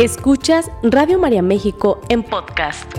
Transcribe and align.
Escuchas 0.00 0.70
Radio 0.82 1.18
María 1.18 1.42
México 1.42 2.00
en 2.08 2.22
podcast. 2.22 2.90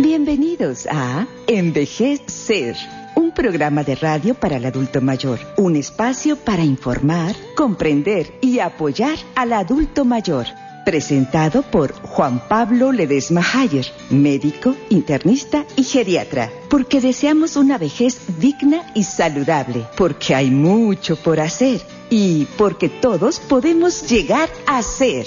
Bienvenidos 0.00 0.88
a 0.90 1.26
Envejecer, 1.48 2.76
un 3.14 3.32
programa 3.32 3.84
de 3.84 3.94
radio 3.94 4.34
para 4.34 4.56
el 4.56 4.64
adulto 4.64 5.02
mayor, 5.02 5.38
un 5.58 5.76
espacio 5.76 6.36
para 6.36 6.64
informar, 6.64 7.36
comprender 7.54 8.32
y 8.40 8.60
apoyar 8.60 9.18
al 9.34 9.52
adulto 9.52 10.06
mayor 10.06 10.46
presentado 10.90 11.62
por 11.62 11.92
Juan 12.02 12.42
Pablo 12.48 12.90
Ledesma 12.90 13.46
Hayer, 13.54 13.86
médico, 14.10 14.74
internista 14.88 15.64
y 15.76 15.84
geriatra, 15.84 16.50
porque 16.68 17.00
deseamos 17.00 17.54
una 17.54 17.78
vejez 17.78 18.18
digna 18.40 18.90
y 18.96 19.04
saludable, 19.04 19.86
porque 19.96 20.34
hay 20.34 20.50
mucho 20.50 21.14
por 21.14 21.38
hacer. 21.38 21.80
Y 22.10 22.46
porque 22.58 22.88
todos 22.88 23.38
podemos 23.38 24.10
llegar 24.10 24.48
a 24.66 24.82
ser. 24.82 25.26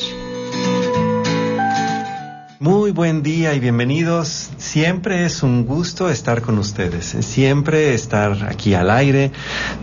Muy 2.64 2.92
buen 2.92 3.24
día 3.24 3.54
y 3.56 3.60
bienvenidos. 3.60 4.50
Siempre 4.56 5.26
es 5.26 5.44
un 5.44 5.66
gusto 5.66 6.08
estar 6.10 6.42
con 6.42 6.58
ustedes. 6.58 7.08
Siempre 7.20 7.94
estar 7.94 8.48
aquí 8.50 8.74
al 8.74 8.90
aire 8.90 9.34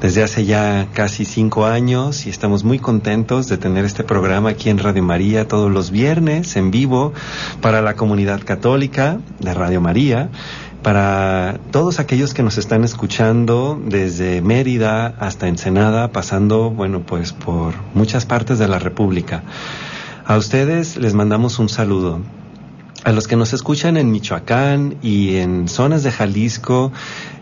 desde 0.01 0.23
hace 0.23 0.47
ya 0.47 0.89
casi 0.95 1.27
cinco 1.27 1.67
años 1.67 2.25
y 2.25 2.31
estamos 2.31 2.65
muy 2.65 2.79
contentos 2.79 3.49
de 3.49 3.59
tener 3.59 3.85
este 3.85 4.03
programa 4.03 4.49
aquí 4.49 4.71
en 4.71 4.79
Radio 4.79 5.03
María 5.03 5.47
todos 5.47 5.71
los 5.71 5.91
viernes 5.91 6.57
en 6.57 6.71
vivo 6.71 7.13
para 7.61 7.83
la 7.83 7.97
comunidad 7.97 8.41
católica 8.43 9.19
de 9.41 9.53
Radio 9.53 9.83
María 9.83 10.31
para 10.83 11.61
todos 11.73 12.01
aquellos 12.01 12.33
que 12.33 12.43
nos 12.43 12.57
están 12.57 12.83
escuchando 12.83 13.79
desde 13.85 14.41
Mérida 14.41 15.09
hasta 15.19 15.49
Ensenada, 15.49 16.13
pasando, 16.13 16.71
bueno, 16.71 17.01
pues 17.01 17.35
por 17.35 17.75
muchas 17.93 18.25
partes 18.25 18.59
de 18.59 18.69
la 18.69 18.79
República. 18.79 19.43
A 20.25 20.39
ustedes 20.39 20.97
les 20.97 21.13
mandamos 21.13 21.59
un 21.59 21.69
saludo 21.69 22.23
a 23.05 23.13
los 23.13 23.27
que 23.27 23.37
nos 23.37 23.53
escuchan 23.53 23.97
en 23.97 24.11
Michoacán 24.11 24.97
y 25.03 25.37
en 25.37 25.69
zonas 25.69 26.03
de 26.03 26.13
Jalisco, 26.13 26.93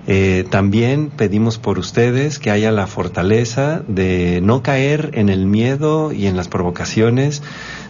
eh, 0.07 0.47
también 0.49 1.11
pedimos 1.11 1.59
por 1.59 1.79
ustedes 1.79 2.39
que 2.39 2.51
haya 2.51 2.71
la 2.71 2.87
fortaleza 2.87 3.83
de 3.89 4.41
no 4.43 4.63
caer 4.63 5.11
en 5.15 5.29
el 5.29 5.47
miedo 5.47 6.13
y 6.13 6.27
en 6.27 6.37
las 6.37 6.49
provocaciones 6.49 7.43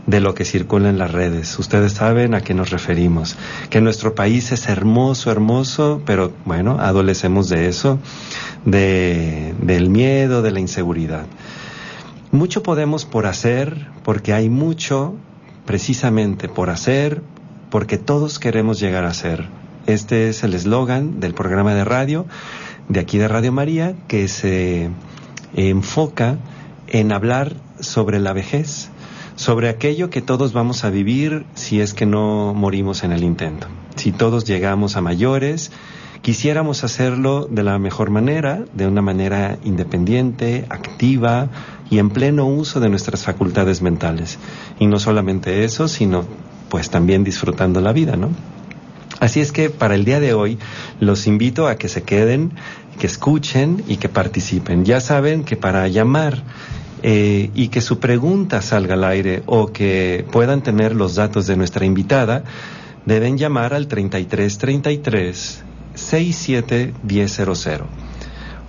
de 0.07 0.21
lo 0.21 0.35
que 0.35 0.47
circula 0.47 0.89
en 0.89 0.99
las 0.99 1.13
redes. 1.13 1.59
Ustedes 1.59 1.93
saben 1.93 2.35
a 2.35 2.41
qué 2.41 2.55
nos 2.55 2.71
referimos. 2.71 3.37
Que 3.69 3.83
nuestro 3.83 4.15
país 4.15 4.51
es 4.53 4.69
hermoso, 4.69 5.31
hermoso, 5.31 6.01
pero 6.07 6.33
bueno, 6.47 6.79
adolecemos 6.81 7.51
de 7.51 7.69
eso, 7.69 7.99
de, 8.65 9.55
del 9.61 9.91
miedo, 9.91 10.41
de 10.41 10.51
la 10.51 10.61
inseguridad. 10.61 11.27
Mucho 12.31 12.63
podemos 12.63 13.05
por 13.05 13.27
hacer, 13.27 13.89
porque 14.03 14.33
hay 14.33 14.49
mucho 14.49 15.15
precisamente 15.67 16.49
por 16.49 16.71
hacer, 16.71 17.23
porque 17.71 17.99
todos 17.99 18.39
queremos 18.39 18.81
llegar 18.81 19.05
a 19.05 19.15
ser. 19.15 19.47
Este 19.87 20.29
es 20.29 20.45
el 20.45 20.55
eslogan 20.55 21.21
del 21.21 21.35
programa 21.35 21.75
de 21.75 21.85
radio 21.85 22.27
de 22.89 23.01
aquí 23.01 23.19
de 23.19 23.29
Radio 23.29 23.53
María 23.53 23.95
que 24.09 24.29
se 24.29 24.91
enfoca 25.55 26.39
en 26.89 27.13
hablar 27.13 27.55
sobre 27.81 28.19
la 28.19 28.33
vejez, 28.33 28.89
sobre 29.37 29.69
aquello 29.69 30.11
que 30.11 30.23
todos 30.23 30.53
vamos 30.53 30.85
a 30.85 30.91
vivir 30.91 31.45
si 31.55 31.81
es 31.81 31.95
que 31.95 32.07
no 32.07 32.55
morimos 32.55 33.05
en 33.05 33.13
el 33.13 33.23
intento. 33.23 33.67
Si 33.97 34.11
todos 34.13 34.45
llegamos 34.45 34.97
a 34.97 35.01
mayores, 35.01 35.71
quisiéramos 36.23 36.83
hacerlo 36.83 37.47
de 37.51 37.63
la 37.63 37.79
mejor 37.79 38.11
manera, 38.11 38.65
de 38.73 38.87
una 38.87 39.03
manera 39.03 39.59
independiente, 39.65 40.65
activa 40.71 41.49
y 41.91 41.99
en 41.99 42.11
pleno 42.11 42.47
uso 42.47 42.81
de 42.81 42.89
nuestras 42.89 43.25
facultades 43.25 43.83
mentales. 43.83 44.39
Y 44.79 44.87
no 44.87 44.99
solamente 44.99 45.65
eso, 45.65 45.89
sino 45.89 46.25
pues 46.69 46.91
también 46.91 47.25
disfrutando 47.25 47.81
la 47.81 47.93
vida, 47.93 48.17
¿no? 48.17 48.31
Así 49.21 49.41
es 49.41 49.53
que 49.53 49.69
para 49.71 49.95
el 49.95 50.05
día 50.05 50.21
de 50.21 50.33
hoy 50.33 50.59
los 51.01 51.27
invito 51.27 51.67
a 51.67 51.77
que 51.77 51.89
se 51.89 52.03
queden, 52.03 52.53
que 52.99 53.07
escuchen 53.07 53.83
y 53.89 53.97
que 53.97 54.09
participen. 54.09 54.85
Ya 54.85 55.01
saben 55.01 55.45
que 55.45 55.57
para 55.57 55.89
llamar 55.89 56.43
eh, 57.03 57.51
y 57.55 57.69
que 57.69 57.81
su 57.81 57.99
pregunta 57.99 58.63
salga 58.63 58.95
al 58.95 59.05
aire 59.05 59.43
o 59.47 59.73
que 59.73 60.25
puedan 60.31 60.63
tener 60.63 60.95
los 60.95 61.17
datos 61.17 61.47
de 61.47 61.57
nuestra 61.57 61.85
invitada, 61.85 62.45
deben 63.07 63.39
llamar 63.39 63.75
al 63.75 63.89
3333 63.89 65.65
671000 65.95 67.83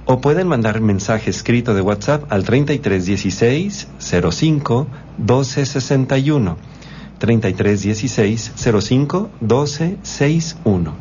o 0.05 0.21
pueden 0.21 0.47
mandar 0.47 0.81
mensaje 0.81 1.29
escrito 1.29 1.75
de 1.75 1.81
WhatsApp 1.81 2.31
al 2.31 2.43
3316 2.43 3.87
05 3.99 4.87
1261 5.19 6.78
3316 7.19 8.53
05 8.55 9.29
12 9.41 9.97
61. 10.01 10.93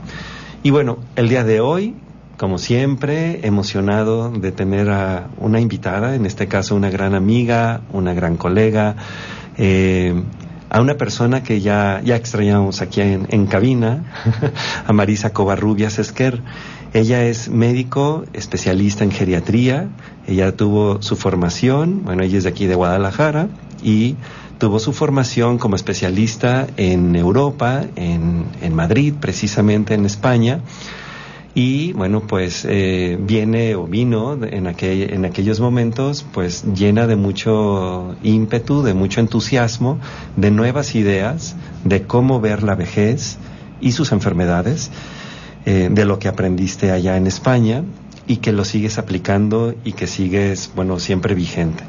Y 0.62 0.70
bueno, 0.70 0.98
el 1.16 1.28
día 1.28 1.44
de 1.44 1.60
hoy, 1.60 1.94
como 2.36 2.58
siempre, 2.58 3.46
emocionado 3.46 4.30
de 4.30 4.52
tener 4.52 4.90
a 4.90 5.28
una 5.38 5.60
invitada, 5.60 6.14
en 6.14 6.26
este 6.26 6.48
caso 6.48 6.74
una 6.74 6.90
gran 6.90 7.14
amiga, 7.14 7.80
una 7.92 8.12
gran 8.12 8.36
colega, 8.36 8.96
eh, 9.56 10.14
a 10.70 10.80
una 10.80 10.94
persona 10.94 11.42
que 11.42 11.60
ya, 11.60 12.02
ya 12.04 12.16
extrañamos 12.16 12.82
aquí 12.82 13.00
en, 13.00 13.26
en 13.30 13.46
cabina, 13.46 14.04
a 14.86 14.92
Marisa 14.92 15.32
Covarrubias 15.32 15.98
Esquer. 15.98 16.42
Ella 16.92 17.24
es 17.24 17.48
médico 17.48 18.24
especialista 18.32 19.04
en 19.04 19.10
geriatría, 19.10 19.88
ella 20.26 20.56
tuvo 20.56 21.00
su 21.02 21.16
formación, 21.16 22.02
bueno, 22.04 22.22
ella 22.22 22.38
es 22.38 22.44
de 22.44 22.50
aquí 22.50 22.66
de 22.66 22.74
Guadalajara 22.74 23.48
y 23.82 24.16
tuvo 24.58 24.78
su 24.78 24.92
formación 24.92 25.58
como 25.58 25.76
especialista 25.76 26.66
en 26.76 27.14
Europa, 27.16 27.84
en, 27.96 28.44
en 28.60 28.74
Madrid, 28.74 29.14
precisamente 29.18 29.94
en 29.94 30.04
España. 30.04 30.60
Y 31.54 31.92
bueno, 31.94 32.20
pues 32.20 32.64
eh, 32.68 33.18
viene 33.20 33.74
o 33.74 33.86
vino 33.86 34.38
en, 34.44 34.66
aquel, 34.66 35.12
en 35.12 35.24
aquellos 35.24 35.58
momentos, 35.58 36.24
pues 36.32 36.64
llena 36.74 37.06
de 37.06 37.16
mucho 37.16 38.14
ímpetu, 38.22 38.82
de 38.82 38.94
mucho 38.94 39.20
entusiasmo, 39.20 39.98
de 40.36 40.50
nuevas 40.50 40.94
ideas, 40.94 41.56
de 41.84 42.02
cómo 42.02 42.40
ver 42.40 42.62
la 42.62 42.74
vejez 42.74 43.38
y 43.80 43.92
sus 43.92 44.12
enfermedades, 44.12 44.90
eh, 45.66 45.88
de 45.90 46.04
lo 46.04 46.18
que 46.18 46.28
aprendiste 46.28 46.92
allá 46.92 47.16
en 47.16 47.26
España 47.26 47.82
y 48.28 48.36
que 48.36 48.52
lo 48.52 48.64
sigues 48.64 48.98
aplicando 48.98 49.74
y 49.84 49.92
que 49.92 50.06
sigues, 50.06 50.70
bueno, 50.76 51.00
siempre 51.00 51.34
vigente. 51.34 51.82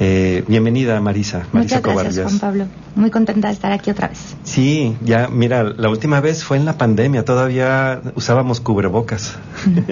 Eh, 0.00 0.44
bienvenida, 0.48 1.00
Marisa. 1.00 1.46
Marisa 1.52 1.76
Muchas 1.76 1.94
gracias, 1.94 2.26
Juan 2.26 2.38
Pablo. 2.38 2.66
Muy 2.96 3.10
contenta 3.10 3.48
de 3.48 3.54
estar 3.54 3.72
aquí 3.72 3.90
otra 3.90 4.08
vez. 4.08 4.36
Sí, 4.42 4.96
ya, 5.02 5.28
mira, 5.28 5.62
la 5.62 5.88
última 5.88 6.20
vez 6.20 6.44
fue 6.44 6.56
en 6.56 6.64
la 6.64 6.76
pandemia, 6.78 7.24
todavía 7.24 8.00
usábamos 8.14 8.60
cubrebocas. 8.60 9.36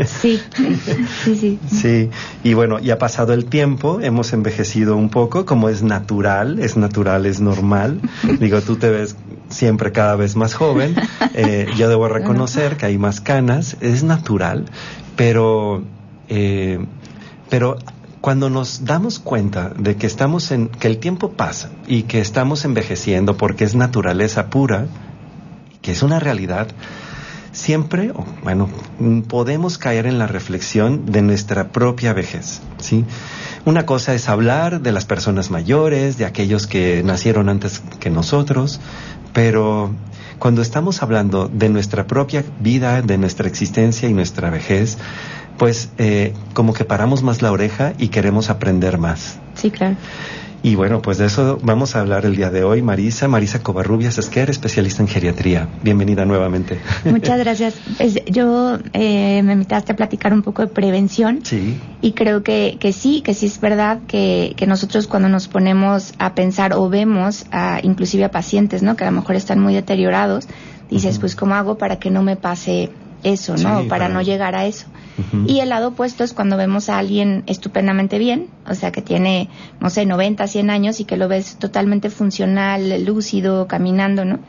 Sí, 0.06 0.40
sí, 1.24 1.36
sí. 1.36 1.58
Sí, 1.70 2.10
y 2.42 2.54
bueno, 2.54 2.78
ya 2.80 2.94
ha 2.94 2.98
pasado 2.98 3.32
el 3.32 3.44
tiempo, 3.44 4.00
hemos 4.00 4.32
envejecido 4.32 4.96
un 4.96 5.08
poco, 5.08 5.44
como 5.46 5.68
es 5.68 5.82
natural, 5.82 6.58
es 6.58 6.76
natural, 6.76 7.26
es 7.26 7.40
normal. 7.40 8.00
Digo, 8.40 8.60
tú 8.60 8.76
te 8.76 8.90
ves 8.90 9.16
siempre 9.48 9.92
cada 9.92 10.16
vez 10.16 10.36
más 10.36 10.54
joven. 10.54 10.94
Eh, 11.34 11.66
yo 11.76 11.88
debo 11.88 12.08
reconocer 12.10 12.76
que 12.76 12.86
hay 12.86 12.98
más 12.98 13.20
canas, 13.20 13.76
es 13.80 14.02
natural, 14.02 14.66
pero, 15.16 15.82
eh, 16.28 16.84
pero 17.48 17.78
cuando 18.22 18.48
nos 18.48 18.84
damos 18.84 19.18
cuenta 19.18 19.70
de 19.76 19.96
que 19.96 20.06
estamos 20.06 20.52
en, 20.52 20.68
que 20.68 20.86
el 20.86 20.98
tiempo 20.98 21.32
pasa 21.32 21.70
y 21.88 22.04
que 22.04 22.20
estamos 22.20 22.64
envejeciendo 22.64 23.36
porque 23.36 23.64
es 23.64 23.74
naturaleza 23.74 24.48
pura, 24.48 24.86
que 25.82 25.90
es 25.90 26.04
una 26.04 26.20
realidad, 26.20 26.68
siempre, 27.50 28.12
bueno, 28.44 28.68
podemos 29.26 29.76
caer 29.76 30.06
en 30.06 30.20
la 30.20 30.28
reflexión 30.28 31.04
de 31.06 31.20
nuestra 31.20 31.72
propia 31.72 32.12
vejez, 32.12 32.60
¿sí? 32.78 33.04
Una 33.64 33.86
cosa 33.86 34.14
es 34.14 34.28
hablar 34.28 34.82
de 34.82 34.92
las 34.92 35.04
personas 35.04 35.50
mayores, 35.50 36.16
de 36.16 36.24
aquellos 36.24 36.68
que 36.68 37.02
nacieron 37.04 37.48
antes 37.48 37.82
que 37.98 38.08
nosotros, 38.08 38.80
pero 39.32 39.90
cuando 40.38 40.62
estamos 40.62 41.02
hablando 41.02 41.48
de 41.48 41.68
nuestra 41.68 42.06
propia 42.06 42.44
vida, 42.60 43.02
de 43.02 43.18
nuestra 43.18 43.48
existencia 43.48 44.08
y 44.08 44.12
nuestra 44.12 44.48
vejez, 44.50 44.96
pues 45.58 45.90
eh, 45.98 46.32
como 46.54 46.72
que 46.72 46.84
paramos 46.84 47.22
más 47.22 47.42
la 47.42 47.52
oreja 47.52 47.92
y 47.98 48.08
queremos 48.08 48.50
aprender 48.50 48.98
más. 48.98 49.38
Sí, 49.54 49.70
claro. 49.70 49.96
Y 50.64 50.76
bueno, 50.76 51.02
pues 51.02 51.18
de 51.18 51.26
eso 51.26 51.58
vamos 51.60 51.96
a 51.96 52.00
hablar 52.00 52.24
el 52.24 52.36
día 52.36 52.48
de 52.50 52.62
hoy. 52.62 52.82
Marisa, 52.82 53.26
Marisa 53.26 53.64
Covarrubias 53.64 54.18
Esquer, 54.18 54.48
especialista 54.48 55.02
en 55.02 55.08
geriatría. 55.08 55.68
Bienvenida 55.82 56.24
nuevamente. 56.24 56.78
Muchas 57.04 57.36
gracias. 57.40 57.74
yo 58.26 58.78
eh, 58.92 59.42
me 59.42 59.54
invitaste 59.54 59.90
a 59.90 59.96
platicar 59.96 60.32
un 60.32 60.42
poco 60.42 60.62
de 60.62 60.68
prevención. 60.68 61.40
Sí. 61.42 61.80
Y 62.00 62.12
creo 62.12 62.44
que, 62.44 62.76
que 62.78 62.92
sí, 62.92 63.22
que 63.22 63.34
sí 63.34 63.46
es 63.46 63.60
verdad 63.60 64.02
que, 64.06 64.54
que 64.56 64.68
nosotros 64.68 65.08
cuando 65.08 65.28
nos 65.28 65.48
ponemos 65.48 66.14
a 66.18 66.36
pensar 66.36 66.74
o 66.74 66.88
vemos 66.88 67.44
a, 67.50 67.80
inclusive 67.82 68.22
a 68.24 68.30
pacientes, 68.30 68.84
¿no? 68.84 68.94
Que 68.94 69.02
a 69.02 69.10
lo 69.10 69.16
mejor 69.16 69.34
están 69.34 69.58
muy 69.58 69.74
deteriorados, 69.74 70.46
dices, 70.88 71.18
pues 71.18 71.34
¿cómo 71.34 71.56
hago 71.56 71.76
para 71.76 71.98
que 71.98 72.10
no 72.10 72.22
me 72.22 72.36
pase 72.36 72.90
eso, 73.22 73.56
¿no? 73.56 73.82
Sí, 73.82 73.88
para 73.88 74.08
no 74.08 74.22
llegar 74.22 74.54
a 74.54 74.66
eso. 74.66 74.86
Y 75.46 75.60
el 75.60 75.68
lado 75.68 75.88
opuesto 75.88 76.24
es 76.24 76.32
cuando 76.32 76.56
vemos 76.56 76.88
a 76.88 76.98
alguien 76.98 77.44
estupendamente 77.46 78.18
bien, 78.18 78.48
o 78.66 78.74
sea, 78.74 78.92
que 78.92 79.02
tiene, 79.02 79.50
no 79.78 79.90
sé, 79.90 80.06
90, 80.06 80.46
100 80.46 80.70
años 80.70 81.00
y 81.00 81.04
que 81.04 81.16
lo 81.16 81.28
ves 81.28 81.56
totalmente 81.56 82.08
funcional, 82.08 83.04
lúcido, 83.04 83.68
caminando, 83.68 84.24
¿no? 84.24 84.40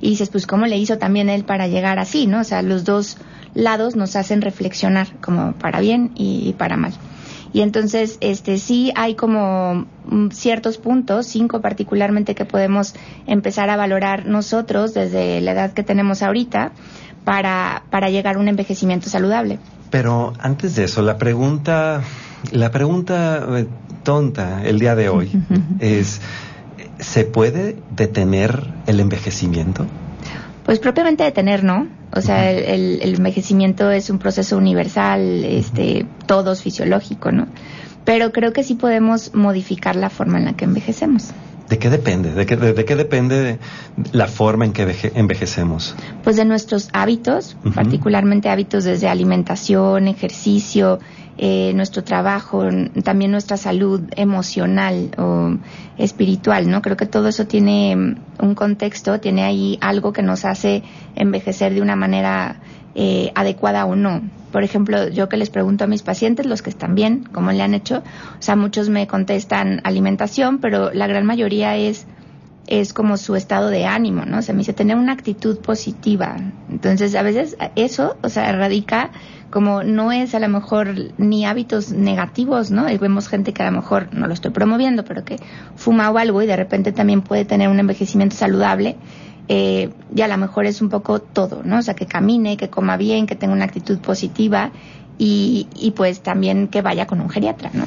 Y 0.00 0.10
dices, 0.10 0.30
pues, 0.30 0.46
¿cómo 0.46 0.66
le 0.66 0.78
hizo 0.78 0.98
también 0.98 1.28
él 1.28 1.44
para 1.44 1.68
llegar 1.68 1.98
así, 1.98 2.26
¿no? 2.26 2.40
O 2.40 2.44
sea, 2.44 2.62
los 2.62 2.84
dos 2.84 3.18
lados 3.54 3.96
nos 3.96 4.16
hacen 4.16 4.40
reflexionar, 4.40 5.08
como 5.20 5.52
para 5.52 5.80
bien 5.80 6.12
y 6.14 6.54
para 6.54 6.76
mal. 6.76 6.92
Y 7.52 7.62
entonces, 7.62 8.18
este, 8.20 8.58
sí 8.58 8.92
hay 8.94 9.14
como 9.14 9.86
mm, 10.06 10.28
ciertos 10.30 10.78
puntos, 10.78 11.26
cinco 11.26 11.60
particularmente, 11.60 12.34
que 12.34 12.44
podemos 12.44 12.94
empezar 13.26 13.70
a 13.70 13.76
valorar 13.76 14.26
nosotros 14.26 14.94
desde 14.94 15.40
la 15.40 15.52
edad 15.52 15.72
que 15.72 15.82
tenemos 15.82 16.22
ahorita 16.22 16.72
para, 17.24 17.82
para 17.90 18.10
llegar 18.10 18.36
a 18.36 18.38
un 18.38 18.48
envejecimiento 18.48 19.08
saludable. 19.08 19.58
Pero 19.90 20.32
antes 20.40 20.74
de 20.76 20.84
eso, 20.84 21.02
la 21.02 21.16
pregunta, 21.18 22.02
la 22.52 22.70
pregunta 22.70 23.46
eh, 23.58 23.66
tonta 24.02 24.62
el 24.64 24.78
día 24.78 24.94
de 24.94 25.08
hoy 25.08 25.30
es, 25.80 26.20
¿se 26.98 27.24
puede 27.24 27.76
detener 27.94 28.66
el 28.86 29.00
envejecimiento? 29.00 29.86
Pues 30.64 30.78
propiamente 30.78 31.24
detener, 31.24 31.64
¿no? 31.64 31.86
O 32.12 32.20
sea, 32.20 32.50
el, 32.50 32.64
el- 32.64 33.00
el 33.02 33.14
envejecimiento 33.16 33.90
es 33.90 34.10
un 34.10 34.18
proceso 34.18 34.56
universal, 34.58 35.44
este, 35.44 36.06
todos 36.26 36.62
fisiológico, 36.62 37.32
¿no? 37.32 37.46
Pero 38.04 38.32
creo 38.32 38.52
que 38.52 38.62
sí 38.64 38.74
podemos 38.74 39.34
modificar 39.34 39.96
la 39.96 40.08
forma 40.10 40.38
en 40.38 40.44
la 40.46 40.52
que 40.54 40.64
envejecemos. 40.66 41.30
¿De 41.68 41.78
qué 41.78 41.90
depende? 41.90 42.32
¿De 42.32 42.46
qué, 42.46 42.56
de, 42.56 42.72
de 42.72 42.84
qué 42.84 42.96
depende 42.96 43.58
la 44.12 44.26
forma 44.26 44.64
en 44.64 44.72
que 44.72 44.86
veje- 44.86 45.12
envejecemos? 45.14 45.94
Pues 46.24 46.36
de 46.36 46.44
nuestros 46.44 46.88
hábitos, 46.94 47.56
particularmente 47.74 48.48
hábitos 48.48 48.84
desde 48.84 49.06
alimentación, 49.08 50.08
ejercicio, 50.08 50.98
eh, 51.36 51.72
nuestro 51.74 52.02
trabajo, 52.04 52.64
también 53.04 53.30
nuestra 53.30 53.56
salud 53.56 54.00
emocional 54.16 55.10
o 55.18 55.56
espiritual, 55.98 56.70
¿no? 56.70 56.80
Creo 56.82 56.96
que 56.96 57.06
todo 57.06 57.28
eso 57.28 57.46
tiene 57.46 57.94
mm, 57.94 58.16
un 58.44 58.54
contexto, 58.54 59.20
tiene 59.20 59.44
ahí 59.44 59.78
algo 59.80 60.12
que 60.12 60.22
nos 60.22 60.44
hace 60.44 60.82
envejecer 61.16 61.74
de 61.74 61.82
una 61.82 61.96
manera 61.96 62.56
eh, 62.94 63.30
adecuada 63.34 63.84
o 63.84 63.94
no. 63.94 64.22
Por 64.52 64.62
ejemplo, 64.62 65.08
yo 65.08 65.28
que 65.28 65.36
les 65.36 65.50
pregunto 65.50 65.84
a 65.84 65.86
mis 65.86 66.02
pacientes, 66.02 66.46
los 66.46 66.62
que 66.62 66.70
están 66.70 66.94
bien, 66.94 67.24
cómo 67.32 67.52
le 67.52 67.62
han 67.62 67.74
hecho, 67.74 67.98
o 67.98 68.42
sea, 68.42 68.56
muchos 68.56 68.88
me 68.88 69.06
contestan 69.06 69.80
alimentación, 69.84 70.58
pero 70.58 70.92
la 70.92 71.06
gran 71.06 71.26
mayoría 71.26 71.76
es 71.76 72.06
es 72.68 72.92
como 72.92 73.16
su 73.16 73.34
estado 73.34 73.70
de 73.70 73.86
ánimo, 73.86 74.26
¿no? 74.26 74.38
O 74.38 74.42
sea, 74.42 74.54
me 74.54 74.58
dice 74.58 74.74
tener 74.74 74.96
una 74.96 75.12
actitud 75.12 75.58
positiva. 75.58 76.36
Entonces, 76.70 77.14
a 77.14 77.22
veces 77.22 77.56
eso, 77.76 78.18
o 78.22 78.28
sea, 78.28 78.52
radica 78.52 79.10
como 79.50 79.82
no 79.82 80.12
es 80.12 80.34
a 80.34 80.38
lo 80.38 80.48
mejor 80.50 80.94
ni 81.16 81.46
hábitos 81.46 81.92
negativos, 81.92 82.70
¿no? 82.70 82.84
Vemos 82.84 83.28
gente 83.28 83.54
que 83.54 83.62
a 83.62 83.70
lo 83.70 83.76
mejor, 83.78 84.08
no 84.12 84.26
lo 84.26 84.34
estoy 84.34 84.50
promoviendo, 84.50 85.04
pero 85.04 85.24
que 85.24 85.38
fuma 85.76 86.10
o 86.10 86.18
algo 86.18 86.42
y 86.42 86.46
de 86.46 86.56
repente 86.56 86.92
también 86.92 87.22
puede 87.22 87.46
tener 87.46 87.70
un 87.70 87.80
envejecimiento 87.80 88.36
saludable. 88.36 88.96
Eh, 89.48 89.90
y 90.14 90.20
a 90.20 90.28
lo 90.28 90.36
mejor 90.36 90.66
es 90.66 90.82
un 90.82 90.90
poco 90.90 91.20
todo, 91.20 91.62
¿no? 91.64 91.78
O 91.78 91.82
sea, 91.82 91.94
que 91.94 92.06
camine, 92.06 92.56
que 92.56 92.68
coma 92.68 92.96
bien, 92.96 93.26
que 93.26 93.34
tenga 93.34 93.54
una 93.54 93.64
actitud 93.64 93.98
positiva 93.98 94.72
y, 95.18 95.66
y 95.74 95.90
pues 95.92 96.20
también 96.20 96.68
que 96.68 96.80
vaya 96.80 97.06
con 97.06 97.20
un 97.20 97.28
geriatra, 97.28 97.70
¿no? 97.72 97.84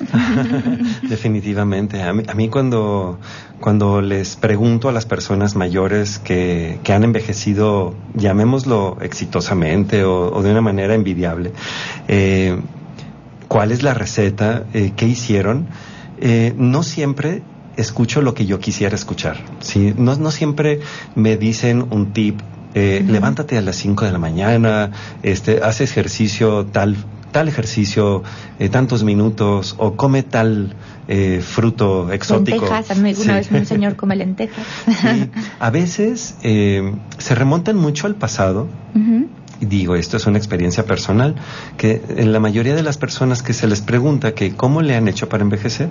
Definitivamente. 1.09 2.01
A 2.03 2.13
mí, 2.13 2.23
a 2.27 2.33
mí 2.33 2.49
cuando, 2.49 3.19
cuando 3.59 4.01
les 4.01 4.35
pregunto 4.35 4.89
a 4.89 4.91
las 4.91 5.05
personas 5.05 5.55
mayores 5.55 6.19
que, 6.19 6.79
han 6.89 7.03
envejecido, 7.03 7.95
llamémoslo 8.15 8.97
exitosamente 9.01 10.03
o, 10.03 10.33
o 10.33 10.43
de 10.43 10.51
una 10.51 10.61
manera 10.61 10.93
envidiable, 10.93 11.53
eh, 12.09 12.59
cuál 13.47 13.71
es 13.71 13.83
la 13.83 13.93
receta, 13.93 14.65
eh, 14.73 14.93
qué 14.95 15.07
hicieron, 15.07 15.67
eh, 16.19 16.53
no 16.57 16.83
siempre 16.83 17.43
escucho 17.77 18.21
lo 18.21 18.33
que 18.33 18.45
yo 18.45 18.59
quisiera 18.59 18.95
escuchar. 18.95 19.37
¿sí? 19.59 19.93
No, 19.97 20.15
no 20.15 20.31
siempre 20.31 20.79
me 21.15 21.37
dicen 21.37 21.85
un 21.91 22.13
tip, 22.13 22.39
eh, 22.73 23.03
levántate 23.07 23.57
a 23.57 23.61
las 23.61 23.75
5 23.77 24.05
de 24.05 24.11
la 24.11 24.19
mañana, 24.19 24.91
este, 25.23 25.61
haz 25.63 25.81
ejercicio 25.81 26.65
tal 26.65 26.95
tal 27.31 27.47
ejercicio 27.47 28.23
eh, 28.59 28.69
tantos 28.69 29.03
minutos 29.03 29.75
o 29.77 29.95
come 29.95 30.21
tal 30.23 30.75
eh, 31.07 31.41
fruto 31.41 32.11
exótico. 32.11 32.65
Lentejas, 32.65 32.87
Sí. 32.97 33.01
vez 33.01 33.51
un 33.51 33.65
señor 33.65 33.95
come 33.95 34.15
lentejas. 34.17 34.65
Sí. 34.85 35.29
A 35.59 35.69
veces 35.69 36.35
eh, 36.43 36.93
se 37.17 37.35
remontan 37.35 37.77
mucho 37.77 38.07
al 38.07 38.15
pasado 38.15 38.67
digo, 39.61 39.95
esto 39.95 40.17
es 40.17 40.25
una 40.27 40.37
experiencia 40.37 40.85
personal, 40.85 41.35
que 41.77 42.01
en 42.17 42.33
la 42.33 42.39
mayoría 42.39 42.75
de 42.75 42.83
las 42.83 42.97
personas 42.97 43.41
que 43.43 43.53
se 43.53 43.67
les 43.67 43.81
pregunta 43.81 44.33
que 44.33 44.55
cómo 44.55 44.81
le 44.81 44.95
han 44.95 45.07
hecho 45.07 45.29
para 45.29 45.43
envejecer, 45.43 45.89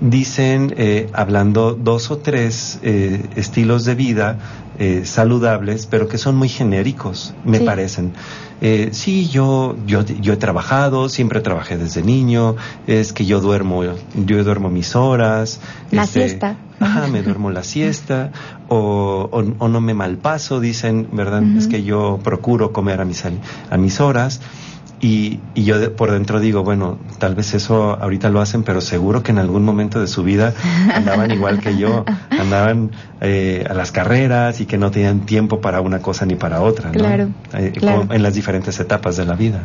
dicen, 0.00 0.74
eh, 0.76 1.08
hablando 1.12 1.74
dos 1.74 2.10
o 2.10 2.18
tres 2.18 2.78
eh, 2.82 3.22
estilos 3.36 3.84
de 3.84 3.94
vida 3.94 4.38
eh, 4.78 5.02
saludables, 5.04 5.86
pero 5.86 6.08
que 6.08 6.18
son 6.18 6.34
muy 6.36 6.48
genéricos, 6.48 7.32
me 7.44 7.58
Sí. 7.58 7.64
parecen. 7.64 8.12
Eh, 8.60 8.88
sí, 8.92 9.28
yo, 9.28 9.76
yo, 9.86 10.02
yo 10.04 10.32
he 10.32 10.36
trabajado, 10.36 11.08
siempre 11.08 11.40
trabajé 11.40 11.76
desde 11.76 12.02
niño, 12.02 12.56
es 12.86 13.12
que 13.12 13.24
yo 13.24 13.40
duermo, 13.40 13.82
yo 14.14 14.44
duermo 14.44 14.70
mis 14.70 14.96
horas. 14.96 15.60
este, 15.84 15.96
La 15.96 16.06
siesta. 16.06 16.56
Ajá, 16.80 17.06
me 17.06 17.22
duermo 17.22 17.50
la 17.50 17.62
siesta, 17.62 18.32
o, 18.68 19.28
o, 19.30 19.44
o 19.58 19.68
no 19.68 19.80
me 19.80 19.94
malpaso, 19.94 20.60
dicen, 20.60 21.08
¿verdad? 21.12 21.42
Es 21.56 21.68
que 21.68 21.82
yo 21.82 22.18
procuro 22.22 22.72
comer 22.72 23.00
a 23.00 23.04
mis, 23.04 23.24
a 23.24 23.76
mis 23.76 24.00
horas. 24.00 24.40
Y, 25.04 25.38
y 25.54 25.64
yo 25.64 25.78
de- 25.78 25.90
por 25.90 26.10
dentro 26.12 26.40
digo, 26.40 26.62
bueno, 26.62 26.98
tal 27.18 27.34
vez 27.34 27.52
eso 27.52 27.98
ahorita 28.00 28.30
lo 28.30 28.40
hacen, 28.40 28.62
pero 28.62 28.80
seguro 28.80 29.22
que 29.22 29.32
en 29.32 29.38
algún 29.38 29.62
momento 29.62 30.00
de 30.00 30.06
su 30.06 30.22
vida 30.22 30.54
andaban 30.94 31.30
igual 31.30 31.60
que 31.60 31.76
yo, 31.76 32.06
andaban 32.30 32.90
eh, 33.20 33.66
a 33.68 33.74
las 33.74 33.92
carreras 33.92 34.62
y 34.62 34.66
que 34.66 34.78
no 34.78 34.90
tenían 34.90 35.20
tiempo 35.26 35.60
para 35.60 35.82
una 35.82 35.98
cosa 35.98 36.24
ni 36.24 36.36
para 36.36 36.62
otra, 36.62 36.86
¿no? 36.86 36.92
Claro, 36.94 37.28
Eh, 37.52 37.72
claro. 37.76 38.06
en 38.10 38.22
las 38.22 38.32
diferentes 38.34 38.80
etapas 38.80 39.16
de 39.18 39.26
la 39.26 39.34
vida. 39.34 39.60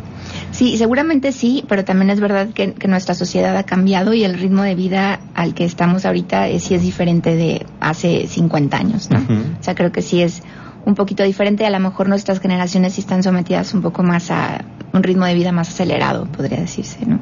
Sí, 0.52 0.78
seguramente 0.78 1.32
sí, 1.32 1.64
pero 1.70 1.86
también 1.86 2.10
es 2.10 2.20
verdad 2.20 2.50
que, 2.54 2.74
que 2.74 2.88
nuestra 2.90 3.16
sociedad 3.16 3.56
ha 3.56 3.64
cambiado 3.64 4.14
y 4.14 4.26
el 4.26 4.34
ritmo 4.38 4.64
de 4.64 4.76
vida 4.76 5.22
al 5.36 5.54
que 5.54 5.64
estamos 5.64 6.06
ahorita 6.06 6.48
sí 6.60 6.74
es 6.76 6.82
diferente 6.82 7.36
de 7.38 7.66
hace 7.80 8.28
50 8.28 8.76
años, 8.78 9.10
¿no? 9.10 9.20
O 9.20 9.64
sea, 9.64 9.74
creo 9.74 9.94
que 9.94 10.02
sí 10.02 10.22
es 10.22 10.44
un 10.86 10.96
poquito 10.96 11.24
diferente. 11.24 11.66
A 11.66 11.70
lo 11.70 11.80
mejor 11.80 12.08
nuestras 12.10 12.40
generaciones 12.40 12.94
sí 12.94 13.02
están 13.02 13.24
sometidas 13.24 13.74
un 13.74 13.82
poco 13.82 14.04
más 14.04 14.32
a 14.32 14.64
un 14.94 15.04
ritmo 15.04 15.26
de 15.26 15.34
vida 15.36 15.52
más 15.52 15.70
acelerado, 15.70 16.26
podría 16.26 16.60
decirse, 16.60 17.06
¿no? 17.06 17.20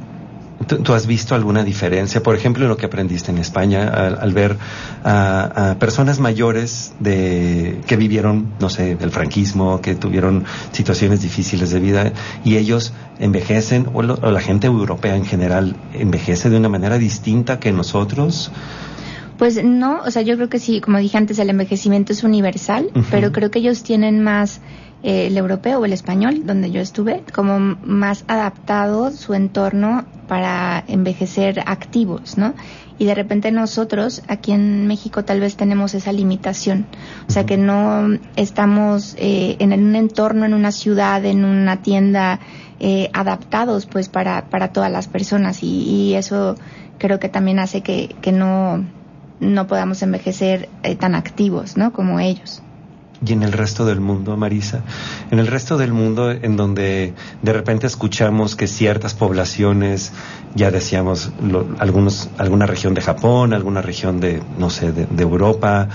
¿Tú, 0.66 0.94
has 0.94 1.06
visto 1.08 1.34
alguna 1.36 1.64
diferencia, 1.64 2.22
por 2.24 2.36
ejemplo, 2.36 2.64
en 2.64 2.70
lo 2.70 2.76
que 2.78 2.88
aprendiste 2.88 3.32
en 3.32 3.38
España 3.38 3.88
al, 3.88 4.18
al 4.20 4.34
ver 4.34 4.58
a, 5.04 5.70
a 5.72 5.76
personas 5.76 6.20
mayores 6.20 6.94
de 7.00 7.80
que 7.88 7.96
vivieron, 7.96 8.48
no 8.60 8.70
sé, 8.70 8.98
el 9.00 9.12
franquismo, 9.12 9.80
que 9.82 9.96
tuvieron 9.96 10.44
situaciones 10.74 11.22
difíciles 11.22 11.70
de 11.70 11.80
vida 11.80 12.12
y 12.44 12.58
ellos 12.58 12.92
envejecen 13.20 13.88
o, 13.94 14.02
lo- 14.02 14.16
o 14.16 14.32
la 14.32 14.42
gente 14.42 14.68
europea 14.68 15.16
en 15.16 15.26
general 15.26 15.76
envejece 15.94 16.50
de 16.50 16.58
una 16.58 16.70
manera 16.70 16.98
distinta 16.98 17.60
que 17.60 17.72
nosotros? 17.72 18.52
Pues 19.38 19.64
no, 19.64 20.02
o 20.02 20.12
sea, 20.12 20.24
yo 20.24 20.36
creo 20.36 20.50
que 20.50 20.60
sí, 20.60 20.82
como 20.82 20.98
dije 20.98 21.18
antes, 21.18 21.38
el 21.40 21.50
envejecimiento 21.50 22.12
es 22.14 22.24
universal, 22.24 22.90
pero 23.12 23.32
creo 23.32 23.52
que 23.52 23.60
ellos 23.60 23.84
tienen 23.84 24.24
más 24.24 24.62
eh, 25.04 25.28
el 25.28 25.38
europeo 25.38 25.80
o 25.80 25.86
el 25.86 25.94
español, 25.94 26.46
donde 26.46 26.72
yo 26.72 26.82
estuve, 26.82 27.24
como 27.34 27.60
más 27.60 28.24
adaptado 28.28 29.12
su 29.12 29.36
entorno 29.36 30.06
para 30.28 30.84
envejecer 30.88 31.62
activos, 31.68 32.38
¿no? 32.38 32.56
Y 32.98 33.06
de 33.06 33.14
repente 33.14 33.52
nosotros 33.52 34.24
aquí 34.28 34.54
en 34.54 34.88
México 34.88 35.24
tal 35.24 35.40
vez 35.40 35.56
tenemos 35.56 35.94
esa 35.94 36.12
limitación, 36.12 36.88
o 37.28 37.32
sea, 37.32 37.46
que 37.46 37.58
no 37.58 38.18
estamos 38.36 39.16
eh, 39.20 39.56
en 39.60 39.72
un 39.72 39.96
entorno, 39.96 40.46
en 40.46 40.56
una 40.56 40.72
ciudad, 40.72 41.24
en 41.26 41.46
una 41.46 41.84
tienda 41.84 42.40
eh, 42.80 43.12
adaptados 43.14 43.86
pues 43.86 44.10
para, 44.10 44.50
para 44.50 44.74
todas 44.74 44.92
las 44.92 45.08
personas. 45.08 45.62
Y, 45.62 45.84
y 45.84 46.14
eso 46.16 46.56
creo 46.98 47.20
que 47.20 47.30
también 47.30 47.60
hace 47.60 47.82
que, 47.82 48.16
que 48.22 48.32
no, 48.32 48.84
no 49.40 49.68
podamos 49.68 50.02
envejecer 50.02 50.70
eh, 50.84 50.96
tan 50.96 51.16
activos, 51.16 51.78
¿no? 51.78 51.94
Como 51.94 52.20
ellos. 52.20 52.62
Y 53.26 53.34
en 53.34 53.42
el 53.42 53.52
resto 53.52 53.84
del 53.86 54.00
mundo, 54.00 54.38
Marisa, 54.38 54.82
en 55.32 55.40
el 55.40 55.48
resto 55.48 55.78
del 55.78 55.92
mundo 55.92 56.30
en 56.30 56.56
donde 56.56 57.16
de 57.42 57.54
repente 57.54 57.88
escuchamos 57.88 58.56
que 58.56 58.68
ciertas 58.68 59.16
poblaciones, 59.16 60.12
ya 60.54 60.70
decíamos, 60.70 61.32
lo- 61.42 61.66
algunos, 61.80 62.30
alguna 62.38 62.68
región 62.68 62.94
de 62.94 63.02
Japón, 63.02 63.54
alguna 63.54 63.82
región 63.82 64.20
de, 64.20 64.40
no 64.60 64.70
sé, 64.70 64.92
de, 64.92 65.08
de 65.08 65.24
Europa, 65.24 65.90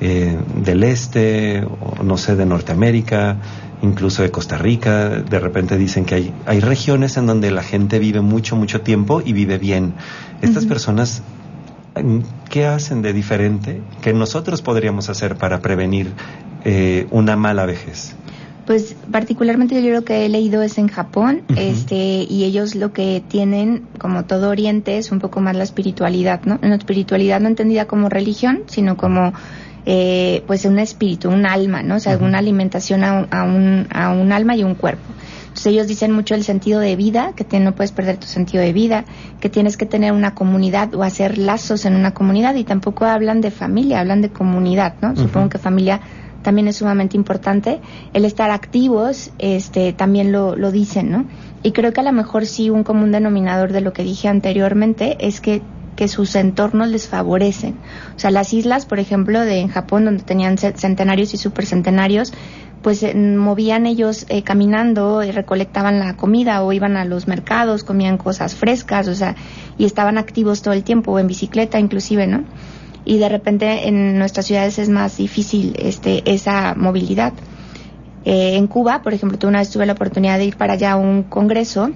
eh, 0.00 0.38
del 0.62 0.84
este, 0.84 1.64
o 1.64 2.04
no 2.04 2.16
sé, 2.16 2.36
de 2.36 2.46
Norteamérica, 2.46 3.36
incluso 3.82 4.22
de 4.22 4.30
Costa 4.30 4.56
Rica, 4.56 5.08
de 5.08 5.40
repente 5.40 5.76
dicen 5.78 6.04
que 6.04 6.14
hay, 6.14 6.32
hay 6.46 6.60
regiones 6.60 7.16
en 7.16 7.26
donde 7.26 7.50
la 7.50 7.64
gente 7.64 7.98
vive 7.98 8.20
mucho, 8.20 8.54
mucho 8.54 8.82
tiempo 8.82 9.20
y 9.24 9.32
vive 9.32 9.58
bien. 9.58 9.94
Estas 10.42 10.64
personas 10.66 11.22
¿Qué 12.50 12.66
hacen 12.66 13.02
de 13.02 13.12
diferente 13.12 13.80
que 14.02 14.12
nosotros 14.12 14.62
podríamos 14.62 15.08
hacer 15.08 15.36
para 15.36 15.60
prevenir 15.60 16.12
eh, 16.64 17.06
una 17.10 17.36
mala 17.36 17.66
vejez? 17.66 18.14
Pues 18.66 18.94
particularmente 19.10 19.74
yo 19.76 19.80
creo 19.80 20.04
que 20.04 20.26
he 20.26 20.28
leído 20.28 20.62
es 20.62 20.76
en 20.76 20.88
Japón, 20.88 21.40
este, 21.56 22.26
y 22.28 22.44
ellos 22.44 22.74
lo 22.74 22.92
que 22.92 23.22
tienen, 23.26 23.84
como 23.98 24.26
todo 24.26 24.50
Oriente, 24.50 24.98
es 24.98 25.10
un 25.10 25.20
poco 25.20 25.40
más 25.40 25.56
la 25.56 25.64
espiritualidad, 25.64 26.42
¿no? 26.44 26.58
La 26.60 26.74
espiritualidad 26.74 27.40
no 27.40 27.48
entendida 27.48 27.86
como 27.86 28.10
religión, 28.10 28.64
sino 28.66 28.98
como 28.98 29.32
eh, 29.86 30.44
pues 30.46 30.66
un 30.66 30.78
espíritu, 30.78 31.30
un 31.30 31.46
alma, 31.46 31.82
¿no? 31.82 31.96
O 31.96 31.98
sea, 31.98 32.18
una 32.18 32.36
alimentación 32.36 33.04
a 33.04 33.20
un, 33.42 33.86
a, 33.90 34.10
un, 34.10 34.32
alma 34.32 34.54
y 34.54 34.62
un 34.62 34.74
cuerpo. 34.74 35.14
Entonces 35.58 35.72
ellos 35.72 35.88
dicen 35.88 36.12
mucho 36.12 36.36
el 36.36 36.44
sentido 36.44 36.78
de 36.78 36.94
vida, 36.94 37.32
que 37.34 37.58
no 37.58 37.74
puedes 37.74 37.90
perder 37.90 38.16
tu 38.16 38.28
sentido 38.28 38.62
de 38.62 38.72
vida, 38.72 39.04
que 39.40 39.48
tienes 39.48 39.76
que 39.76 39.86
tener 39.86 40.12
una 40.12 40.32
comunidad 40.32 40.94
o 40.94 41.02
hacer 41.02 41.36
lazos 41.36 41.84
en 41.84 41.96
una 41.96 42.14
comunidad 42.14 42.54
y 42.54 42.62
tampoco 42.62 43.06
hablan 43.06 43.40
de 43.40 43.50
familia, 43.50 43.98
hablan 43.98 44.22
de 44.22 44.30
comunidad, 44.30 44.94
¿no? 45.02 45.16
Supongo 45.16 45.48
que 45.48 45.58
familia 45.58 46.00
también 46.44 46.68
es 46.68 46.76
sumamente 46.76 47.16
importante. 47.16 47.80
El 48.12 48.24
estar 48.24 48.52
activos, 48.52 49.32
este, 49.40 49.92
también 49.92 50.30
lo, 50.30 50.54
lo 50.54 50.70
dicen, 50.70 51.10
¿no? 51.10 51.24
Y 51.64 51.72
creo 51.72 51.92
que 51.92 52.02
a 52.02 52.04
lo 52.04 52.12
mejor 52.12 52.46
sí 52.46 52.70
un 52.70 52.84
común 52.84 53.10
denominador 53.10 53.72
de 53.72 53.80
lo 53.80 53.92
que 53.92 54.04
dije 54.04 54.28
anteriormente 54.28 55.16
es 55.26 55.40
que 55.40 55.60
que 55.98 56.06
sus 56.06 56.36
entornos 56.36 56.86
les 56.86 57.08
favorecen. 57.08 57.74
O 58.14 58.20
sea, 58.20 58.30
las 58.30 58.52
islas, 58.52 58.86
por 58.86 59.00
ejemplo, 59.00 59.40
de 59.40 59.58
en 59.58 59.66
Japón, 59.66 60.04
donde 60.04 60.22
tenían 60.22 60.56
centenarios 60.56 61.34
y 61.34 61.38
supercentenarios, 61.38 62.32
pues 62.82 63.02
eh, 63.02 63.14
movían 63.14 63.86
ellos 63.86 64.26
eh, 64.28 64.42
caminando 64.42 65.22
y 65.22 65.30
recolectaban 65.30 65.98
la 65.98 66.16
comida 66.16 66.62
o 66.62 66.72
iban 66.72 66.96
a 66.96 67.04
los 67.04 67.26
mercados, 67.26 67.84
comían 67.84 68.18
cosas 68.18 68.54
frescas, 68.54 69.08
o 69.08 69.14
sea, 69.14 69.36
y 69.76 69.84
estaban 69.84 70.18
activos 70.18 70.62
todo 70.62 70.74
el 70.74 70.84
tiempo, 70.84 71.12
o 71.12 71.18
en 71.18 71.26
bicicleta 71.26 71.78
inclusive, 71.78 72.26
¿no? 72.26 72.44
Y 73.04 73.18
de 73.18 73.28
repente 73.28 73.88
en 73.88 74.18
nuestras 74.18 74.46
ciudades 74.46 74.78
es 74.78 74.88
más 74.88 75.16
difícil 75.16 75.74
este, 75.78 76.30
esa 76.30 76.74
movilidad. 76.74 77.32
Eh, 78.24 78.56
en 78.56 78.66
Cuba, 78.66 79.02
por 79.02 79.14
ejemplo, 79.14 79.38
tú 79.38 79.48
una 79.48 79.60
vez 79.60 79.70
tuve 79.70 79.86
la 79.86 79.94
oportunidad 79.94 80.38
de 80.38 80.44
ir 80.44 80.56
para 80.56 80.74
allá 80.74 80.92
a 80.92 80.96
un 80.96 81.22
congreso 81.22 81.90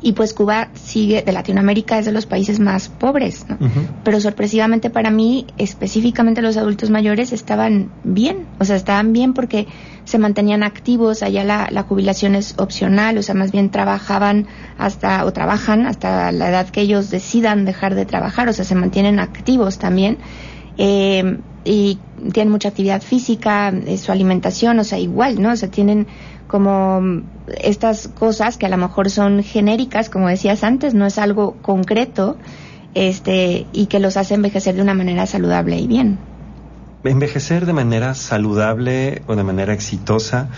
y 0.00 0.12
pues 0.12 0.32
Cuba 0.32 0.68
sigue, 0.74 1.22
de 1.22 1.32
Latinoamérica 1.32 1.98
es 1.98 2.06
de 2.06 2.12
los 2.12 2.26
países 2.26 2.60
más 2.60 2.88
pobres, 2.88 3.46
¿no? 3.48 3.58
Pero 4.04 4.20
sorpresivamente 4.20 4.90
para 4.90 5.10
mí, 5.10 5.46
específicamente 5.58 6.42
los 6.42 6.56
adultos 6.56 6.90
mayores 6.90 7.32
estaban 7.32 7.90
bien, 8.04 8.46
o 8.58 8.64
sea, 8.64 8.76
estaban 8.76 9.12
bien 9.12 9.34
porque 9.34 9.66
se 10.04 10.18
mantenían 10.18 10.62
activos, 10.62 11.22
allá 11.22 11.44
la, 11.44 11.68
la 11.70 11.82
jubilación 11.82 12.34
es 12.34 12.54
opcional, 12.58 13.18
o 13.18 13.22
sea, 13.22 13.34
más 13.34 13.52
bien 13.52 13.70
trabajaban 13.70 14.46
hasta, 14.78 15.24
o 15.24 15.32
trabajan 15.32 15.86
hasta 15.86 16.32
la 16.32 16.48
edad 16.48 16.68
que 16.70 16.80
ellos 16.80 17.10
decidan 17.10 17.64
dejar 17.64 17.94
de 17.94 18.06
trabajar, 18.06 18.48
o 18.48 18.52
sea, 18.52 18.64
se 18.64 18.74
mantienen 18.74 19.20
activos 19.20 19.78
también. 19.78 20.18
Eh, 20.78 21.38
y 21.64 21.98
tienen 22.32 22.50
mucha 22.50 22.70
actividad 22.70 23.02
física, 23.02 23.68
eh, 23.68 23.98
su 23.98 24.10
alimentación, 24.10 24.78
o 24.78 24.84
sea, 24.84 24.98
igual, 24.98 25.42
¿no? 25.42 25.52
O 25.52 25.56
sea, 25.56 25.70
tienen 25.70 26.06
como 26.48 27.22
estas 27.60 28.08
cosas 28.08 28.56
que 28.56 28.66
a 28.66 28.68
lo 28.68 28.78
mejor 28.78 29.10
son 29.10 29.44
genéricas, 29.44 30.10
como 30.10 30.28
decías 30.28 30.64
antes, 30.64 30.94
no 30.94 31.06
es 31.06 31.18
algo 31.18 31.56
concreto, 31.62 32.36
este, 32.94 33.66
y 33.72 33.86
que 33.86 34.00
los 34.00 34.16
hace 34.16 34.34
envejecer 34.34 34.74
de 34.74 34.82
una 34.82 34.94
manera 34.94 35.26
saludable 35.26 35.78
y 35.78 35.86
bien. 35.86 36.18
Envejecer 37.04 37.66
de 37.66 37.72
manera 37.72 38.14
saludable 38.14 39.22
o 39.26 39.36
de 39.36 39.44
manera 39.44 39.72
exitosa 39.72 40.48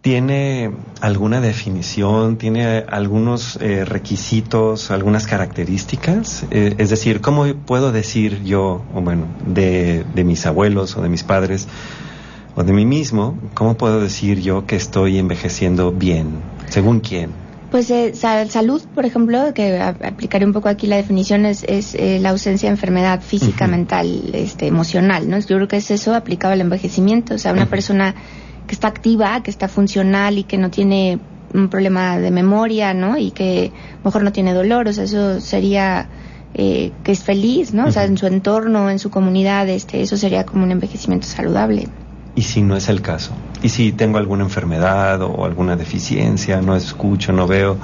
tiene 0.00 0.70
alguna 1.00 1.40
definición, 1.40 2.38
tiene 2.38 2.84
algunos 2.88 3.58
eh, 3.60 3.84
requisitos, 3.84 4.90
algunas 4.90 5.26
características. 5.26 6.44
Eh, 6.50 6.76
es 6.78 6.90
decir, 6.90 7.20
¿cómo 7.20 7.44
puedo 7.66 7.92
decir 7.92 8.42
yo, 8.44 8.84
o 8.94 9.00
bueno, 9.00 9.26
de, 9.44 10.04
de 10.14 10.24
mis 10.24 10.46
abuelos 10.46 10.96
o 10.96 11.02
de 11.02 11.08
mis 11.08 11.24
padres, 11.24 11.66
o 12.56 12.64
de 12.64 12.72
mí 12.72 12.86
mismo, 12.86 13.38
¿cómo 13.54 13.76
puedo 13.76 14.00
decir 14.00 14.40
yo 14.40 14.66
que 14.66 14.76
estoy 14.76 15.18
envejeciendo 15.18 15.92
bien? 15.92 16.40
¿Según 16.68 17.00
quién? 17.00 17.30
Pues 17.70 17.90
eh, 17.90 18.14
salud, 18.14 18.80
por 18.94 19.04
ejemplo, 19.04 19.52
que 19.52 19.78
aplicaré 19.78 20.46
un 20.46 20.54
poco 20.54 20.70
aquí 20.70 20.86
la 20.86 20.96
definición, 20.96 21.44
es, 21.44 21.64
es 21.64 21.94
eh, 21.94 22.18
la 22.18 22.30
ausencia 22.30 22.70
de 22.70 22.74
enfermedad 22.74 23.20
física, 23.20 23.66
mental, 23.66 24.30
este, 24.32 24.66
emocional, 24.66 25.28
¿no? 25.28 25.38
Yo 25.38 25.56
creo 25.56 25.68
que 25.68 25.76
es 25.76 25.90
eso 25.90 26.14
aplicado 26.14 26.54
al 26.54 26.62
envejecimiento, 26.62 27.34
o 27.34 27.38
sea, 27.38 27.52
una 27.52 27.66
persona 27.66 28.14
que 28.66 28.74
está 28.74 28.88
activa, 28.88 29.42
que 29.42 29.50
está 29.50 29.68
funcional 29.68 30.38
y 30.38 30.44
que 30.44 30.56
no 30.56 30.70
tiene 30.70 31.18
un 31.52 31.68
problema 31.68 32.18
de 32.18 32.30
memoria, 32.30 32.94
¿no? 32.94 33.18
Y 33.18 33.32
que 33.32 33.70
mejor 34.02 34.22
no 34.22 34.32
tiene 34.32 34.54
dolor, 34.54 34.88
o 34.88 34.92
sea, 34.94 35.04
eso 35.04 35.40
sería 35.40 36.08
eh, 36.54 36.92
que 37.04 37.12
es 37.12 37.22
feliz, 37.22 37.74
¿no? 37.74 37.86
O 37.86 37.92
sea, 37.92 38.04
en 38.04 38.16
su 38.16 38.26
entorno, 38.26 38.88
en 38.88 38.98
su 38.98 39.10
comunidad, 39.10 39.68
este, 39.68 40.00
eso 40.00 40.16
sería 40.16 40.46
como 40.46 40.64
un 40.64 40.70
envejecimiento 40.70 41.26
saludable 41.26 41.88
y 42.36 42.42
si 42.42 42.62
no 42.62 42.76
es 42.76 42.88
el 42.88 43.02
caso. 43.02 43.32
Y 43.62 43.70
si 43.70 43.92
tengo 43.92 44.18
alguna 44.18 44.44
enfermedad 44.44 45.22
o 45.22 45.44
alguna 45.44 45.74
deficiencia, 45.74 46.60
no 46.60 46.76
escucho, 46.76 47.32
no 47.32 47.46
veo, 47.46 47.78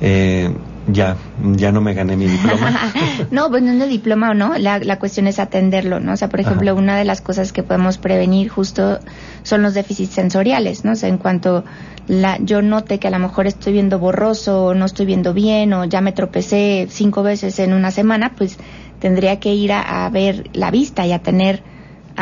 eh, 0.00 0.50
ya, 0.88 1.16
ya 1.52 1.70
no 1.70 1.82
me 1.82 1.92
gané 1.92 2.16
mi 2.16 2.26
diploma. 2.26 2.92
no, 3.30 3.50
pues 3.50 3.62
no 3.62 3.72
es 3.72 3.78
de 3.78 3.86
diploma 3.86 4.30
o 4.30 4.34
no, 4.34 4.56
la, 4.56 4.78
la 4.78 4.98
cuestión 4.98 5.26
es 5.26 5.38
atenderlo, 5.38 6.00
¿no? 6.00 6.14
O 6.14 6.16
sea, 6.16 6.30
por 6.30 6.40
ejemplo, 6.40 6.74
una 6.74 6.96
de 6.96 7.04
las 7.04 7.20
cosas 7.20 7.52
que 7.52 7.62
podemos 7.62 7.98
prevenir 7.98 8.48
justo 8.48 8.98
son 9.42 9.62
los 9.62 9.74
déficits 9.74 10.14
sensoriales, 10.14 10.84
¿no? 10.84 10.92
O 10.92 10.96
sea, 10.96 11.10
en 11.10 11.18
cuanto 11.18 11.64
la, 12.08 12.38
yo 12.38 12.62
note 12.62 12.98
que 12.98 13.08
a 13.08 13.10
lo 13.10 13.18
mejor 13.18 13.46
estoy 13.46 13.74
viendo 13.74 13.98
borroso, 13.98 14.66
o 14.66 14.74
no 14.74 14.86
estoy 14.86 15.04
viendo 15.04 15.34
bien, 15.34 15.74
o 15.74 15.84
ya 15.84 16.00
me 16.00 16.12
tropecé 16.12 16.86
cinco 16.90 17.22
veces 17.22 17.58
en 17.58 17.74
una 17.74 17.90
semana, 17.90 18.32
pues 18.34 18.58
tendría 18.98 19.40
que 19.40 19.54
ir 19.54 19.72
a, 19.72 20.06
a 20.06 20.08
ver 20.08 20.48
la 20.54 20.70
vista 20.70 21.06
y 21.06 21.12
a 21.12 21.18
tener 21.18 21.62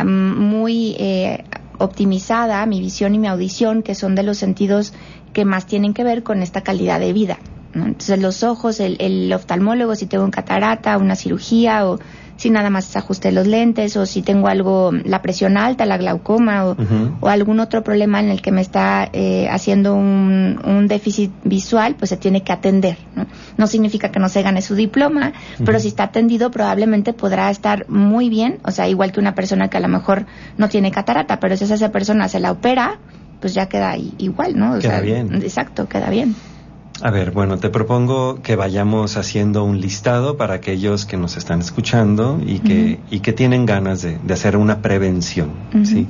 muy 0.03 0.95
eh, 0.97 1.43
optimizada 1.83 2.65
mi 2.65 2.79
visión 2.79 3.15
y 3.15 3.19
mi 3.19 3.27
audición, 3.27 3.83
que 3.83 3.95
son 3.95 4.15
de 4.15 4.23
los 4.23 4.37
sentidos 4.37 4.93
que 5.33 5.45
más 5.45 5.65
tienen 5.65 5.93
que 5.93 6.03
ver 6.03 6.23
con 6.23 6.41
esta 6.41 6.61
calidad 6.61 6.99
de 6.99 7.13
vida. 7.13 7.39
Entonces 7.73 8.19
los 8.19 8.43
ojos, 8.43 8.79
el, 8.79 8.97
el 8.99 9.33
oftalmólogo, 9.33 9.95
si 9.95 10.05
tengo 10.05 10.23
un 10.23 10.31
catarata, 10.31 10.97
una 10.97 11.15
cirugía 11.15 11.87
o 11.87 11.99
si 12.37 12.49
nada 12.49 12.69
más 12.69 12.95
ajuste 12.95 13.31
los 13.31 13.47
lentes 13.47 13.95
o 13.97 14.05
si 14.05 14.21
tengo 14.21 14.47
algo, 14.47 14.91
la 14.91 15.21
presión 15.21 15.57
alta, 15.57 15.85
la 15.85 15.97
glaucoma 15.97 16.75
o, 17.21 17.27
algún 17.27 17.59
otro 17.59 17.83
problema 17.83 18.19
en 18.19 18.29
el 18.29 18.41
que 18.41 18.51
me 18.51 18.61
está 18.61 19.09
eh, 19.13 19.47
haciendo 19.49 19.95
un, 19.95 20.59
un, 20.65 20.87
déficit 20.87 21.31
visual, 21.43 21.95
pues 21.95 22.09
se 22.09 22.17
tiene 22.17 22.43
que 22.43 22.51
atender. 22.51 22.97
¿no? 23.15 23.25
no 23.57 23.67
significa 23.67 24.11
que 24.11 24.19
no 24.19 24.29
se 24.29 24.41
gane 24.41 24.61
su 24.61 24.75
diploma, 24.75 25.33
pero 25.65 25.79
si 25.79 25.87
está 25.87 26.03
atendido 26.03 26.51
probablemente 26.51 27.13
podrá 27.13 27.49
estar 27.49 27.89
muy 27.89 28.29
bien, 28.29 28.59
o 28.63 28.71
sea, 28.71 28.87
igual 28.87 29.11
que 29.11 29.19
una 29.19 29.35
persona 29.35 29.69
que 29.69 29.77
a 29.77 29.79
lo 29.79 29.87
mejor 29.87 30.25
no 30.57 30.69
tiene 30.69 30.91
catarata, 30.91 31.39
pero 31.39 31.57
si 31.57 31.65
esa 31.65 31.91
persona 31.91 32.27
se 32.27 32.39
la 32.39 32.51
opera, 32.51 32.99
pues 33.39 33.53
ya 33.53 33.67
queda 33.67 33.95
igual, 33.97 34.57
¿no? 34.57 34.79
queda 34.79 35.01
bien. 35.01 35.41
Exacto, 35.43 35.87
queda 35.87 36.09
bien. 36.09 36.35
A 37.05 37.11
ver, 37.11 37.31
bueno, 37.31 37.57
te 37.57 37.69
propongo 37.69 38.41
que 38.41 38.55
vayamos 38.55 39.17
haciendo 39.17 39.65
un 39.65 39.81
listado 39.81 40.37
para 40.37 40.53
aquellos 40.53 41.05
que 41.05 41.17
nos 41.17 41.35
están 41.35 41.59
escuchando 41.59 42.39
y 42.41 42.59
que, 42.59 42.97
y 43.11 43.19
que 43.19 43.33
tienen 43.33 43.65
ganas 43.65 44.03
de, 44.03 44.17
hacer 44.33 44.55
una 44.55 44.81
prevención, 44.81 45.49
¿sí? 45.83 46.07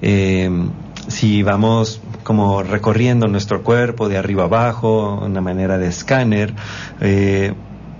Eh, 0.00 0.50
si 1.08 1.42
vamos 1.42 2.00
como 2.22 2.62
recorriendo 2.62 3.28
nuestro 3.28 3.62
cuerpo 3.62 4.08
de 4.08 4.16
arriba 4.16 4.44
abajo, 4.44 5.20
una 5.22 5.42
manera 5.42 5.76
de 5.76 5.88
escáner, 5.88 6.54
eh, 7.02 7.52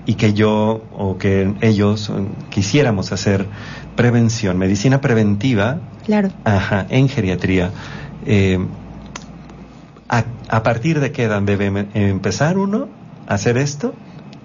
y 0.07 0.15
que 0.15 0.33
yo 0.33 0.85
o 0.97 1.19
que 1.19 1.53
ellos 1.61 2.11
quisiéramos 2.49 3.13
hacer 3.13 3.47
prevención, 3.95 4.57
medicina 4.57 5.03
preventiva, 5.03 5.81
claro. 6.07 6.31
ajá, 6.45 6.87
en 6.89 7.11
geriatría. 7.11 7.73
Eh, 8.25 8.59
a, 10.09 10.25
partir 10.63 11.01
de 11.01 11.13
qué 11.13 11.25
edad 11.25 11.43
debe 11.43 11.67
empezar 11.95 12.59
uno 12.59 12.89
a 13.27 13.35
hacer 13.35 13.57
esto? 13.57 13.95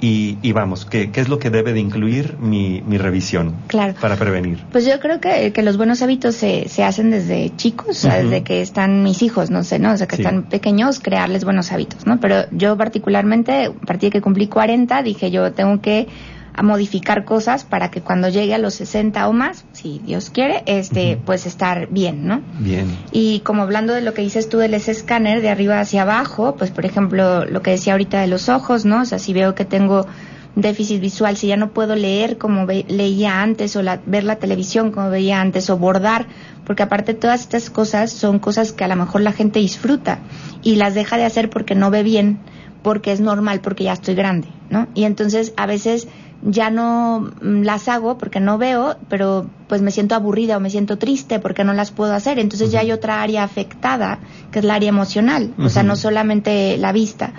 Y, 0.03 0.51
vamos, 0.51 0.86
¿qué, 0.86 1.12
¿qué, 1.12 1.22
es 1.22 1.29
lo 1.29 1.38
que 1.38 1.51
debe 1.51 1.74
de 1.74 1.79
incluir 1.79 2.36
mi, 2.39 2.81
mi 2.81 2.98
revisión 2.98 3.53
claro. 3.67 3.93
para 4.01 4.15
prevenir? 4.15 4.58
Pues 4.72 4.84
yo 4.84 5.00
creo 5.00 5.22
que, 5.22 5.53
que 5.53 5.62
los 5.62 5.77
buenos 5.77 6.01
hábitos 6.01 6.34
se, 6.34 6.67
se 6.70 6.84
hacen 6.84 7.12
desde 7.12 7.55
chicos, 7.55 8.01
desde 8.01 8.41
que 8.41 8.63
están 8.63 9.03
mis 9.03 9.22
hijos, 9.22 9.51
no 9.51 9.63
sé, 9.63 9.77
¿no? 9.77 9.91
O 9.93 9.98
sea, 9.98 10.08
que 10.08 10.15
están 10.15 10.43
pequeños, 10.43 11.00
crearles 11.00 11.43
buenos 11.43 11.72
hábitos, 11.72 12.08
¿no? 12.08 12.20
Pero 12.20 12.46
yo 12.50 12.75
particularmente, 12.77 13.65
a 13.65 13.86
partir 13.86 14.10
de 14.10 14.13
que 14.13 14.22
cumplí 14.22 14.48
40, 14.48 15.03
dije 15.03 15.29
yo 15.29 15.53
tengo 15.53 15.81
que 15.81 16.08
a 16.53 16.63
modificar 16.63 17.25
cosas 17.25 17.63
para 17.63 17.91
que 17.91 18.01
cuando 18.01 18.29
llegue 18.29 18.53
a 18.53 18.58
los 18.58 18.75
60 18.75 19.27
o 19.27 19.34
más, 19.34 19.65
si 19.72 20.00
Dios 20.05 20.29
quiere, 20.29 20.63
este, 20.65 21.17
pues 21.25 21.46
estar 21.46 21.88
bien, 21.89 22.27
¿no? 22.27 22.41
Bien. 22.60 22.98
Y 23.12 23.39
como 23.41 23.63
hablando 23.63 23.93
de 23.93 24.01
lo 24.01 24.13
que 24.13 24.22
dices 24.22 24.50
tú 24.50 24.58
del 24.58 24.74
ese 24.74 24.91
escáner 24.91 25.41
de 25.41 25.50
arriba 25.50 25.79
hacia 25.79 26.01
abajo, 26.03 26.55
pues 26.58 26.72
por 26.72 26.86
ejemplo, 26.86 27.46
lo 27.46 27.62
que 27.62 27.72
decía 27.72 27.93
ahorita 27.93 28.22
de 28.22 28.27
los 28.27 28.50
ojos, 28.50 28.86
¿no? 28.86 29.01
O 29.01 29.05
sea, 29.05 29.20
si 29.20 29.34
veo 29.34 29.55
que 29.55 29.65
tengo 29.65 30.08
déficit 30.55 31.00
visual, 31.00 31.38
si 31.38 31.48
ya 31.48 31.58
no 31.58 31.72
puedo 31.72 31.96
leer 31.96 32.38
como 32.38 32.65
leía 32.65 33.41
antes 33.41 33.75
o 33.75 33.81
la, 33.81 34.01
ver 34.05 34.24
la 34.24 34.36
televisión 34.38 34.91
como 34.91 35.10
veía 35.10 35.39
antes 35.39 35.70
o 35.70 35.77
bordar, 35.77 36.27
porque 36.65 36.84
aparte 36.84 37.13
todas 37.13 37.41
estas 37.41 37.70
cosas 37.70 38.12
son 38.12 38.39
cosas 38.39 38.74
que 38.74 38.84
a 38.84 38.88
lo 38.88 38.96
mejor 38.96 39.22
la 39.22 39.31
gente 39.31 39.60
disfruta 39.60 40.20
y 40.62 40.75
las 40.75 40.93
deja 40.93 41.17
de 41.17 41.25
hacer 41.25 41.50
porque 41.50 41.75
no 41.75 41.89
ve 41.89 42.03
bien, 42.03 42.39
porque 42.81 43.12
es 43.12 43.22
normal, 43.22 43.62
porque 43.62 43.86
ya 43.86 43.93
estoy 43.93 44.15
grande, 44.15 44.50
¿no? 44.70 44.88
Y 44.93 45.05
entonces 45.05 45.53
a 45.55 45.65
veces 45.65 46.08
ya 46.43 46.69
no 46.69 47.31
mm, 47.41 47.62
las 47.62 47.88
hago 47.88 48.17
porque 48.17 48.39
no 48.39 48.57
veo, 48.57 48.98
pero 49.10 49.45
pues 49.67 49.81
me 49.81 49.91
siento 49.91 50.15
aburrida 50.15 50.57
o 50.57 50.60
me 50.60 50.69
siento 50.69 50.98
triste 50.98 51.39
porque 51.39 51.63
no 51.63 51.74
las 51.74 51.91
puedo 51.91 52.13
hacer. 52.13 52.39
Entonces 52.39 52.71
ya 52.71 52.81
hay 52.81 52.91
otra 52.91 53.21
área 53.21 53.43
afectada, 53.43 54.19
que 54.51 54.60
es 54.60 54.65
la 54.65 54.75
área 54.75 54.89
emocional, 54.89 55.53
o 55.60 55.69
sea, 55.69 55.83
no 55.83 55.95
solamente 55.95 56.77
la 56.77 56.91
vista. 56.91 57.33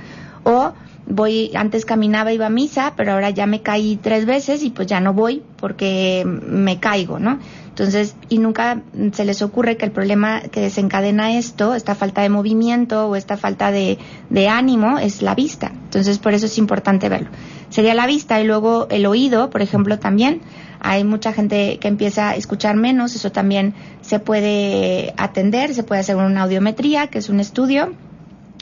O 0.45 0.73
voy, 1.07 1.51
antes 1.55 1.85
caminaba, 1.85 2.33
iba 2.33 2.47
a 2.47 2.51
misa, 2.51 2.95
pero 2.97 3.13
ahora 3.13 3.31
ya 3.31 3.47
me 3.47 3.61
caí 3.61 3.97
tres 3.97 4.25
veces 4.25 4.63
y 4.63 4.71
pues 4.71 4.87
ya 4.87 5.01
no 5.01 5.13
voy 5.13 5.43
porque 5.57 6.25
me 6.27 6.79
caigo, 6.79 7.19
¿no? 7.19 7.39
Entonces, 7.73 8.17
y 8.29 8.37
nunca 8.37 8.83
se 9.13 9.25
les 9.25 9.41
ocurre 9.41 9.79
que 9.79 9.87
el 9.87 9.93
problema 9.93 10.43
que 10.43 10.61
desencadena 10.61 11.39
esto, 11.39 11.75
esta 11.75 11.95
falta 11.95 12.21
de 12.21 12.29
movimiento 12.29 13.09
o 13.09 13.17
esta 13.17 13.39
falta 13.39 13.71
de, 13.71 13.97
de 14.29 14.49
ánimo, 14.49 14.99
es 14.99 15.23
la 15.23 15.35
vista. 15.35 15.73
Entonces, 15.85 16.19
por 16.19 16.35
eso 16.35 16.45
es 16.45 16.59
importante 16.59 17.09
verlo. 17.09 17.31
Sería 17.71 17.95
la 17.95 18.07
vista 18.07 18.39
y 18.43 18.47
luego 18.47 18.89
el 18.91 19.07
oído, 19.07 19.49
por 19.49 19.63
ejemplo, 19.63 19.99
también. 19.99 20.43
Hay 20.81 21.03
mucha 21.03 21.33
gente 21.33 21.79
que 21.79 21.89
empieza 21.89 22.31
a 22.31 22.37
escuchar 22.37 22.77
menos, 22.77 23.17
eso 23.17 23.33
también 23.33 23.73
se 24.03 24.19
puede 24.19 25.15
atender, 25.17 25.73
se 25.73 25.83
puede 25.83 26.03
hacer 26.03 26.17
una 26.17 26.43
audiometría, 26.43 27.07
que 27.07 27.21
es 27.21 27.31
un 27.31 27.41
estudio 27.41 27.95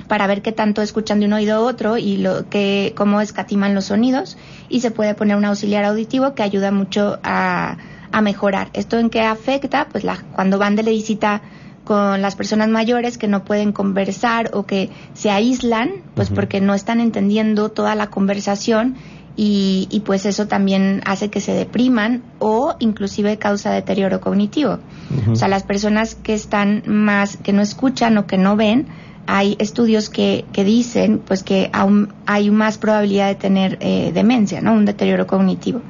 para 0.06 0.28
ver 0.28 0.40
qué 0.40 0.52
tanto 0.52 0.82
escuchan 0.82 1.18
de 1.18 1.26
un 1.26 1.32
oído 1.32 1.56
a 1.56 1.60
otro 1.60 1.96
y 1.96 2.16
lo 2.16 2.48
que 2.48 2.94
cómo 2.96 3.20
escatiman 3.20 3.74
los 3.74 3.86
sonidos 3.86 4.36
y 4.68 4.80
se 4.80 4.90
puede 4.90 5.14
poner 5.14 5.36
un 5.36 5.44
auxiliar 5.44 5.84
auditivo 5.84 6.34
que 6.34 6.42
ayuda 6.42 6.70
mucho 6.70 7.18
a 7.22 7.76
a 8.12 8.20
mejorar. 8.20 8.70
¿Esto 8.72 8.98
en 8.98 9.10
qué 9.10 9.22
afecta? 9.22 9.88
Pues 9.90 10.04
la, 10.04 10.24
cuando 10.32 10.58
van 10.58 10.76
de 10.76 10.82
la 10.82 10.90
visita 10.90 11.42
con 11.84 12.22
las 12.22 12.36
personas 12.36 12.68
mayores 12.68 13.18
que 13.18 13.26
no 13.26 13.44
pueden 13.44 13.72
conversar 13.72 14.50
o 14.52 14.64
que 14.64 14.90
se 15.14 15.30
aíslan, 15.30 15.90
pues 16.14 16.30
porque 16.30 16.60
no 16.60 16.74
están 16.74 17.00
entendiendo 17.00 17.70
toda 17.70 17.94
la 17.94 18.08
conversación 18.08 18.96
y, 19.36 19.88
y, 19.90 20.00
pues 20.00 20.26
eso 20.26 20.46
también 20.46 21.00
hace 21.06 21.30
que 21.30 21.40
se 21.40 21.52
depriman 21.52 22.22
o 22.40 22.74
inclusive 22.78 23.38
causa 23.38 23.72
deterioro 23.72 24.20
cognitivo. 24.20 24.78
O 25.30 25.36
sea, 25.36 25.48
las 25.48 25.62
personas 25.62 26.14
que 26.14 26.34
están 26.34 26.82
más, 26.86 27.38
que 27.38 27.52
no 27.52 27.62
escuchan 27.62 28.18
o 28.18 28.26
que 28.26 28.36
no 28.36 28.56
ven, 28.56 28.86
hay 29.26 29.56
estudios 29.58 30.10
que, 30.10 30.44
que 30.52 30.64
dicen 30.64 31.20
pues 31.24 31.42
que 31.42 31.70
aún 31.72 32.12
hay 32.26 32.50
más 32.50 32.76
probabilidad 32.76 33.28
de 33.28 33.34
tener 33.36 33.78
eh, 33.80 34.10
demencia, 34.12 34.60
¿no? 34.60 34.74
Un 34.74 34.84
deterioro 34.84 35.26
cognitivo 35.26 35.80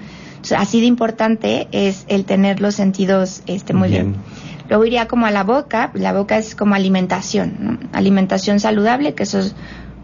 así 0.56 0.80
de 0.80 0.87
importante 0.87 1.68
es 1.73 2.04
el 2.09 2.25
tener 2.25 2.61
los 2.61 2.75
sentidos 2.75 3.42
este, 3.47 3.73
muy 3.73 3.88
bien. 3.88 4.16
Luego 4.68 4.85
iría 4.85 5.09
como 5.09 5.26
a 5.26 5.30
la 5.30 5.42
boca, 5.42 5.90
la 5.94 6.12
boca 6.12 6.38
es 6.38 6.54
como 6.54 6.75
alimentación, 6.75 7.88
alimentación 7.92 8.61
saludable, 8.61 9.14
que 9.14 9.25
eso 9.25 9.40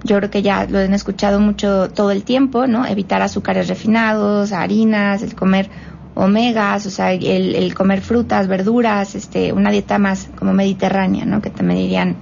yo 0.02 0.16
creo 0.16 0.30
que 0.30 0.42
ya 0.42 0.66
lo 0.66 0.78
han 0.78 0.94
escuchado 0.94 1.40
mucho 1.40 1.88
todo 1.88 2.10
el 2.10 2.24
tiempo, 2.24 2.66
¿no? 2.66 2.86
Evitar 2.86 3.22
azúcares 3.22 3.68
refinados, 3.68 4.52
harinas, 4.52 5.22
el 5.22 5.34
comer 5.34 5.70
omegas, 6.14 6.86
o 6.86 6.90
sea, 6.90 7.12
el, 7.12 7.54
el 7.54 7.74
comer 7.74 8.00
frutas, 8.00 8.48
verduras, 8.48 9.14
este, 9.14 9.52
una 9.52 9.70
dieta 9.70 9.98
más 9.98 10.28
como 10.36 10.52
mediterránea, 10.52 11.24
¿no? 11.24 11.40
Que 11.42 11.50
también 11.50 11.80
dirían 11.80 12.16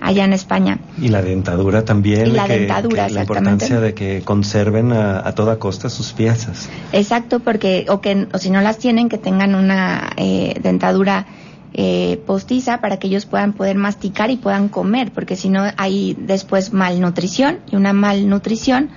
allá 0.00 0.24
en 0.24 0.32
España. 0.32 0.78
Y 1.00 1.08
la 1.08 1.22
dentadura 1.22 1.84
también. 1.84 2.28
Y 2.28 2.30
la 2.30 2.46
dentadura, 2.46 3.08
La 3.08 3.22
importancia 3.22 3.80
de 3.80 3.94
que 3.94 4.22
conserven 4.22 4.92
a, 4.92 5.32
toda 5.32 5.58
costa 5.58 5.90
sus 5.90 6.12
piezas. 6.12 6.68
Exacto, 6.92 7.40
porque, 7.40 7.86
o 7.88 8.00
que, 8.00 8.26
o 8.32 8.38
si 8.38 8.50
no 8.50 8.60
las 8.60 8.78
tienen, 8.78 9.08
que 9.08 9.18
tengan 9.18 9.54
una 9.54 10.10
eh, 10.16 10.58
dentadura 10.62 11.26
eh, 11.74 12.20
postiza 12.26 12.80
para 12.80 12.98
que 12.98 13.08
ellos 13.08 13.26
puedan 13.26 13.52
poder 13.52 13.76
masticar 13.76 14.30
y 14.30 14.36
puedan 14.36 14.68
comer, 14.68 15.12
porque 15.12 15.36
si 15.36 15.48
no 15.48 15.64
hay 15.76 16.16
después 16.18 16.72
malnutrición 16.72 17.58
y 17.70 17.76
una 17.76 17.92
malnutrición 17.92 18.90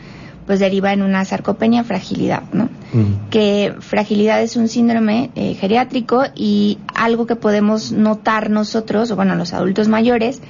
pues 0.46 0.60
deriva 0.60 0.92
en 0.92 1.02
una 1.02 1.24
sarcopenia, 1.24 1.84
fragilidad, 1.84 2.44
¿no? 2.52 2.70
Que 3.30 3.74
fragilidad 3.80 4.42
es 4.42 4.56
un 4.56 4.68
síndrome 4.68 5.30
eh, 5.36 5.54
geriátrico 5.54 6.24
y 6.36 6.80
algo 6.94 7.26
que 7.26 7.36
podemos 7.36 7.92
notar 7.92 8.50
nosotros, 8.50 9.12
o 9.12 9.16
bueno, 9.16 9.36
los 9.36 9.54
adultos 9.54 9.88
mayores, 9.88 10.42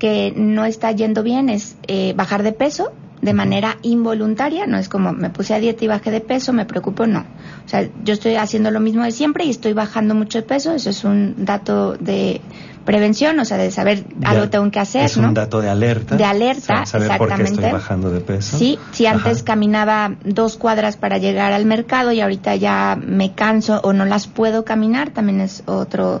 que 0.00 0.32
no 0.34 0.64
está 0.64 0.90
yendo 0.90 1.22
bien 1.22 1.48
es 1.48 1.76
eh, 1.86 2.14
bajar 2.16 2.42
de 2.42 2.52
peso 2.52 2.92
de 3.22 3.34
manera 3.34 3.76
involuntaria, 3.82 4.66
no 4.66 4.78
es 4.78 4.88
como 4.88 5.12
me 5.12 5.28
puse 5.28 5.52
a 5.52 5.60
dieta 5.60 5.84
y 5.84 5.88
bajé 5.88 6.10
de 6.10 6.22
peso, 6.22 6.54
me 6.54 6.64
preocupo, 6.64 7.06
no. 7.06 7.20
O 7.20 7.68
sea, 7.68 7.86
yo 8.02 8.14
estoy 8.14 8.36
haciendo 8.36 8.70
lo 8.70 8.80
mismo 8.80 9.04
de 9.04 9.12
siempre 9.12 9.44
y 9.44 9.50
estoy 9.50 9.74
bajando 9.74 10.14
mucho 10.14 10.38
de 10.38 10.46
peso, 10.46 10.72
eso 10.72 10.88
es 10.88 11.04
un 11.04 11.44
dato 11.44 11.96
de 11.98 12.40
prevención, 12.84 13.38
o 13.38 13.44
sea, 13.44 13.56
de 13.56 13.70
saber 13.70 14.04
algo 14.24 14.48
tengo 14.48 14.70
que 14.70 14.80
hacer, 14.80 15.04
es 15.04 15.16
un 15.16 15.34
dato 15.34 15.60
de 15.60 15.68
alerta. 15.68 16.16
De 16.16 16.24
alerta, 16.24 16.86
saber 16.86 17.10
exactamente. 17.10 17.18
Por 17.18 17.36
qué 17.36 17.42
estoy 17.52 17.70
bajando 17.72 18.10
de 18.10 18.20
peso. 18.20 18.58
Sí, 18.58 18.78
si 18.92 19.06
antes 19.06 19.42
caminaba 19.42 20.14
dos 20.24 20.56
cuadras 20.56 20.96
para 20.96 21.18
llegar 21.18 21.52
al 21.52 21.66
mercado 21.66 22.12
y 22.12 22.20
ahorita 22.20 22.56
ya 22.56 22.98
me 23.00 23.32
canso 23.34 23.80
o 23.82 23.92
no 23.92 24.04
las 24.04 24.26
puedo 24.26 24.64
caminar, 24.64 25.10
también 25.10 25.40
es 25.40 25.62
otro 25.66 26.20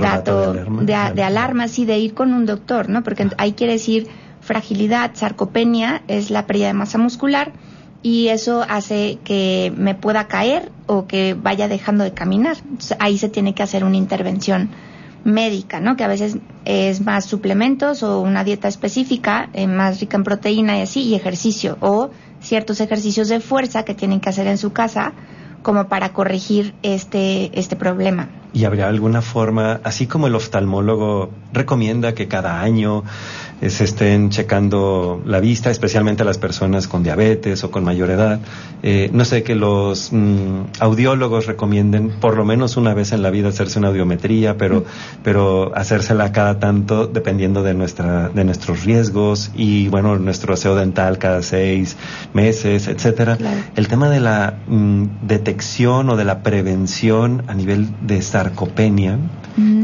dato, 0.00 0.52
de 0.52 0.94
alarma, 0.94 1.64
de, 1.64 1.68
sí, 1.68 1.84
de 1.84 1.98
ir 1.98 2.14
con 2.14 2.32
un 2.32 2.46
doctor, 2.46 2.88
¿no? 2.88 3.02
Porque 3.02 3.28
ahí 3.38 3.52
quiere 3.52 3.74
decir 3.74 4.08
fragilidad, 4.40 5.10
sarcopenia, 5.14 6.02
es 6.08 6.30
la 6.30 6.46
pérdida 6.46 6.68
de 6.68 6.74
masa 6.74 6.98
muscular 6.98 7.52
y 8.02 8.28
eso 8.28 8.64
hace 8.68 9.18
que 9.24 9.72
me 9.76 9.94
pueda 9.94 10.28
caer 10.28 10.70
o 10.86 11.06
que 11.06 11.34
vaya 11.34 11.66
dejando 11.66 12.04
de 12.04 12.12
caminar. 12.12 12.56
ahí 13.00 13.18
se 13.18 13.28
tiene 13.28 13.54
que 13.54 13.62
hacer 13.64 13.82
una 13.84 13.96
intervención 13.96 14.70
médica, 15.26 15.80
¿no? 15.80 15.96
Que 15.96 16.04
a 16.04 16.08
veces 16.08 16.38
es 16.64 17.00
más 17.00 17.26
suplementos 17.26 18.02
o 18.02 18.20
una 18.20 18.44
dieta 18.44 18.68
específica, 18.68 19.50
eh, 19.52 19.66
más 19.66 20.00
rica 20.00 20.16
en 20.16 20.24
proteína 20.24 20.78
y 20.78 20.82
así, 20.82 21.02
y 21.02 21.14
ejercicio, 21.14 21.76
o 21.80 22.10
ciertos 22.40 22.80
ejercicios 22.80 23.28
de 23.28 23.40
fuerza 23.40 23.84
que 23.84 23.94
tienen 23.94 24.20
que 24.20 24.28
hacer 24.28 24.46
en 24.46 24.56
su 24.56 24.72
casa 24.72 25.12
como 25.62 25.88
para 25.88 26.12
corregir 26.12 26.74
este, 26.82 27.58
este 27.58 27.74
problema. 27.74 28.28
¿Y 28.52 28.64
habría 28.64 28.86
alguna 28.86 29.20
forma, 29.20 29.80
así 29.82 30.06
como 30.06 30.28
el 30.28 30.36
oftalmólogo 30.36 31.30
recomienda 31.52 32.14
que 32.14 32.28
cada 32.28 32.60
año 32.60 33.02
se 33.60 33.84
estén 33.84 34.30
checando 34.30 35.22
la 35.24 35.40
vista, 35.40 35.70
especialmente 35.70 36.22
a 36.22 36.26
las 36.26 36.38
personas 36.38 36.86
con 36.88 37.02
diabetes 37.02 37.64
o 37.64 37.70
con 37.70 37.84
mayor 37.84 38.10
edad. 38.10 38.40
Eh, 38.82 39.10
no 39.12 39.24
sé, 39.24 39.42
que 39.42 39.54
los 39.54 40.12
mm, 40.12 40.80
audiólogos 40.80 41.46
recomienden 41.46 42.10
por 42.20 42.36
lo 42.36 42.44
menos 42.44 42.76
una 42.76 42.92
vez 42.92 43.12
en 43.12 43.22
la 43.22 43.30
vida 43.30 43.48
hacerse 43.48 43.78
una 43.78 43.88
audiometría, 43.88 44.56
pero, 44.58 44.84
pero 45.22 45.72
hacérsela 45.74 46.32
cada 46.32 46.58
tanto 46.58 47.06
dependiendo 47.06 47.62
de, 47.62 47.74
nuestra, 47.74 48.28
de 48.28 48.44
nuestros 48.44 48.84
riesgos 48.84 49.50
y, 49.54 49.88
bueno, 49.88 50.16
nuestro 50.18 50.54
aseo 50.54 50.74
dental 50.74 51.18
cada 51.18 51.42
seis 51.42 51.96
meses, 52.34 52.88
etcétera. 52.88 53.38
El 53.74 53.88
tema 53.88 54.10
de 54.10 54.20
la 54.20 54.58
mm, 54.68 55.26
detección 55.26 56.10
o 56.10 56.16
de 56.16 56.24
la 56.24 56.42
prevención 56.42 57.42
a 57.46 57.54
nivel 57.54 57.88
de 58.02 58.20
sarcopenia, 58.20 59.18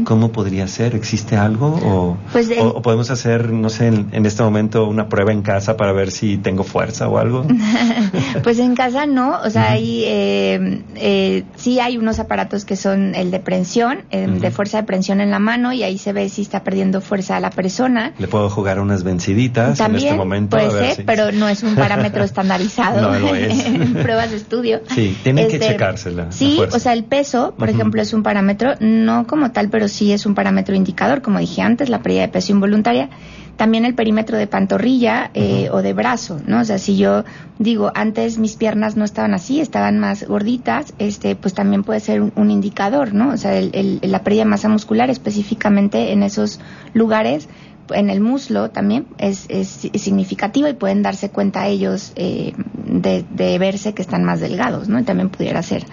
¿cómo 0.03 0.31
podría 0.31 0.67
ser? 0.67 0.95
¿Existe 0.95 1.37
algo? 1.37 1.79
¿O, 1.83 2.17
pues 2.31 2.49
o 2.59 2.81
podemos 2.81 3.09
hacer 3.09 3.51
no 3.63 3.69
sé, 3.69 3.87
en, 3.87 4.25
este 4.25 4.43
momento 4.43 4.85
una 4.85 5.07
prueba 5.07 5.31
en 5.31 5.41
casa 5.41 5.77
para 5.77 5.93
ver 5.93 6.11
si 6.11 6.37
tengo 6.37 6.65
fuerza 6.65 7.07
o 7.07 7.17
algo? 7.17 7.47
pues 8.43 8.59
en 8.59 8.75
casa 8.75 9.05
no, 9.05 9.39
o 9.39 9.49
sea, 9.49 9.71
ahí 9.71 10.03
eh, 10.05 10.81
eh, 10.95 11.43
sí 11.55 11.79
hay 11.79 11.97
unos 11.97 12.19
aparatos 12.19 12.65
que 12.65 12.75
son 12.75 13.15
el 13.15 13.31
de 13.31 13.39
prensión, 13.39 13.99
eh, 14.11 14.27
de 14.27 14.51
fuerza 14.51 14.81
de 14.81 14.83
prensión 14.83 15.21
en 15.21 15.31
la 15.31 15.39
mano 15.39 15.71
y 15.71 15.81
ahí 15.81 15.97
se 15.97 16.11
ve 16.11 16.27
si 16.27 16.41
está 16.41 16.65
perdiendo 16.65 16.99
fuerza 16.99 17.37
a 17.37 17.39
la 17.39 17.51
persona. 17.51 18.11
Le 18.19 18.27
puedo 18.27 18.49
jugar 18.49 18.81
unas 18.81 19.05
venciditas 19.05 19.79
en 19.79 19.95
este 19.95 20.13
momento. 20.13 20.57
Puede 20.57 20.95
ser, 20.95 21.05
pero 21.05 21.31
no 21.31 21.47
es 21.47 21.63
un 21.63 21.75
parámetro 21.75 22.23
estandarizado 22.25 23.13
no 23.13 23.17
lo 23.17 23.33
es. 23.33 23.65
en 23.65 23.93
pruebas 23.93 24.31
de 24.31 24.35
estudio. 24.35 24.81
Sí, 24.93 25.17
tienen 25.23 25.47
que 25.47 25.55
este, 25.55 25.69
checársela. 25.69 26.33
Sí, 26.33 26.59
o 26.69 26.79
sea, 26.79 26.91
el 26.91 27.05
peso, 27.05 27.55
por 27.57 27.69
ejemplo, 27.69 28.01
es 28.01 28.11
un 28.11 28.23
parámetro, 28.23 28.73
no 28.81 29.25
como 29.25 29.51
tal, 29.51 29.69
pero 29.69 29.87
sí 29.87 30.11
es 30.11 30.25
un 30.25 30.35
parámetro 30.35 30.75
indicador, 30.75 31.21
como 31.21 31.39
dije 31.39 31.61
antes, 31.61 31.87
la 31.87 32.01
pérdida 32.01 32.23
de 32.23 32.27
peso 32.27 32.51
involuntaria 32.51 33.09
también 33.57 33.85
el 33.85 33.93
perímetro 33.93 34.37
de 34.37 34.47
pantorrilla 34.47 35.29
eh, 35.33 35.69
o 35.71 35.81
de 35.81 35.93
brazo, 35.93 36.39
¿no? 36.47 36.61
O 36.61 36.65
sea, 36.65 36.79
si 36.79 36.97
yo 36.97 37.23
digo, 37.59 37.91
antes 37.93 38.37
mis 38.37 38.55
piernas 38.55 38.97
no 38.97 39.05
estaban 39.05 39.33
así, 39.33 39.61
estaban 39.61 39.99
más 39.99 40.27
gorditas, 40.27 40.93
este, 40.97 41.35
pues 41.35 41.53
también 41.53 41.83
puede 41.83 41.99
ser 41.99 42.21
un, 42.21 42.51
indicador, 42.51 43.13
¿no? 43.13 43.29
O 43.29 43.37
sea, 43.37 43.57
el, 43.57 43.99
la 44.01 44.23
pérdida 44.23 44.43
de 44.43 44.49
masa 44.49 44.69
muscular 44.69 45.09
específicamente 45.09 46.11
en 46.11 46.23
esos 46.23 46.59
lugares, 46.93 47.47
en 47.89 48.09
el 48.09 48.21
muslo 48.21 48.69
también 48.71 49.07
es, 49.17 49.45
es 49.49 49.67
significativo 49.95 50.67
y 50.67 50.73
pueden 50.73 51.03
darse 51.03 51.29
cuenta 51.29 51.67
ellos 51.67 52.13
eh, 52.15 52.53
de, 52.85 53.25
de, 53.29 53.59
verse 53.59 53.93
que 53.93 54.01
están 54.01 54.23
más 54.23 54.39
delgados, 54.39 54.89
¿no? 54.89 54.99
Y 54.99 55.03
también 55.03 55.29
pudiera 55.29 55.61
ser 55.61 55.85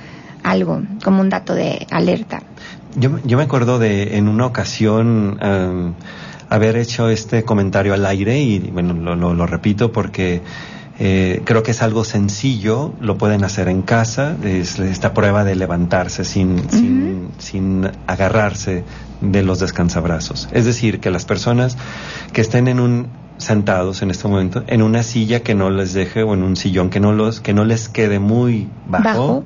algo 0.43 0.83
como 1.05 1.21
un 1.21 1.29
dato 1.29 1.55
de 1.55 1.87
alerta. 1.91 2.43
Yo, 2.97 3.19
yo 3.25 3.37
me 3.37 3.45
acuerdo 3.45 3.79
de 3.79 4.17
en 4.17 4.29
una 4.29 4.47
ocasión 4.47 5.39
haber 6.51 6.77
hecho 6.77 7.09
este 7.09 7.45
comentario 7.45 7.95
al 7.95 8.05
aire 8.05 8.41
y 8.41 8.59
bueno, 8.59 8.93
lo, 8.93 9.35
lo, 9.35 9.47
repito 9.47 9.93
porque 9.93 10.43
eh, 10.99 11.41
creo 11.45 11.63
que 11.63 11.71
es 11.71 11.81
algo 11.81 12.05
sencillo, 12.05 12.93
lo 13.01 13.17
pueden 13.17 13.45
hacer 13.45 13.69
en 13.69 13.83
casa, 13.83 14.37
es 14.45 14.79
esta 14.81 15.15
prueba 15.15 15.45
de 15.45 15.55
levantarse 15.55 16.25
sin, 16.25 16.69
sin, 16.69 17.29
sin 17.39 17.89
agarrarse 18.07 18.85
de 19.21 19.43
los 19.43 19.61
descansabrazos. 19.61 20.49
Es 20.53 20.65
decir, 20.67 21.01
que 21.01 21.11
las 21.11 21.25
personas 21.25 21.79
que 22.33 22.41
estén 22.41 22.69
en 22.69 22.81
un 22.81 23.07
sentados 23.39 24.03
en 24.03 24.11
este 24.11 24.29
momento 24.29 24.65
en 24.67 24.83
una 24.83 25.03
silla 25.03 25.41
que 25.41 25.55
no 25.55 25.71
les 25.71 25.95
deje 25.95 26.23
o 26.23 26.35
en 26.35 26.43
un 26.43 26.57
sillón 26.57 26.91
que 26.91 27.01
no 27.01 27.13
los 27.13 27.41
que 27.41 27.55
no 27.55 27.65
les 27.65 27.89
quede 27.89 28.19
muy 28.19 28.69
bajo, 28.87 29.45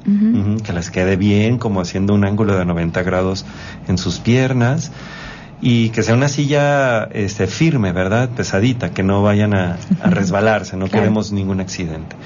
que 0.64 0.72
les 0.72 0.90
quede 0.90 1.14
bien 1.14 1.58
como 1.58 1.80
haciendo 1.80 2.12
un 2.12 2.24
ángulo 2.24 2.56
de 2.56 2.64
90 2.64 3.04
grados 3.04 3.46
en 3.86 3.96
sus 3.96 4.18
piernas 4.18 4.90
y 5.66 5.88
que 5.88 6.02
sea 6.02 6.14
una 6.14 6.28
silla 6.28 7.04
este, 7.04 7.46
firme, 7.46 7.92
¿verdad? 7.92 8.28
Pesadita, 8.28 8.90
que 8.90 9.02
no 9.02 9.22
vayan 9.22 9.54
a, 9.54 9.78
resbalarse, 10.04 10.76
no 10.76 10.90
queremos 10.90 11.32
ningún 11.32 11.58
accidente. 11.58 12.16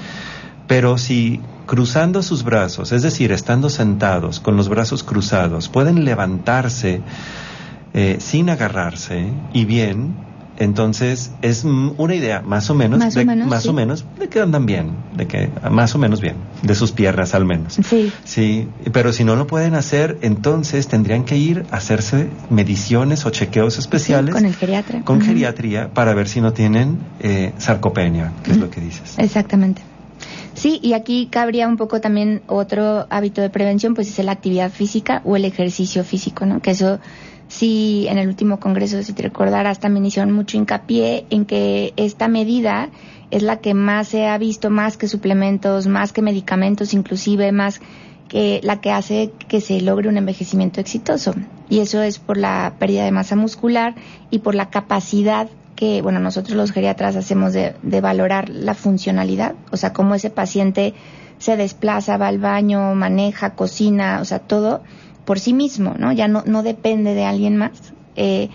Pero 0.67 0.97
si 0.97 1.39
cruzando 1.65 2.21
sus 2.21 2.43
brazos, 2.43 2.91
es 2.91 3.01
decir, 3.01 3.31
estando 3.31 3.69
sentados 3.69 4.41
con 4.41 4.57
los 4.57 4.67
brazos 4.67 5.05
cruzados, 5.05 5.69
pueden 5.69 6.03
levantarse 6.03 7.01
eh, 7.93 8.17
sin 8.19 8.49
agarrarse 8.49 9.31
y 9.53 9.63
bien, 9.63 10.15
entonces 10.59 11.31
es 11.41 11.63
una 11.63 12.13
idea 12.13 12.41
más 12.41 12.69
o 12.69 12.75
menos, 12.75 12.99
más, 12.99 13.13
de, 13.13 13.21
o, 13.21 13.25
menos, 13.25 13.47
más 13.47 13.65
o 13.65 13.73
menos 13.73 14.05
de 14.19 14.27
que 14.27 14.41
andan 14.41 14.65
bien, 14.65 14.91
de 15.15 15.25
que 15.25 15.49
más 15.71 15.95
o 15.95 15.97
menos 15.97 16.21
bien, 16.21 16.35
de 16.61 16.75
sus 16.75 16.91
piernas 16.91 17.33
al 17.33 17.45
menos. 17.45 17.79
Sí. 17.83 18.11
Sí, 18.25 18.67
pero 18.91 19.13
si 19.13 19.23
no 19.23 19.35
lo 19.35 19.47
pueden 19.47 19.73
hacer, 19.73 20.17
entonces 20.21 20.87
tendrían 20.87 21.23
que 21.23 21.37
ir 21.37 21.65
a 21.71 21.77
hacerse 21.77 22.29
mediciones 22.49 23.25
o 23.25 23.29
chequeos 23.29 23.79
especiales 23.79 24.35
con 24.35 24.45
el 24.45 24.55
geriatra. 24.55 25.01
Con 25.03 25.21
geriatría 25.21 25.93
para 25.93 26.13
ver 26.13 26.27
si 26.27 26.41
no 26.41 26.53
tienen 26.53 26.99
eh, 27.21 27.53
sarcopenia, 27.57 28.33
que 28.43 28.51
es 28.51 28.57
lo 28.57 28.69
que 28.69 28.81
dices. 28.81 29.15
Exactamente. 29.17 29.81
Sí, 30.53 30.79
y 30.83 30.91
aquí 30.91 31.29
cabría 31.31 31.69
un 31.69 31.77
poco 31.77 32.01
también 32.01 32.41
otro 32.47 33.07
hábito 33.09 33.41
de 33.41 33.49
prevención, 33.49 33.93
pues 33.93 34.19
es 34.19 34.25
la 34.25 34.33
actividad 34.33 34.69
física 34.69 35.21
o 35.23 35.37
el 35.37 35.45
ejercicio 35.45 36.03
físico, 36.03 36.45
¿no? 36.45 36.61
Que 36.61 36.71
eso 36.71 36.99
sí, 37.49 38.05
en 38.07 38.17
el 38.17 38.29
último 38.29 38.61
congreso, 38.61 39.03
si 39.03 39.11
te 39.11 39.23
recordarás, 39.23 39.79
también 39.79 40.05
hicieron 40.05 40.31
mucho 40.31 40.55
hincapié 40.55 41.25
en 41.29 41.43
que 41.43 41.93
esta 41.97 42.29
medida 42.29 42.89
es 43.31 43.43
la 43.43 43.57
que 43.57 43.73
más 43.73 44.07
se 44.07 44.27
ha 44.27 44.37
visto, 44.37 44.69
más 44.69 44.95
que 44.95 45.09
suplementos, 45.09 45.87
más 45.87 46.13
que 46.13 46.21
medicamentos, 46.21 46.93
inclusive 46.93 47.51
más 47.51 47.81
que 48.29 48.61
la 48.63 48.79
que 48.79 48.91
hace 48.91 49.31
que 49.47 49.59
se 49.59 49.81
logre 49.81 50.07
un 50.07 50.17
envejecimiento 50.17 50.79
exitoso. 50.79 51.33
Y 51.67 51.79
eso 51.79 52.01
es 52.01 52.19
por 52.19 52.37
la 52.37 52.75
pérdida 52.79 53.03
de 53.03 53.11
masa 53.11 53.35
muscular 53.35 53.95
y 54.29 54.39
por 54.39 54.55
la 54.55 54.69
capacidad 54.69 55.49
que, 55.75 56.01
bueno, 56.01 56.19
nosotros 56.19 56.55
los 56.55 56.71
geriatras 56.71 57.15
hacemos 57.15 57.53
de, 57.53 57.75
de 57.81 58.01
valorar 58.01 58.49
la 58.49 58.75
funcionalidad, 58.75 59.55
o 59.71 59.77
sea, 59.77 59.93
cómo 59.93 60.13
ese 60.13 60.29
paciente 60.29 60.93
se 61.39 61.55
desplaza, 61.55 62.17
va 62.17 62.27
al 62.27 62.37
baño, 62.37 62.93
maneja, 62.95 63.55
cocina, 63.55 64.19
o 64.21 64.25
sea, 64.25 64.39
todo 64.39 64.81
por 65.29 65.39
sí 65.39 65.53
mismo, 65.53 65.93
¿no? 65.95 66.11
Ya 66.11 66.27
no, 66.27 66.41
no 66.47 66.63
depende 66.63 67.13
de 67.13 67.23
alguien 67.23 67.55
más. 67.55 67.93
Eh, 68.15 68.49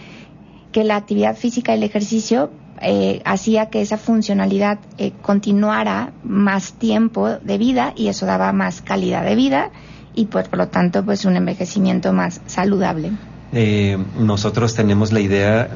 que 0.73 0.83
la 0.83 0.97
actividad 0.97 1.37
física 1.37 1.71
y 1.71 1.77
el 1.77 1.85
ejercicio 1.85 2.51
eh, 2.83 3.23
hacía 3.25 3.67
que 3.71 3.81
esa 3.81 3.97
funcionalidad 3.97 4.81
eh, 4.99 5.13
continuara 5.23 6.11
más 6.25 6.73
tiempo 6.73 7.29
de 7.29 7.59
vida 7.59 7.93
y 7.95 8.09
eso 8.09 8.27
daba 8.27 8.53
más 8.53 8.83
calidad 8.83 9.25
de 9.25 9.37
vida 9.37 9.71
y 10.17 10.25
pues 10.25 10.49
por 10.49 10.59
lo 10.59 10.67
tanto 10.67 11.05
pues 11.05 11.25
un 11.25 11.37
envejecimiento 11.37 12.13
más 12.13 12.41
saludable. 12.47 13.13
nosotros 14.19 14.75
tenemos 14.75 15.13
la 15.13 15.21
idea 15.21 15.69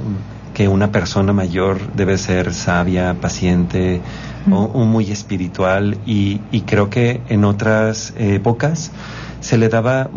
que 0.53 0.67
una 0.67 0.91
persona 0.91 1.33
mayor 1.33 1.93
debe 1.93 2.19
ser 2.19 2.53
sabia, 2.53 3.15
paciente 3.21 4.01
o, 4.51 4.85
muy 4.85 5.13
espiritual 5.13 5.97
y, 6.07 6.41
y, 6.51 6.63
creo 6.63 6.91
que 6.91 7.21
en 7.29 7.45
otras 7.45 8.15
épocas 8.19 8.91
se 9.41 9.59
le 9.59 9.69
daba 9.69 10.11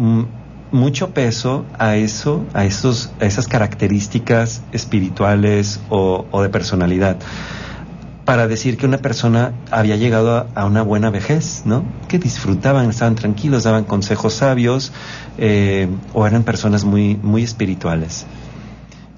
mucho 0.72 1.10
peso 1.10 1.66
a 1.78 1.96
eso, 1.96 2.46
a 2.54 2.66
esos, 2.66 3.12
a 3.20 3.26
esas 3.26 3.48
características 3.48 4.62
espirituales 4.72 5.80
o, 5.90 6.42
de 6.42 6.50
personalidad 6.50 7.18
para 8.26 8.48
decir 8.48 8.78
que 8.78 8.86
una 8.86 9.00
persona 9.00 9.52
había 9.72 9.98
llegado 9.98 10.48
a, 10.56 10.66
una 10.66 10.84
buena 10.84 11.10
vejez, 11.10 11.64
¿no? 11.66 11.84
Que 12.08 12.18
disfrutaban, 12.18 12.90
estaban 12.90 13.16
tranquilos, 13.16 13.64
daban 13.64 13.84
consejos 13.84 14.36
sabios 14.36 14.94
eh, 15.38 15.90
o 16.14 16.26
eran 16.26 16.44
personas 16.44 16.86
muy, 16.86 17.16
muy 17.16 17.44
espirituales. 17.44 18.26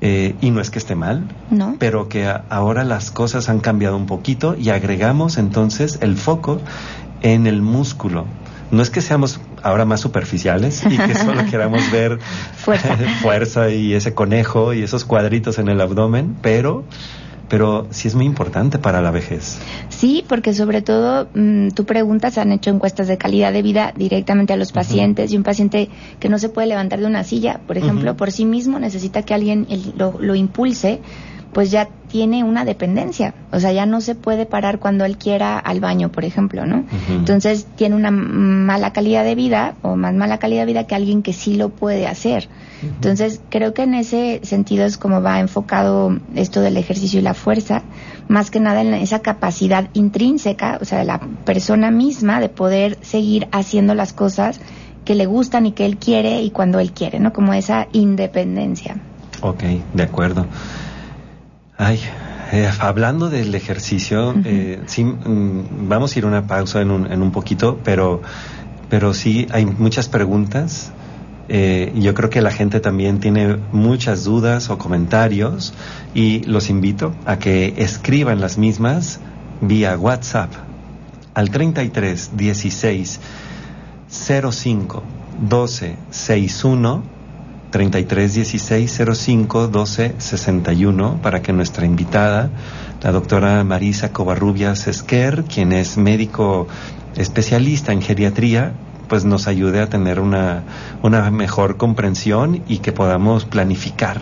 Eh, 0.02 0.36
y 0.42 0.50
no 0.50 0.62
es 0.62 0.70
que 0.70 0.80
esté 0.80 0.96
mal, 0.96 1.28
no. 1.50 1.76
pero 1.80 2.10
que 2.10 2.28
ahora 2.50 2.84
las 2.84 3.12
cosas 3.12 3.50
han 3.50 3.60
cambiado 3.60 3.96
un 3.96 4.06
poquito 4.06 4.56
y 4.58 4.70
agregamos 4.70 5.38
entonces 5.38 6.00
el 6.02 6.18
foco 6.18 6.60
en 7.22 7.46
el 7.46 7.62
músculo. 7.62 8.26
No 8.72 8.82
es 8.82 8.90
que 8.90 9.02
seamos 9.02 9.40
ahora 9.64 9.86
más 9.86 10.02
superficiales 10.02 10.84
y 10.90 10.98
que 10.98 11.16
solo 11.16 11.46
queramos 11.50 11.92
ver 11.92 12.20
fuerza. 12.56 12.98
fuerza 13.22 13.70
y 13.70 13.94
ese 13.94 14.14
conejo 14.14 14.74
y 14.74 14.84
esos 14.84 15.06
cuadritos 15.06 15.58
en 15.60 15.70
el 15.70 15.82
abdomen, 15.82 16.36
pero 16.42 16.84
pero 17.50 17.86
sí 17.92 18.08
es 18.08 18.16
muy 18.16 18.26
importante 18.26 18.80
para 18.80 19.02
la 19.02 19.12
vejez. 19.12 19.60
Sí, 19.90 20.26
porque 20.28 20.56
sobre 20.56 20.82
todo 20.82 21.28
mm, 21.36 21.70
tú 21.70 21.86
preguntas, 21.86 22.40
han 22.40 22.52
hecho 22.52 22.72
encuestas 22.72 23.08
de 23.08 23.20
calidad 23.20 23.54
de 23.54 23.62
vida 23.62 23.94
directamente 23.96 24.54
a 24.54 24.58
los 24.58 24.72
pacientes 24.72 25.32
y 25.32 25.38
un 25.38 25.44
paciente 25.44 25.90
que 26.20 26.30
no 26.30 26.40
se 26.40 26.50
puede 26.50 26.68
levantar 26.68 27.00
de 27.00 27.06
una 27.06 27.24
silla, 27.24 27.60
por 27.68 27.78
ejemplo, 27.78 28.18
por 28.18 28.32
sí 28.32 28.46
mismo 28.46 28.80
necesita 28.80 29.22
que 29.22 29.36
alguien 29.36 29.68
lo, 29.96 30.18
lo 30.20 30.34
impulse 30.34 31.02
pues 31.54 31.72
ya 31.72 31.88
tiene 32.10 32.44
una 32.44 32.66
dependencia, 32.66 33.34
o 33.52 33.60
sea, 33.60 33.72
ya 33.72 33.86
no 33.86 34.02
se 34.02 34.16
puede 34.16 34.46
parar 34.46 34.80
cuando 34.80 35.06
él 35.06 35.18
quiera 35.18 35.58
al 35.58 35.80
baño, 35.80 36.10
por 36.10 36.26
ejemplo, 36.26 36.66
¿no? 36.66 36.84
Entonces 37.10 37.66
tiene 37.76 37.96
una 37.96 38.12
mala 38.12 38.94
calidad 38.94 39.24
de 39.24 39.36
vida 39.36 39.76
o 39.82 39.96
más 39.96 40.14
mala 40.14 40.38
calidad 40.38 40.62
de 40.62 40.68
vida 40.68 40.86
que 40.86 40.96
alguien 40.96 41.24
que 41.24 41.34
sí 41.34 41.56
lo 41.56 41.70
puede 41.70 42.08
hacer. 42.08 42.50
Entonces 42.84 43.42
creo 43.50 43.74
que 43.74 43.84
en 43.84 43.94
ese 43.94 44.42
sentido 44.44 44.86
es 44.86 44.98
como 44.98 45.22
va 45.22 45.40
enfocado 45.40 46.20
esto 46.36 46.62
del 46.62 46.78
ejercicio 46.78 47.20
y 47.20 47.24
la 47.24 47.34
fuerza, 47.34 47.84
más 48.28 48.52
que 48.52 48.60
nada 48.60 48.82
en 48.82 48.94
esa 48.94 49.20
capacidad 49.20 49.90
intrínseca, 49.94 50.78
o 50.82 50.86
sea, 50.86 51.00
de 51.00 51.06
la 51.06 51.20
persona 51.46 51.92
misma 51.92 52.40
de 52.40 52.50
poder 52.50 52.98
seguir 53.02 53.48
haciendo 53.52 53.96
las 53.96 54.14
cosas 54.14 54.60
que 55.06 55.16
le 55.16 55.26
gustan 55.26 55.66
y 55.66 55.72
que 55.72 55.86
él 55.86 55.98
quiere 55.98 56.42
y 56.42 56.52
cuando 56.52 56.80
él 56.80 56.92
quiere, 56.92 57.20
¿no? 57.20 57.34
Como 57.34 57.54
esa 57.54 57.88
independencia. 57.92 58.98
Ok, 59.42 59.64
de 59.94 60.04
acuerdo. 60.04 60.46
Ay, 61.78 62.00
eh, 62.52 62.70
hablando 62.80 63.32
del 63.32 63.56
ejercicio, 63.56 64.36
eh, 64.46 64.84
sí, 64.86 65.04
mm, 65.04 65.88
vamos 65.90 66.16
a 66.16 66.20
ir 66.20 66.26
a 66.26 66.28
una 66.28 66.46
pausa 66.46 66.82
en 66.82 66.92
un, 66.92 67.12
en 67.12 67.24
un 67.24 67.32
poquito, 67.32 67.80
pero, 67.84 68.22
pero 68.90 69.14
sí 69.16 69.48
hay 69.52 69.66
muchas 69.66 70.08
preguntas. 70.08 70.92
Eh, 71.50 71.92
yo 71.96 72.14
creo 72.14 72.30
que 72.30 72.42
la 72.42 72.52
gente 72.52 72.80
también 72.80 73.20
tiene 73.20 73.58
muchas 73.72 74.24
dudas 74.24 74.70
o 74.70 74.78
comentarios 74.78 75.74
y 76.14 76.44
los 76.44 76.70
invito 76.70 77.16
a 77.26 77.40
que 77.40 77.74
escriban 77.78 78.40
las 78.40 78.58
mismas 78.60 79.20
vía 79.60 79.98
WhatsApp 79.98 80.52
al 81.34 81.50
33 81.50 82.38
16 82.38 83.20
05 84.08 85.04
12 85.50 85.98
61 86.12 87.13
33 87.74 88.36
16 88.36 89.02
05 89.16 89.68
12 89.68 90.16
61 90.20 91.20
para 91.24 91.42
que 91.42 91.54
nuestra 91.54 91.88
invitada, 91.88 92.52
la 93.02 93.12
doctora 93.12 93.64
Marisa 93.64 94.14
Covarrubias 94.14 94.88
Esquer, 94.88 95.44
quien 95.46 95.72
es 95.74 95.98
médico 95.98 96.68
especialista 97.16 97.92
en 97.92 98.04
geriatría, 98.04 98.74
pues 99.10 99.26
nos 99.26 99.48
ayude 99.48 99.80
a 99.82 99.90
tener 99.90 100.20
una, 100.20 100.62
una 101.02 101.32
mejor 101.32 101.78
comprensión 101.78 102.62
y 102.68 102.78
que 102.78 102.92
podamos 102.92 103.46
planificar. 103.46 104.22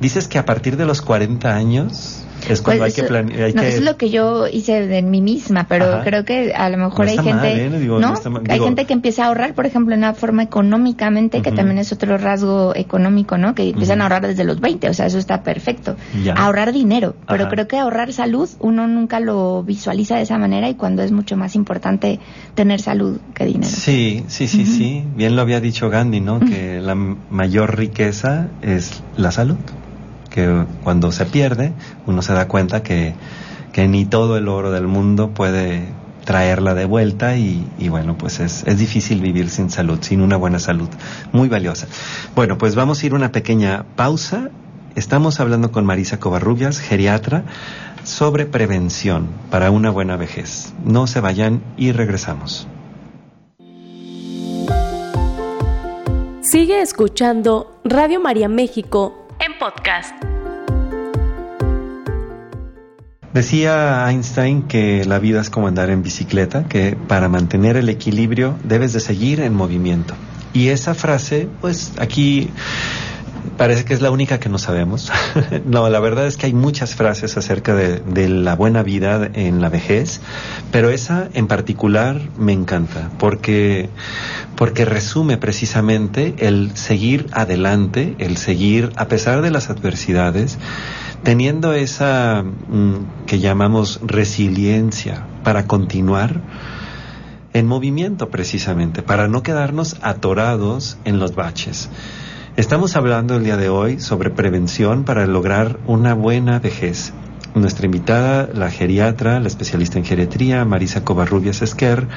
Dices 0.00 0.26
que 0.26 0.38
a 0.38 0.44
partir 0.44 0.76
de 0.76 0.86
los 0.86 1.02
40 1.02 1.54
años 1.54 2.25
es 2.48 2.62
cuando 2.62 2.82
pues 2.82 2.96
hay 2.96 3.02
que 3.02 3.08
planear. 3.08 3.54
No, 3.54 3.62
es 3.62 3.82
lo 3.82 3.96
que 3.96 4.10
yo 4.10 4.46
hice 4.46 4.86
de 4.86 5.02
mí 5.02 5.20
misma, 5.20 5.66
pero 5.68 6.02
creo 6.04 6.24
que 6.24 6.54
a 6.54 6.68
lo 6.68 6.78
mejor 6.78 7.08
hay 7.08 7.18
gente. 7.18 7.66
¿eh? 7.66 7.70
no, 7.70 8.14
hay 8.48 8.60
gente 8.60 8.84
que 8.84 8.92
empieza 8.92 9.24
a 9.24 9.28
ahorrar, 9.28 9.54
por 9.54 9.66
ejemplo, 9.66 9.94
en 9.94 10.00
una 10.00 10.14
forma 10.14 10.42
económicamente, 10.42 11.42
que 11.42 11.52
también 11.52 11.78
es 11.78 11.92
otro 11.92 12.18
rasgo 12.18 12.74
económico, 12.74 13.38
¿no? 13.38 13.54
Que 13.54 13.70
empiezan 13.70 14.00
a 14.00 14.04
ahorrar 14.04 14.26
desde 14.26 14.44
los 14.44 14.60
20, 14.60 14.88
o 14.88 14.94
sea, 14.94 15.06
eso 15.06 15.18
está 15.18 15.42
perfecto. 15.42 15.96
Ahorrar 16.36 16.72
dinero, 16.72 17.14
pero 17.26 17.48
creo 17.48 17.68
que 17.68 17.78
ahorrar 17.78 18.12
salud, 18.12 18.48
uno 18.60 18.86
nunca 18.86 19.20
lo 19.20 19.62
visualiza 19.62 20.16
de 20.16 20.22
esa 20.22 20.38
manera 20.38 20.68
y 20.68 20.74
cuando 20.74 21.02
es 21.02 21.12
mucho 21.12 21.36
más 21.36 21.54
importante 21.54 22.20
tener 22.54 22.80
salud 22.80 23.18
que 23.34 23.44
dinero. 23.44 23.66
Sí, 23.66 24.24
sí, 24.28 24.46
sí, 24.48 24.66
sí. 24.66 25.04
Bien 25.16 25.36
lo 25.36 25.42
había 25.42 25.60
dicho 25.60 25.90
Gandhi, 25.90 26.20
¿no? 26.20 26.40
Que 26.40 26.80
la 26.80 26.94
mayor 26.94 27.76
riqueza 27.76 28.48
es 28.62 29.02
la 29.16 29.30
salud 29.30 29.56
que 30.36 30.66
cuando 30.84 31.12
se 31.12 31.24
pierde 31.24 31.72
uno 32.06 32.20
se 32.20 32.34
da 32.34 32.46
cuenta 32.46 32.82
que, 32.82 33.14
que 33.72 33.88
ni 33.88 34.04
todo 34.04 34.36
el 34.36 34.48
oro 34.48 34.70
del 34.70 34.86
mundo 34.86 35.30
puede 35.30 35.88
traerla 36.26 36.74
de 36.74 36.84
vuelta 36.84 37.38
y, 37.38 37.66
y 37.78 37.88
bueno, 37.88 38.18
pues 38.18 38.40
es, 38.40 38.62
es, 38.66 38.78
difícil 38.78 39.22
vivir 39.22 39.48
sin 39.48 39.70
salud, 39.70 39.98
sin 40.02 40.20
una 40.20 40.36
buena 40.36 40.58
salud, 40.58 40.90
muy 41.32 41.48
valiosa. 41.48 41.86
Bueno, 42.34 42.58
pues 42.58 42.74
vamos 42.74 43.02
a 43.02 43.06
ir 43.06 43.12
a 43.12 43.16
una 43.16 43.32
pequeña 43.32 43.86
pausa. 43.96 44.50
Estamos 44.94 45.40
hablando 45.40 45.72
con 45.72 45.86
Marisa 45.86 46.20
Covarrubias, 46.20 46.80
geriatra, 46.80 47.44
sobre 48.04 48.44
prevención 48.44 49.28
para 49.50 49.70
una 49.70 49.90
buena 49.90 50.18
vejez. 50.18 50.74
No 50.84 51.06
se 51.06 51.20
vayan 51.20 51.62
y 51.78 51.92
regresamos. 51.92 52.68
Sigue 56.42 56.82
escuchando 56.82 57.80
Radio 57.84 58.20
María 58.20 58.48
México 58.48 59.25
podcast. 59.58 60.14
Decía 63.32 64.08
Einstein 64.08 64.62
que 64.62 65.04
la 65.04 65.18
vida 65.18 65.40
es 65.40 65.50
como 65.50 65.68
andar 65.68 65.90
en 65.90 66.02
bicicleta, 66.02 66.64
que 66.64 66.96
para 67.08 67.28
mantener 67.28 67.76
el 67.76 67.88
equilibrio 67.88 68.58
debes 68.64 68.92
de 68.92 69.00
seguir 69.00 69.40
en 69.40 69.54
movimiento. 69.54 70.14
Y 70.54 70.68
esa 70.68 70.94
frase, 70.94 71.48
pues 71.60 71.92
aquí 71.98 72.50
parece 73.56 73.84
que 73.84 73.94
es 73.94 74.00
la 74.00 74.10
única 74.10 74.40
que 74.40 74.48
no 74.48 74.58
sabemos. 74.58 75.10
no, 75.64 75.88
la 75.88 76.00
verdad 76.00 76.26
es 76.26 76.36
que 76.36 76.46
hay 76.46 76.52
muchas 76.52 76.94
frases 76.94 77.36
acerca 77.36 77.74
de, 77.74 78.28
la 78.28 78.56
buena 78.56 78.82
vida 78.82 79.28
en 79.34 79.60
la 79.60 79.68
vejez, 79.68 80.20
pero 80.72 80.90
esa 80.90 81.28
en 81.34 81.46
particular 81.46 82.20
me 82.38 82.52
encanta 82.52 83.10
porque, 83.18 83.88
porque 84.56 84.84
resume 84.84 85.36
precisamente 85.36 86.34
el 86.38 86.76
seguir 86.76 87.26
adelante, 87.32 88.16
el 88.18 88.36
seguir 88.36 88.92
a 88.96 89.08
pesar 89.08 89.42
de 89.42 89.50
las 89.50 89.70
adversidades, 89.70 90.58
teniendo 91.22 91.72
esa 91.72 92.42
mm, 92.42 93.26
que 93.26 93.38
llamamos 93.38 94.00
resiliencia 94.02 95.26
para 95.44 95.66
continuar 95.66 96.40
en 97.52 97.66
movimiento 97.66 98.28
precisamente, 98.28 99.02
para 99.02 99.28
no 99.28 99.42
quedarnos 99.42 99.96
atorados 100.02 100.98
en 101.04 101.18
los 101.18 101.34
baches. 101.34 101.88
Estamos 102.56 102.96
hablando 102.96 103.36
el 103.36 103.44
día 103.44 103.58
de 103.58 103.68
hoy 103.68 104.00
sobre 104.00 104.30
prevención 104.30 105.04
para 105.04 105.26
lograr 105.26 105.78
una 105.86 106.14
buena 106.14 106.58
vejez. 106.58 107.12
Nuestra 107.54 107.84
invitada, 107.84 108.48
la 108.50 108.70
geriatra, 108.70 109.40
la 109.40 109.46
especialista 109.46 109.98
en 109.98 110.06
geriatría, 110.06 110.64
Marisa 110.64 111.04
Covarrubias 111.04 111.60
Esquer, 111.60 112.08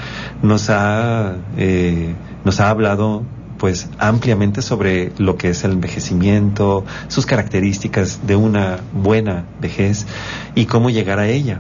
nos 0.42 0.70
ha, 0.70 1.36
eh, 1.58 2.16
nos 2.46 2.62
ha 2.62 2.70
hablado 2.70 3.24
pues 3.58 3.90
ampliamente 3.98 4.62
sobre 4.62 5.12
lo 5.18 5.36
que 5.36 5.50
es 5.50 5.66
el 5.66 5.74
envejecimiento, 5.74 6.86
sus 7.10 7.26
características 7.26 8.26
de 8.26 8.38
una 8.38 8.80
buena 8.94 9.44
vejez 9.60 10.08
y 10.56 10.68
cómo 10.68 10.90
llegar 10.90 11.20
a 11.20 11.28
ella. 11.28 11.60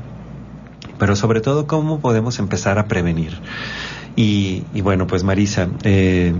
Pero 0.97 1.17
sobre 1.17 1.41
todo 1.41 1.67
cómo 1.67 1.99
podemos 1.99 2.39
empezar 2.39 2.79
a 2.79 2.87
prevenir. 2.87 3.41
Y, 4.15 4.63
bueno, 4.81 5.05
pues 5.05 5.23
Marisa, 5.23 5.67
eh, 5.83 6.33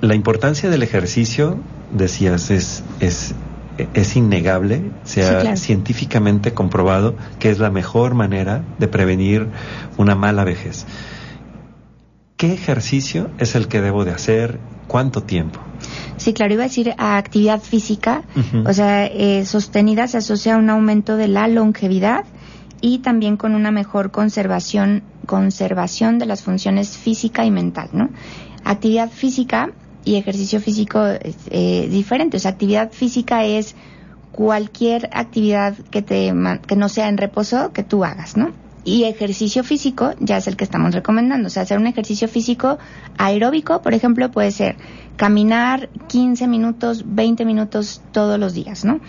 la 0.00 0.14
importancia 0.14 0.70
del 0.70 0.82
ejercicio, 0.82 1.58
decías, 1.92 2.50
es, 2.50 2.84
es, 3.00 3.34
es 3.94 4.16
innegable, 4.16 4.90
se 5.04 5.24
ha 5.24 5.56
científicamente 5.56 6.54
comprobado 6.54 7.16
que 7.38 7.50
es 7.50 7.58
la 7.58 7.70
mejor 7.70 8.14
manera 8.14 8.64
de 8.78 8.88
prevenir 8.88 9.48
una 9.96 10.14
mala 10.14 10.44
vejez. 10.44 10.86
¿Qué 12.36 12.52
ejercicio 12.52 13.30
es 13.38 13.56
el 13.56 13.66
que 13.66 13.80
debo 13.80 14.04
de 14.04 14.12
hacer? 14.12 14.60
¿Cuánto 14.86 15.24
tiempo? 15.24 15.60
Sí, 16.16 16.32
claro, 16.32 16.54
iba 16.54 16.64
a 16.64 16.68
decir 16.68 16.94
a 16.96 17.16
actividad 17.16 17.60
física, 17.60 18.22
o 18.64 18.72
sea, 18.72 19.06
eh, 19.06 19.44
sostenida 19.44 20.06
se 20.08 20.18
asocia 20.18 20.54
a 20.54 20.58
un 20.58 20.70
aumento 20.70 21.16
de 21.16 21.28
la 21.28 21.46
longevidad 21.48 22.24
y 22.80 22.98
también 22.98 23.36
con 23.36 23.54
una 23.54 23.70
mejor 23.70 24.10
conservación, 24.10 25.02
conservación 25.26 26.18
de 26.18 26.26
las 26.26 26.42
funciones 26.42 26.96
física 26.96 27.44
y 27.44 27.50
mental, 27.50 27.90
¿no? 27.92 28.10
Actividad 28.64 29.10
física 29.10 29.72
y 30.08 30.16
ejercicio 30.16 30.58
físico 30.62 31.00
eh, 31.04 31.88
diferente, 31.90 32.38
o 32.38 32.40
sea, 32.40 32.52
actividad 32.52 32.92
física 32.92 33.44
es 33.44 33.74
cualquier 34.32 35.10
actividad 35.12 35.76
que, 35.90 36.00
te, 36.00 36.32
que 36.66 36.76
no 36.76 36.88
sea 36.88 37.10
en 37.10 37.18
reposo 37.18 37.74
que 37.74 37.82
tú 37.82 38.06
hagas, 38.06 38.34
¿no? 38.34 38.52
Y 38.84 39.04
ejercicio 39.04 39.64
físico 39.64 40.14
ya 40.18 40.38
es 40.38 40.46
el 40.46 40.56
que 40.56 40.64
estamos 40.64 40.94
recomendando. 40.94 41.48
O 41.48 41.50
sea, 41.50 41.64
hacer 41.64 41.76
un 41.76 41.86
ejercicio 41.86 42.26
físico 42.26 42.78
aeróbico, 43.18 43.82
por 43.82 43.92
ejemplo, 43.92 44.30
puede 44.30 44.50
ser 44.50 44.76
caminar 45.16 45.90
15 46.06 46.46
minutos, 46.48 47.04
20 47.04 47.44
minutos 47.44 48.00
todos 48.10 48.40
los 48.40 48.54
días, 48.54 48.86
¿no? 48.86 49.00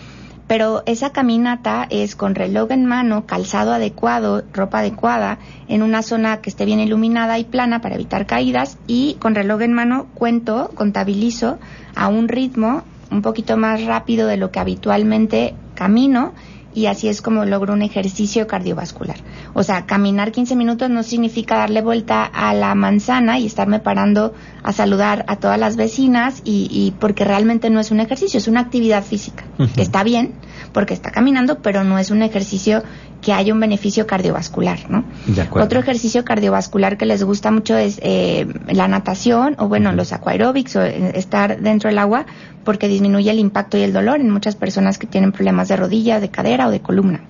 Pero 0.50 0.82
esa 0.86 1.10
caminata 1.10 1.86
es 1.90 2.16
con 2.16 2.34
reloj 2.34 2.72
en 2.72 2.84
mano, 2.84 3.24
calzado 3.24 3.72
adecuado, 3.72 4.42
ropa 4.52 4.80
adecuada, 4.80 5.38
en 5.68 5.80
una 5.80 6.02
zona 6.02 6.40
que 6.40 6.50
esté 6.50 6.64
bien 6.64 6.80
iluminada 6.80 7.38
y 7.38 7.44
plana 7.44 7.80
para 7.80 7.94
evitar 7.94 8.26
caídas 8.26 8.76
y 8.88 9.14
con 9.20 9.36
reloj 9.36 9.62
en 9.62 9.72
mano 9.72 10.08
cuento, 10.12 10.72
contabilizo 10.74 11.60
a 11.94 12.08
un 12.08 12.26
ritmo 12.26 12.82
un 13.12 13.22
poquito 13.22 13.56
más 13.56 13.84
rápido 13.84 14.26
de 14.26 14.38
lo 14.38 14.50
que 14.50 14.58
habitualmente 14.58 15.54
camino 15.76 16.34
y 16.74 16.86
así 16.86 17.08
es 17.08 17.22
como 17.22 17.44
logro 17.44 17.72
un 17.72 17.82
ejercicio 17.82 18.46
cardiovascular. 18.46 19.16
O 19.54 19.62
sea, 19.62 19.86
caminar 19.86 20.32
15 20.32 20.56
minutos 20.56 20.90
no 20.90 21.02
significa 21.02 21.56
darle 21.56 21.82
vuelta 21.82 22.24
a 22.24 22.54
la 22.54 22.74
manzana 22.74 23.38
y 23.38 23.46
estarme 23.46 23.80
parando 23.80 24.34
a 24.62 24.72
saludar 24.72 25.24
a 25.28 25.36
todas 25.36 25.58
las 25.58 25.76
vecinas 25.76 26.42
y, 26.44 26.94
porque 27.00 27.24
realmente 27.24 27.70
no 27.70 27.80
es 27.80 27.90
un 27.90 28.00
ejercicio, 28.00 28.38
es 28.38 28.48
una 28.48 28.60
actividad 28.60 29.04
física. 29.04 29.44
Está 29.76 30.04
bien 30.04 30.34
porque 30.72 30.94
está 30.94 31.10
caminando, 31.10 31.58
pero 31.62 31.84
no 31.84 31.98
es 31.98 32.10
un 32.10 32.22
ejercicio 32.22 32.82
que 33.20 33.32
haya 33.32 33.52
un 33.52 33.60
beneficio 33.60 34.06
cardiovascular, 34.06 34.90
¿no? 34.90 35.04
Otro 35.52 35.80
ejercicio 35.80 36.24
cardiovascular 36.24 36.96
que 36.96 37.06
les 37.06 37.22
gusta 37.22 37.50
mucho 37.50 37.76
es 37.76 38.00
eh, 38.02 38.46
la 38.68 38.88
natación 38.88 39.56
o 39.58 39.68
bueno, 39.68 39.92
los 39.92 40.12
aquaerobics 40.12 40.76
o 40.76 40.82
eh, 40.82 41.12
estar 41.14 41.60
dentro 41.60 41.88
del 41.88 41.98
agua 41.98 42.26
porque 42.64 42.88
disminuye 42.88 43.30
el 43.30 43.38
impacto 43.38 43.76
y 43.76 43.82
el 43.82 43.92
dolor 43.92 44.20
en 44.20 44.30
muchas 44.30 44.56
personas 44.56 44.98
que 44.98 45.06
tienen 45.06 45.32
problemas 45.32 45.68
de 45.68 45.76
rodilla, 45.76 46.20
de 46.20 46.30
cadera 46.30 46.68
o 46.68 46.70
de 46.70 46.80
columna. 46.80 47.20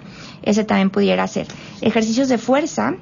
Ese 0.42 0.64
también 0.64 0.90
pudiera 0.90 1.26
ser. 1.26 1.46
Ejercicios 1.80 2.28
de 2.28 2.38
fuerza, 2.38 2.94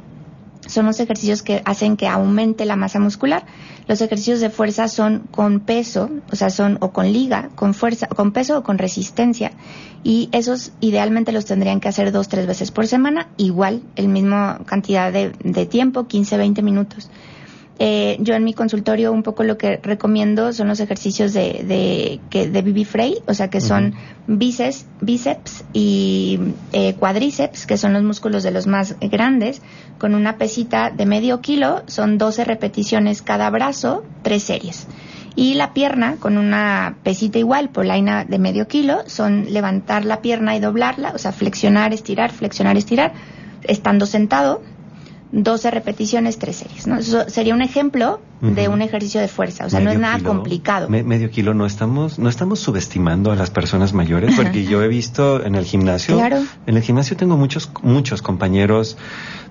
son 0.69 0.87
los 0.87 1.01
ejercicios 1.01 1.43
que 1.43 1.63
hacen 1.65 1.97
que 1.97 2.07
aumente 2.07 2.65
la 2.65 2.77
masa 2.77 3.01
muscular. 3.01 3.45
Los 3.89 4.01
ejercicios 4.01 4.41
de 4.41 4.51
fuerza 4.51 4.87
son 4.87 5.25
con 5.31 5.61
peso, 5.61 6.11
o 6.31 6.37
sea, 6.37 6.51
son 6.51 6.77
o 6.81 6.93
con 6.93 7.13
liga, 7.13 7.49
con 7.57 7.75
fuerza, 7.75 8.07
con 8.07 8.33
peso 8.33 8.59
o 8.59 8.63
con 8.63 8.79
resistencia. 8.79 9.53
Y 10.05 10.29
esos 10.33 10.73
idealmente 10.81 11.33
los 11.33 11.47
tendrían 11.47 11.81
que 11.81 11.89
hacer 11.89 12.13
dos, 12.13 12.29
tres 12.29 12.47
veces 12.47 12.71
por 12.71 12.87
semana, 12.87 13.29
igual, 13.39 13.83
el 13.97 14.09
mismo 14.09 14.59
cantidad 14.67 15.13
de, 15.13 15.33
de 15.43 15.67
tiempo, 15.67 16.07
15, 16.07 16.37
20 16.37 16.63
minutos. 16.63 17.11
Eh, 17.81 18.17
yo 18.19 18.35
en 18.35 18.43
mi 18.43 18.55
consultorio 18.55 19.13
un 19.13 19.23
poco 19.23 19.45
lo 19.45 19.57
que 19.57 19.77
recomiendo 19.77 20.53
son 20.53 20.67
los 20.67 20.81
ejercicios 20.81 21.33
de, 21.33 21.65
de, 21.65 22.21
que, 22.29 22.49
de 22.49 22.63
Bibi 22.63 22.85
Frey, 22.85 23.19
o 23.27 23.35
sea 23.35 23.51
que 23.51 23.61
son 23.61 23.95
bíceps, 24.27 24.87
bíceps 25.01 25.65
y 25.73 26.41
eh, 26.73 26.95
cuadríceps, 26.95 27.67
que 27.67 27.77
son 27.77 27.93
los 27.93 28.03
músculos 28.03 28.43
de 28.43 28.51
los 28.51 28.67
más 28.67 28.97
grandes, 29.01 29.63
con 29.99 30.17
una 30.17 30.39
pesita 30.39 30.91
de 30.91 31.07
medio 31.07 31.41
kilo, 31.41 31.85
son 31.87 32.19
12 32.19 32.45
repeticiones 32.45 33.23
cada 33.23 33.49
brazo, 33.51 34.05
tres 34.23 34.43
series. 34.43 34.89
Y 35.37 35.55
la 35.55 35.73
pierna, 35.73 36.17
con 36.17 36.37
una 36.37 36.97
pesita 37.05 37.39
igual, 37.39 37.69
polaina 37.69 38.25
de 38.25 38.41
medio 38.41 38.67
kilo, 38.67 39.05
son 39.07 39.53
levantar 39.53 40.05
la 40.05 40.21
pierna 40.21 40.57
y 40.57 40.61
doblarla, 40.61 41.13
o 41.15 41.19
sea, 41.19 41.31
flexionar, 41.31 41.93
estirar, 41.93 42.33
flexionar, 42.33 42.77
estirar, 42.77 43.13
estando 43.63 44.05
sentado, 44.05 44.63
12 45.33 45.71
repeticiones, 45.71 46.39
3 46.39 46.57
series. 46.57 46.87
¿no? 46.87 46.99
Eso 46.99 47.29
sería 47.29 47.55
un 47.55 47.63
ejemplo 47.63 48.21
de 48.41 48.69
un 48.69 48.83
ejercicio 48.83 49.21
de 49.21 49.29
fuerza. 49.29 49.67
O 49.67 49.71
sea, 49.71 49.81
no 49.81 49.91
es 49.91 49.99
nada 49.99 50.21
complicado. 50.21 50.89
medio 50.89 51.31
kilo, 51.31 51.55
no 51.55 51.67
estamos, 51.67 52.19
no 52.19 52.29
estamos 52.29 52.61
subestimando 52.61 53.33
a 53.33 53.37
las 53.37 53.51
personas 53.51 53.93
mayores, 53.93 54.37
porque 54.37 54.65
yo 54.65 54.83
he 54.83 54.89
visto 54.89 55.45
en 55.45 55.55
el 55.55 55.65
gimnasio, 55.65 56.17
claro. 56.17 56.45
en 56.67 56.77
el 56.77 56.83
gimnasio 56.83 57.17
tengo 57.17 57.37
muchos, 57.37 57.71
muchos 57.83 58.23
compañeros 58.23 58.97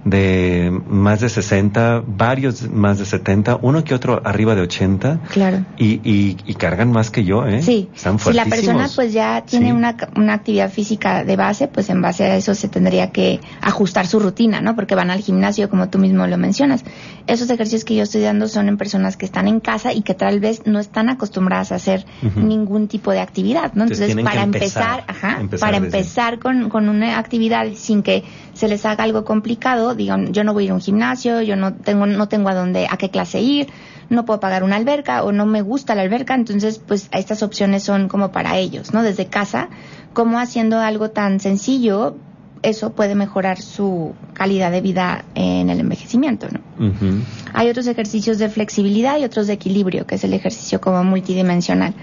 de 0.09 0.81
más 0.87 1.19
de 1.19 1.29
60, 1.29 2.03
varios 2.07 2.69
más 2.69 2.97
de 2.99 3.05
70, 3.05 3.59
uno 3.61 3.83
que 3.83 3.93
otro 3.93 4.21
arriba 4.23 4.55
de 4.55 4.61
80. 4.61 5.19
Claro. 5.31 5.65
Y, 5.77 5.99
y, 6.03 6.53
cargan 6.55 6.91
más 6.91 7.11
que 7.11 7.23
yo, 7.23 7.45
¿eh? 7.45 7.61
Sí. 7.61 7.87
Están 7.93 8.17
si 8.17 8.33
la 8.33 8.45
persona 8.45 8.87
pues 8.95 9.13
ya 9.13 9.43
tiene 9.45 9.73
una, 9.73 9.95
una 10.15 10.33
actividad 10.33 10.71
física 10.71 11.23
de 11.23 11.35
base, 11.35 11.67
pues 11.67 11.89
en 11.89 12.01
base 12.01 12.23
a 12.23 12.35
eso 12.35 12.55
se 12.55 12.67
tendría 12.67 13.11
que 13.11 13.39
ajustar 13.61 14.07
su 14.07 14.19
rutina, 14.19 14.59
¿no? 14.59 14.75
Porque 14.75 14.95
van 14.95 15.11
al 15.11 15.19
gimnasio, 15.19 15.69
como 15.69 15.89
tú 15.89 15.99
mismo 15.99 16.25
lo 16.25 16.37
mencionas. 16.37 16.83
Esos 17.27 17.49
ejercicios 17.49 17.83
que 17.83 17.95
yo 17.95 18.03
estoy 18.03 18.21
dando 18.21 18.47
son 18.47 18.69
en 18.69 18.77
personas 18.77 19.17
que 19.17 19.25
están 19.25 19.47
en 19.47 19.59
casa 19.59 19.93
y 19.93 20.01
que 20.01 20.15
tal 20.15 20.39
vez 20.39 20.61
no 20.65 20.79
están 20.79 21.09
acostumbradas 21.09 21.71
a 21.71 21.75
hacer 21.75 22.05
ningún 22.35 22.87
tipo 22.87 23.11
de 23.11 23.19
actividad, 23.19 23.73
¿no? 23.73 23.83
Entonces, 23.83 24.15
para 24.23 24.43
empezar, 24.43 25.03
ajá, 25.07 25.41
para 25.59 25.77
empezar 25.77 26.39
con, 26.39 26.69
con 26.69 26.89
una 26.89 27.19
actividad 27.19 27.67
sin 27.75 28.01
que 28.01 28.23
se 28.53 28.67
les 28.67 28.85
haga 28.85 29.03
algo 29.03 29.23
complicado, 29.23 29.93
digan, 29.97 30.33
yo 30.33 30.43
no 30.43 30.53
voy 30.53 30.63
a 30.63 30.65
ir 30.65 30.71
a 30.71 30.75
un 30.75 30.81
gimnasio, 30.81 31.41
yo 31.41 31.55
no 31.55 31.73
tengo, 31.73 32.05
no 32.05 32.27
tengo 32.27 32.49
a 32.49 32.55
dónde, 32.55 32.87
a 32.89 32.97
qué 32.97 33.09
clase 33.09 33.41
ir, 33.41 33.67
no 34.09 34.25
puedo 34.25 34.39
pagar 34.39 34.63
una 34.63 34.75
alberca 34.77 35.23
o 35.23 35.31
no 35.31 35.45
me 35.45 35.61
gusta 35.61 35.95
la 35.95 36.03
alberca, 36.03 36.35
entonces 36.35 36.79
pues 36.79 37.09
estas 37.11 37.43
opciones 37.43 37.83
son 37.83 38.07
como 38.07 38.31
para 38.31 38.57
ellos, 38.57 38.93
¿no? 38.93 39.03
Desde 39.03 39.27
casa, 39.27 39.69
como 40.13 40.39
haciendo 40.39 40.79
algo 40.79 41.09
tan 41.09 41.39
sencillo, 41.39 42.15
eso 42.63 42.93
puede 42.93 43.15
mejorar 43.15 43.61
su 43.61 44.13
calidad 44.33 44.71
de 44.71 44.81
vida 44.81 45.25
en 45.35 45.69
el 45.69 45.79
envejecimiento, 45.79 46.47
¿no? 46.49 46.61
Hay 47.53 47.69
otros 47.69 47.87
ejercicios 47.87 48.37
de 48.37 48.49
flexibilidad 48.49 49.19
y 49.19 49.23
otros 49.23 49.47
de 49.47 49.53
equilibrio, 49.53 50.05
que 50.05 50.15
es 50.15 50.23
el 50.23 50.33
ejercicio 50.33 50.79
como 50.79 51.03
multidimensional 51.03 51.93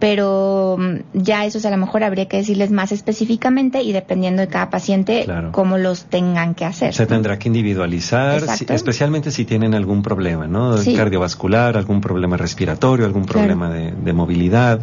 pero 0.00 0.76
mm, 0.78 0.96
ya 1.12 1.44
esos 1.44 1.64
a 1.66 1.70
lo 1.70 1.76
mejor 1.76 2.02
habría 2.02 2.26
que 2.26 2.38
decirles 2.38 2.72
más 2.72 2.90
específicamente 2.90 3.82
y 3.82 3.92
dependiendo 3.92 4.40
de 4.40 4.48
cada 4.48 4.70
paciente 4.70 5.26
cómo 5.52 5.78
los 5.78 6.06
tengan 6.06 6.54
que 6.54 6.64
hacer. 6.64 6.94
Se 6.94 7.06
tendrá 7.06 7.38
que 7.38 7.48
individualizar, 7.48 8.42
especialmente 8.68 9.30
si 9.30 9.44
tienen 9.44 9.74
algún 9.74 10.02
problema, 10.02 10.48
¿no? 10.48 10.74
Cardiovascular, 10.96 11.76
algún 11.76 12.00
problema 12.00 12.36
respiratorio, 12.36 13.04
algún 13.04 13.26
problema 13.26 13.70
de, 13.70 14.12
movilidad. 14.12 14.80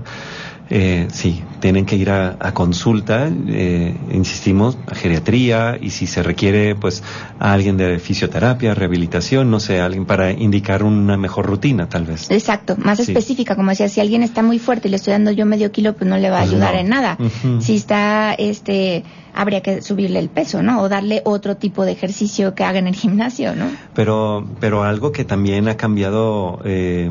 Eh, 0.69 1.07
sí, 1.11 1.43
tienen 1.59 1.85
que 1.85 1.95
ir 1.95 2.09
a, 2.09 2.37
consulta, 2.53 3.29
eh, 3.47 3.95
insistimos, 4.11 4.77
a 4.87 4.95
geriatría 4.95 5.77
y 5.79 5.91
si 5.91 6.07
se 6.07 6.23
requiere, 6.23 6.75
pues, 6.75 7.03
a 7.39 7.53
alguien 7.53 7.77
de 7.77 7.99
fisioterapia, 7.99 8.73
rehabilitación, 8.73 9.49
no 9.49 9.59
sé, 9.59 9.79
alguien 9.79 10.05
para 10.05 10.31
indicar 10.31 10.83
una 10.83 11.17
mejor 11.17 11.45
rutina, 11.45 11.87
tal 11.87 12.05
vez. 12.05 12.29
Exacto, 12.29 12.75
más 12.77 12.99
específica, 12.99 13.55
como 13.55 13.69
decía, 13.69 13.89
si 13.89 14.01
alguien 14.01 14.23
está 14.23 14.43
muy 14.43 14.59
fuerte 14.59 14.87
y 14.87 14.91
le 14.91 14.97
estoy 14.97 15.13
dando 15.13 15.31
yo 15.31 15.45
medio 15.45 15.71
kilo, 15.71 15.93
pues 15.93 16.09
no 16.09 16.17
le 16.17 16.29
va 16.29 16.39
a 16.39 16.41
pues 16.41 16.53
ayudar 16.53 16.75
en 16.75 16.89
nada. 16.89 17.17
Si 17.59 17.75
está, 17.75 18.33
este, 18.33 19.03
habría 19.33 19.61
que 19.61 19.81
subirle 19.81 20.19
el 20.19 20.29
peso, 20.29 20.61
¿no? 20.63 20.81
O 20.81 20.89
darle 20.89 21.21
otro 21.23 21.55
tipo 21.55 21.85
de 21.85 21.93
ejercicio 21.93 22.55
que 22.55 22.63
haga 22.63 22.79
en 22.79 22.87
el 22.87 22.95
gimnasio, 22.95 23.55
¿no? 23.55 23.65
Pero, 23.93 24.47
pero 24.59 24.83
algo 24.83 25.11
que 25.11 25.23
también 25.23 25.67
ha 25.69 25.77
cambiado. 25.77 26.59
Eh, 26.65 27.09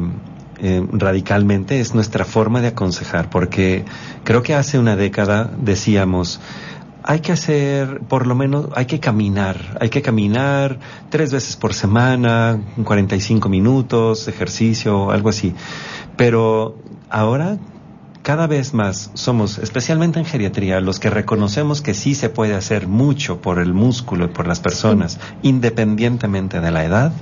eh, 0.58 0.86
radicalmente 0.90 1.80
es 1.80 1.94
nuestra 1.94 2.24
forma 2.24 2.60
de 2.60 2.68
aconsejar, 2.68 3.28
porque 3.30 3.84
creo 4.24 4.42
que 4.42 4.54
hace 4.54 4.78
una 4.78 4.96
década 4.96 5.50
decíamos, 5.58 6.40
hay 7.02 7.20
que 7.20 7.30
hacer, 7.30 8.00
por 8.08 8.26
lo 8.26 8.34
menos, 8.34 8.68
hay 8.74 8.86
que 8.86 8.98
caminar, 8.98 9.78
hay 9.80 9.90
que 9.90 10.02
caminar 10.02 10.78
tres 11.08 11.32
veces 11.32 11.56
por 11.56 11.72
semana, 11.72 12.60
45 12.82 13.48
minutos, 13.48 14.26
ejercicio, 14.26 15.12
algo 15.12 15.28
así. 15.28 15.54
Pero 16.16 16.76
ahora 17.08 17.58
cada 18.22 18.48
vez 18.48 18.74
más 18.74 19.12
somos, 19.14 19.58
especialmente 19.58 20.18
en 20.18 20.24
geriatría, 20.24 20.80
los 20.80 20.98
que 20.98 21.10
reconocemos 21.10 21.80
que 21.80 21.94
sí 21.94 22.16
se 22.16 22.28
puede 22.28 22.56
hacer 22.56 22.88
mucho 22.88 23.40
por 23.40 23.60
el 23.60 23.72
músculo 23.72 24.24
y 24.24 24.28
por 24.28 24.48
las 24.48 24.58
personas, 24.58 25.20
independientemente 25.42 26.60
de 26.60 26.70
la 26.72 26.84
edad 26.84 27.12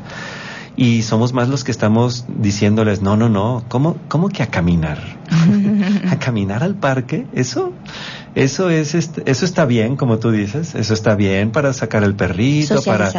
y 0.77 1.03
somos 1.03 1.33
más 1.33 1.49
los 1.49 1.63
que 1.63 1.71
estamos 1.71 2.25
diciéndoles, 2.29 3.01
no, 3.01 3.17
no, 3.17 3.29
no, 3.29 3.65
¿cómo, 3.69 3.97
cómo 4.09 4.29
que 4.29 4.43
a 4.43 4.49
caminar? 4.49 4.99
¿A 6.11 6.19
caminar 6.19 6.63
al 6.63 6.75
parque? 6.75 7.27
Eso, 7.33 7.73
eso 8.35 8.71
es, 8.71 8.95
este, 8.95 9.31
eso 9.31 9.45
está 9.45 9.67
bien, 9.67 9.97
como 9.97 10.19
tú 10.19 10.31
dices, 10.31 10.75
eso 10.75 10.95
está 10.95 11.15
bien 11.15 11.53
para 11.53 11.73
sacar 11.73 12.03
el 12.03 12.15
perrito, 12.15 12.83
para, 12.83 13.11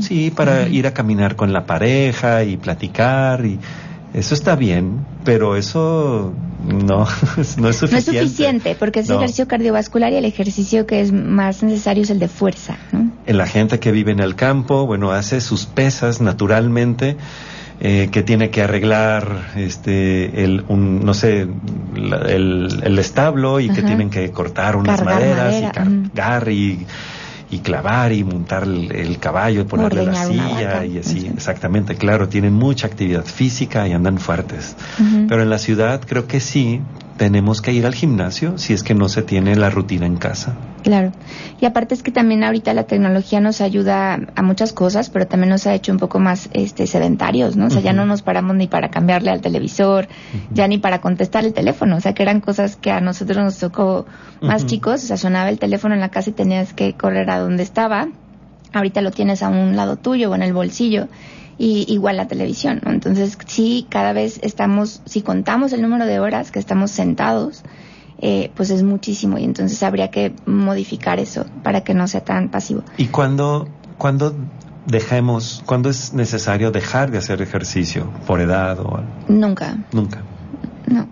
sí, 0.00 0.30
para 0.30 0.68
ir 0.68 0.86
a 0.86 0.94
caminar 0.94 1.34
con 1.34 1.52
la 1.52 1.66
pareja 1.66 2.44
y 2.44 2.56
platicar 2.56 3.44
y, 3.44 3.58
eso 4.12 4.34
está 4.34 4.56
bien, 4.56 5.06
pero 5.24 5.56
eso 5.56 6.32
no, 6.66 7.06
no 7.56 7.68
es 7.68 7.76
suficiente. 7.76 7.92
No 7.92 7.98
es 7.98 8.04
suficiente, 8.04 8.76
porque 8.78 9.00
es 9.00 9.10
ejercicio 9.10 9.46
cardiovascular 9.46 10.12
y 10.12 10.16
el 10.16 10.24
ejercicio 10.24 10.86
que 10.86 11.00
es 11.00 11.12
más 11.12 11.62
necesario 11.62 12.02
es 12.02 12.10
el 12.10 12.18
de 12.18 12.28
fuerza. 12.28 12.76
¿no? 12.92 13.10
La 13.26 13.46
gente 13.46 13.78
que 13.78 13.92
vive 13.92 14.12
en 14.12 14.20
el 14.20 14.34
campo, 14.34 14.86
bueno, 14.86 15.12
hace 15.12 15.40
sus 15.40 15.66
pesas 15.66 16.20
naturalmente. 16.20 17.16
Eh, 17.82 18.10
que 18.12 18.22
tiene 18.22 18.50
que 18.50 18.60
arreglar 18.60 19.52
este 19.56 20.44
el 20.44 20.66
un, 20.68 21.02
no 21.02 21.14
sé 21.14 21.48
el, 21.96 22.68
el 22.82 22.98
establo 22.98 23.58
y 23.58 23.70
que 23.70 23.80
tienen 23.80 24.10
que 24.10 24.30
cortar 24.32 24.76
unas 24.76 25.02
maderas 25.02 25.62
y 25.62 25.72
cargar 25.72 26.50
y 26.50 26.86
y 27.50 27.58
clavar 27.58 28.12
y 28.12 28.22
montar 28.22 28.62
el, 28.62 29.18
caballo, 29.18 29.66
ponerle 29.66 30.04
la 30.06 30.26
silla 30.26 30.84
y 30.84 30.98
así, 30.98 31.26
exactamente, 31.26 31.96
claro, 31.96 32.28
tienen 32.28 32.54
mucha 32.54 32.86
actividad 32.86 33.24
física 33.24 33.88
y 33.88 33.92
andan 33.92 34.18
fuertes. 34.18 34.76
Pero 35.28 35.42
en 35.42 35.50
la 35.50 35.58
ciudad 35.58 36.00
creo 36.06 36.26
que 36.26 36.40
sí 36.40 36.80
tenemos 37.20 37.60
que 37.60 37.70
ir 37.70 37.84
al 37.84 37.94
gimnasio 37.94 38.56
si 38.56 38.72
es 38.72 38.82
que 38.82 38.94
no 38.94 39.10
se 39.10 39.20
tiene 39.20 39.54
la 39.54 39.68
rutina 39.68 40.06
en 40.06 40.16
casa. 40.16 40.54
Claro. 40.82 41.12
Y 41.60 41.66
aparte 41.66 41.92
es 41.92 42.02
que 42.02 42.10
también 42.10 42.42
ahorita 42.42 42.72
la 42.72 42.84
tecnología 42.84 43.42
nos 43.42 43.60
ayuda 43.60 44.18
a 44.34 44.42
muchas 44.42 44.72
cosas, 44.72 45.10
pero 45.10 45.26
también 45.26 45.50
nos 45.50 45.66
ha 45.66 45.74
hecho 45.74 45.92
un 45.92 45.98
poco 45.98 46.18
más 46.18 46.48
este 46.54 46.86
sedentarios, 46.86 47.56
¿no? 47.56 47.66
O 47.66 47.70
sea, 47.70 47.82
ya 47.82 47.92
no 47.92 48.06
nos 48.06 48.22
paramos 48.22 48.56
ni 48.56 48.68
para 48.68 48.88
cambiarle 48.88 49.30
al 49.30 49.42
televisor, 49.42 50.08
ya 50.50 50.66
ni 50.66 50.78
para 50.78 51.02
contestar 51.02 51.44
el 51.44 51.52
teléfono, 51.52 51.96
o 51.96 52.00
sea, 52.00 52.14
que 52.14 52.22
eran 52.22 52.40
cosas 52.40 52.76
que 52.76 52.90
a 52.90 53.02
nosotros 53.02 53.36
nos 53.36 53.58
tocó 53.58 54.06
más 54.40 54.64
chicos, 54.64 55.04
o 55.04 55.06
sea, 55.06 55.18
sonaba 55.18 55.50
el 55.50 55.58
teléfono 55.58 55.92
en 55.94 56.00
la 56.00 56.08
casa 56.08 56.30
y 56.30 56.32
tenías 56.32 56.72
que 56.72 56.94
correr 56.94 57.28
a 57.28 57.38
donde 57.38 57.62
estaba. 57.62 58.08
Ahorita 58.72 59.02
lo 59.02 59.10
tienes 59.10 59.42
a 59.42 59.50
un 59.50 59.76
lado 59.76 59.96
tuyo 59.96 60.30
o 60.30 60.34
en 60.34 60.42
el 60.42 60.54
bolsillo 60.54 61.08
y 61.60 61.84
igual 61.92 62.16
la 62.16 62.26
televisión, 62.26 62.80
¿no? 62.82 62.90
Entonces, 62.90 63.36
sí, 63.46 63.86
cada 63.90 64.14
vez 64.14 64.40
estamos, 64.42 65.02
si 65.04 65.20
contamos 65.20 65.74
el 65.74 65.82
número 65.82 66.06
de 66.06 66.18
horas 66.18 66.50
que 66.50 66.58
estamos 66.58 66.90
sentados, 66.90 67.62
eh, 68.18 68.50
pues 68.54 68.70
es 68.70 68.82
muchísimo 68.82 69.36
y 69.36 69.44
entonces 69.44 69.82
habría 69.82 70.10
que 70.10 70.32
modificar 70.46 71.18
eso 71.18 71.44
para 71.62 71.82
que 71.82 71.92
no 71.92 72.08
sea 72.08 72.24
tan 72.24 72.48
pasivo. 72.48 72.82
¿Y 72.96 73.08
cuándo, 73.08 73.68
cuando 73.98 74.34
dejemos, 74.86 75.62
cuándo 75.66 75.90
es 75.90 76.14
necesario 76.14 76.70
dejar 76.70 77.10
de 77.10 77.18
hacer 77.18 77.42
ejercicio? 77.42 78.10
¿Por 78.26 78.40
edad 78.40 78.80
o 78.80 79.02
Nunca. 79.28 79.76
Nunca. 79.92 80.22
No, 80.86 81.08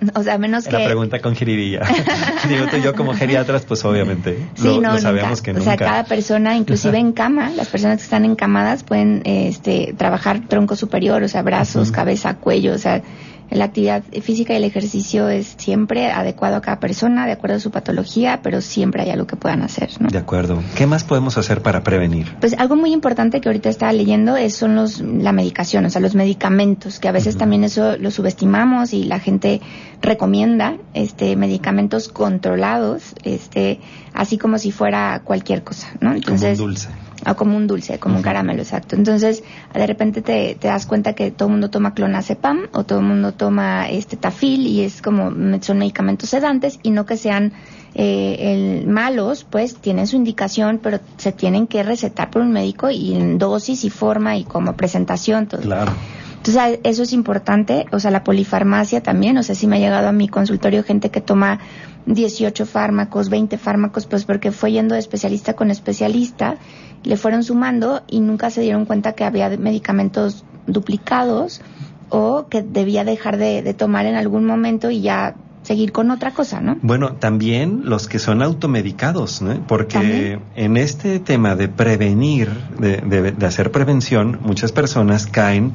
o 0.14 0.22
sea, 0.22 0.38
menos 0.38 0.66
que... 0.66 0.72
La 0.72 0.84
pregunta 0.84 1.20
con 1.20 1.34
jiribilla. 1.34 1.80
Digo, 2.48 2.66
tú 2.70 2.76
y 2.76 2.82
yo 2.82 2.94
como 2.94 3.14
geriatras, 3.14 3.64
pues 3.64 3.84
obviamente 3.84 4.38
sí, 4.54 4.78
no, 4.78 4.98
sabemos 4.98 5.42
que 5.42 5.52
nunca. 5.52 5.62
O 5.62 5.64
sea, 5.64 5.76
cada 5.76 6.04
persona, 6.04 6.56
inclusive 6.56 6.98
en 6.98 7.12
cama, 7.12 7.50
las 7.50 7.68
personas 7.68 7.98
que 7.98 8.04
están 8.04 8.24
encamadas 8.24 8.84
pueden 8.84 9.22
este, 9.24 9.94
trabajar 9.96 10.40
tronco 10.48 10.76
superior, 10.76 11.22
o 11.22 11.28
sea, 11.28 11.42
brazos, 11.42 11.90
cabeza, 11.90 12.36
cuello, 12.36 12.74
o 12.74 12.78
sea, 12.78 13.02
la 13.50 13.66
actividad 13.66 14.02
física 14.22 14.52
y 14.52 14.56
el 14.56 14.64
ejercicio 14.64 15.28
es 15.28 15.54
siempre 15.56 16.10
adecuado 16.10 16.56
a 16.56 16.60
cada 16.60 16.80
persona, 16.80 17.26
de 17.26 17.32
acuerdo 17.32 17.56
a 17.56 17.60
su 17.60 17.70
patología, 17.70 18.40
pero 18.42 18.60
siempre 18.60 19.02
hay 19.02 19.10
algo 19.10 19.26
que 19.26 19.36
puedan 19.36 19.62
hacer, 19.62 19.90
¿no? 20.00 20.08
De 20.08 20.18
acuerdo. 20.18 20.62
¿Qué 20.74 20.86
más 20.86 21.04
podemos 21.04 21.38
hacer 21.38 21.62
para 21.62 21.82
prevenir? 21.82 22.34
Pues 22.40 22.54
algo 22.58 22.76
muy 22.76 22.92
importante 22.92 23.40
que 23.40 23.48
ahorita 23.48 23.68
estaba 23.68 23.92
leyendo 23.92 24.36
es 24.36 24.54
son 24.54 24.74
los 24.74 25.00
la 25.00 25.32
medicación, 25.32 25.84
o 25.84 25.90
sea, 25.90 26.00
los 26.00 26.14
medicamentos, 26.14 26.98
que 26.98 27.08
a 27.08 27.12
veces 27.12 27.36
también 27.36 27.64
eso 27.64 27.96
lo 27.96 28.10
subestimamos 28.10 28.92
y 28.92 29.04
la 29.04 29.20
gente 29.20 29.60
recomienda 30.02 30.76
este 30.94 31.36
medicamentos 31.36 32.08
controlados, 32.08 33.14
este 33.22 33.80
así 34.12 34.38
como 34.38 34.58
si 34.58 34.72
fuera 34.72 35.22
cualquier 35.24 35.62
cosa, 35.62 35.88
¿no? 36.00 36.12
Entonces, 36.12 36.58
como 36.58 36.68
un 36.68 36.74
dulce 36.74 37.05
o 37.26 37.36
como 37.36 37.56
un 37.56 37.66
dulce, 37.66 37.98
como 37.98 38.16
un 38.16 38.22
caramelo, 38.22 38.62
exacto. 38.62 38.96
Entonces, 38.96 39.42
de 39.74 39.86
repente 39.86 40.22
te, 40.22 40.54
te 40.54 40.68
das 40.68 40.86
cuenta 40.86 41.14
que 41.14 41.30
todo 41.30 41.48
el 41.48 41.52
mundo 41.52 41.70
toma 41.70 41.94
clonazepam 41.94 42.68
o 42.72 42.84
todo 42.84 43.00
el 43.00 43.04
mundo 43.04 43.32
toma 43.32 43.88
este 43.88 44.16
tafil 44.16 44.66
y 44.66 44.82
es 44.82 45.02
como 45.02 45.30
son 45.60 45.78
medicamentos 45.78 46.30
sedantes 46.30 46.78
y 46.82 46.90
no 46.90 47.06
que 47.06 47.16
sean 47.16 47.52
eh, 47.94 48.80
el, 48.82 48.86
malos, 48.86 49.44
pues 49.48 49.76
tienen 49.76 50.06
su 50.06 50.16
indicación, 50.16 50.80
pero 50.82 51.00
se 51.16 51.32
tienen 51.32 51.66
que 51.66 51.82
recetar 51.82 52.30
por 52.30 52.42
un 52.42 52.52
médico 52.52 52.90
y 52.90 53.14
en 53.14 53.38
dosis 53.38 53.84
y 53.84 53.90
forma 53.90 54.36
y 54.36 54.44
como 54.44 54.76
presentación. 54.76 55.46
Todo. 55.46 55.62
Claro. 55.62 55.92
Entonces, 56.36 56.78
eso 56.84 57.02
es 57.02 57.12
importante, 57.12 57.86
o 57.90 57.98
sea, 57.98 58.12
la 58.12 58.22
polifarmacia 58.22 59.02
también, 59.02 59.36
o 59.36 59.42
sea, 59.42 59.54
si 59.54 59.66
me 59.66 59.76
ha 59.76 59.78
llegado 59.80 60.08
a 60.08 60.12
mi 60.12 60.28
consultorio 60.28 60.84
gente 60.84 61.10
que 61.10 61.20
toma 61.20 61.58
18 62.06 62.66
fármacos, 62.66 63.28
20 63.28 63.58
fármacos, 63.58 64.06
pues 64.06 64.24
porque 64.24 64.52
fue 64.52 64.72
yendo 64.72 64.94
de 64.94 65.00
especialista 65.00 65.54
con 65.54 65.70
especialista, 65.70 66.56
le 67.02 67.16
fueron 67.16 67.42
sumando 67.42 68.02
y 68.08 68.20
nunca 68.20 68.50
se 68.50 68.60
dieron 68.62 68.84
cuenta 68.84 69.12
que 69.12 69.24
había 69.24 69.48
medicamentos 69.50 70.44
duplicados 70.66 71.60
o 72.08 72.46
que 72.48 72.62
debía 72.62 73.04
dejar 73.04 73.36
de, 73.36 73.74
tomar 73.74 74.06
en 74.06 74.14
algún 74.14 74.44
momento 74.44 74.90
y 74.90 75.00
ya 75.00 75.34
seguir 75.62 75.90
con 75.90 76.12
otra 76.12 76.30
cosa, 76.30 76.60
¿no? 76.60 76.78
Bueno, 76.82 77.14
también 77.14 77.82
los 77.84 78.06
que 78.06 78.20
son 78.20 78.40
automedicados, 78.40 79.42
¿no? 79.42 79.66
Porque 79.66 80.38
en 80.54 80.76
este 80.76 81.18
tema 81.18 81.56
de 81.56 81.68
prevenir, 81.68 82.48
de, 82.78 82.98
de, 83.32 83.46
hacer 83.46 83.72
prevención, 83.72 84.38
muchas 84.42 84.70
personas 84.70 85.26
caen 85.26 85.74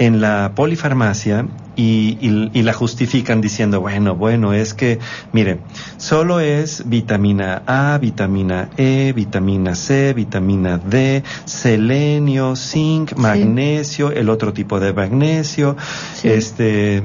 en 0.00 0.22
la 0.22 0.52
polifarmacia 0.54 1.46
y, 1.76 2.16
y, 2.22 2.62
la 2.62 2.72
justifican 2.72 3.40
diciendo, 3.42 3.80
bueno, 3.80 4.16
bueno, 4.16 4.54
es 4.54 4.72
que, 4.72 4.98
mire, 5.32 5.58
solo 5.98 6.40
es 6.40 6.88
vitamina 6.88 7.62
A, 7.66 7.98
vitamina 7.98 8.70
E, 8.76 9.12
vitamina 9.14 9.74
C, 9.74 10.14
vitamina 10.14 10.78
D, 10.78 11.22
selenio, 11.44 12.56
zinc, 12.56 13.14
magnesio, 13.16 14.10
el 14.10 14.30
otro 14.30 14.54
tipo 14.54 14.80
de 14.80 14.92
magnesio, 14.94 15.76
este, 16.22 17.02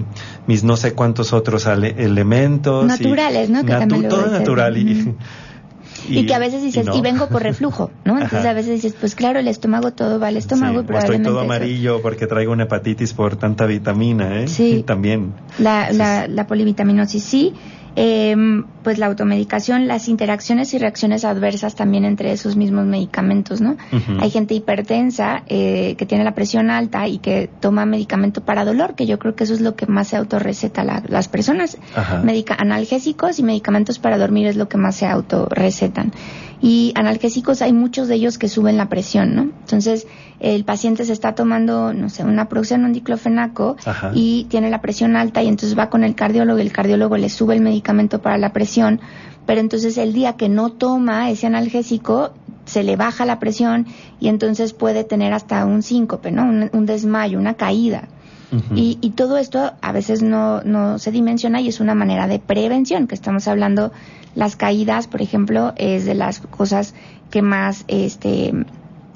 mis 0.48 0.64
no 0.64 0.78
sé 0.78 0.94
cuántos 0.94 1.34
otros 1.34 1.68
elementos. 1.68 2.86
Naturales, 2.86 3.50
¿no? 3.50 3.64
Que 3.66 3.88
todo 4.08 4.28
natural. 4.28 4.78
Y, 4.78 5.16
y, 6.08 6.26
que 6.26 6.34
a 6.34 6.40
veces 6.40 6.62
dices, 6.62 6.88
y, 6.94 7.02
vengo 7.02 7.28
por 7.28 7.44
reflujo, 7.44 7.92
¿no? 8.04 8.20
Entonces 8.20 8.46
a 8.46 8.54
veces 8.54 8.82
dices, 8.82 8.96
pues 9.00 9.16
claro, 9.16 9.40
el 9.40 9.48
estómago 9.48 9.92
todo 9.92 10.20
va 10.20 10.28
al 10.28 10.38
estómago 10.38 10.82
sí, 10.82 10.94
estoy 10.98 11.22
todo 11.22 11.40
amarillo 11.40 12.02
porque 12.02 12.28
traigo 12.28 12.54
una 12.54 12.64
hepatitis 12.64 13.14
por 13.14 13.36
tanta 13.36 13.66
vitamina, 13.66 14.42
¿eh? 14.42 14.48
Sí. 14.48 14.84
También. 14.86 15.34
La, 15.60 15.92
la, 15.92 16.28
la 16.28 16.48
polivitaminosis 16.48 17.24
sí, 17.24 17.54
eh, 17.96 18.36
pues 18.84 18.98
la 18.98 19.08
automedicación, 19.08 19.88
las 19.88 20.08
interacciones 20.08 20.74
y 20.74 20.78
reacciones 20.78 21.26
adversas 21.26 21.76
también 21.76 22.06
entre 22.06 22.32
esos 22.32 22.56
mismos 22.56 22.86
medicamentos, 22.86 23.62
¿no? 23.62 23.78
Hay 24.20 24.30
gente 24.30 24.54
hipertensa 24.54 25.44
eh, 25.48 25.96
que 25.98 26.06
tiene 26.06 26.24
la 26.24 26.36
presión 26.36 26.70
alta 26.70 27.08
y 27.08 27.20
que 27.20 27.50
toma 27.60 27.86
medicamento 27.86 28.44
para 28.44 28.66
dolor, 28.66 28.96
que 28.96 29.06
yo 29.06 29.18
creo 29.18 29.36
que 29.36 29.46
eso 29.46 29.54
es 29.54 29.62
lo 29.62 29.76
que 29.76 29.86
más 29.86 30.10
se 30.10 30.18
autorreceta 30.18 30.84
la, 30.84 31.04
las 31.08 31.28
personas. 31.28 31.78
Medica 32.24 32.56
analgésicos 32.56 33.40
y 33.40 33.44
medicamentos 33.44 34.00
para 34.00 34.18
dormir 34.18 34.48
es 34.48 34.56
lo 34.56 34.68
que 34.68 34.78
más 34.78 34.96
se 34.96 35.08
autorrecetan. 35.08 36.12
Y 36.68 36.94
analgésicos 36.96 37.62
hay 37.62 37.74
muchos 37.74 38.08
de 38.08 38.16
ellos 38.16 38.40
que 38.40 38.50
suben 38.50 38.76
la 38.76 38.90
presión, 38.90 39.36
¿no? 39.36 39.42
Entonces, 39.44 40.08
el 40.40 40.66
paciente 40.66 41.06
se 41.06 41.14
está 41.14 41.36
tomando, 41.36 41.94
no 41.94 42.10
sé, 42.10 42.24
una 42.24 42.50
producción 42.50 42.86
un 42.86 42.92
diclofenaco 42.92 43.78
y 44.16 44.46
tiene 44.46 44.72
la 44.72 44.82
presión 44.82 45.16
alta 45.16 45.44
y 45.44 45.48
entonces 45.48 45.78
va 45.78 45.92
con 45.92 46.04
el 46.04 46.16
cardiólogo 46.16 46.58
y 46.58 46.64
el 46.64 46.72
cardiólogo 46.72 47.18
le 47.18 47.30
sube 47.30 47.54
el 47.54 47.62
medicamento 47.62 48.20
para 48.20 48.40
la 48.40 48.52
presión, 48.52 49.00
pero 49.46 49.62
entonces 49.62 49.96
el 50.00 50.12
día 50.12 50.38
que 50.38 50.50
no 50.50 50.72
toma 50.72 51.30
ese 51.30 51.46
analgésico 51.46 52.34
se 52.66 52.82
le 52.82 52.96
baja 52.96 53.28
la 53.28 53.38
presión 53.38 53.86
y 54.20 54.30
entonces 54.30 54.74
puede 54.74 55.04
tener 55.04 55.34
hasta 55.34 55.66
un 55.66 55.84
síncope, 55.84 56.32
¿no? 56.32 56.46
Un, 56.46 56.86
desmayo, 56.88 57.38
una 57.38 57.54
caída. 57.54 58.08
y, 58.74 58.98
y, 59.02 59.12
todo 59.12 59.38
esto 59.38 59.74
a 59.82 59.92
veces 59.92 60.24
no, 60.24 60.62
no 60.62 60.98
se 60.98 61.12
dimensiona 61.12 61.62
y 61.62 61.68
es 61.68 61.80
una 61.80 61.94
manera 61.94 62.28
de 62.28 62.40
prevención, 62.40 63.06
que 63.06 63.14
estamos 63.14 63.48
hablando, 63.48 63.92
las 64.36 64.56
caídas, 64.56 65.08
por 65.08 65.22
ejemplo, 65.22 65.74
es 65.78 66.06
de 66.06 66.14
las 66.14 66.40
cosas 66.40 66.94
que 67.32 67.42
más 67.42 67.86
este 67.88 68.54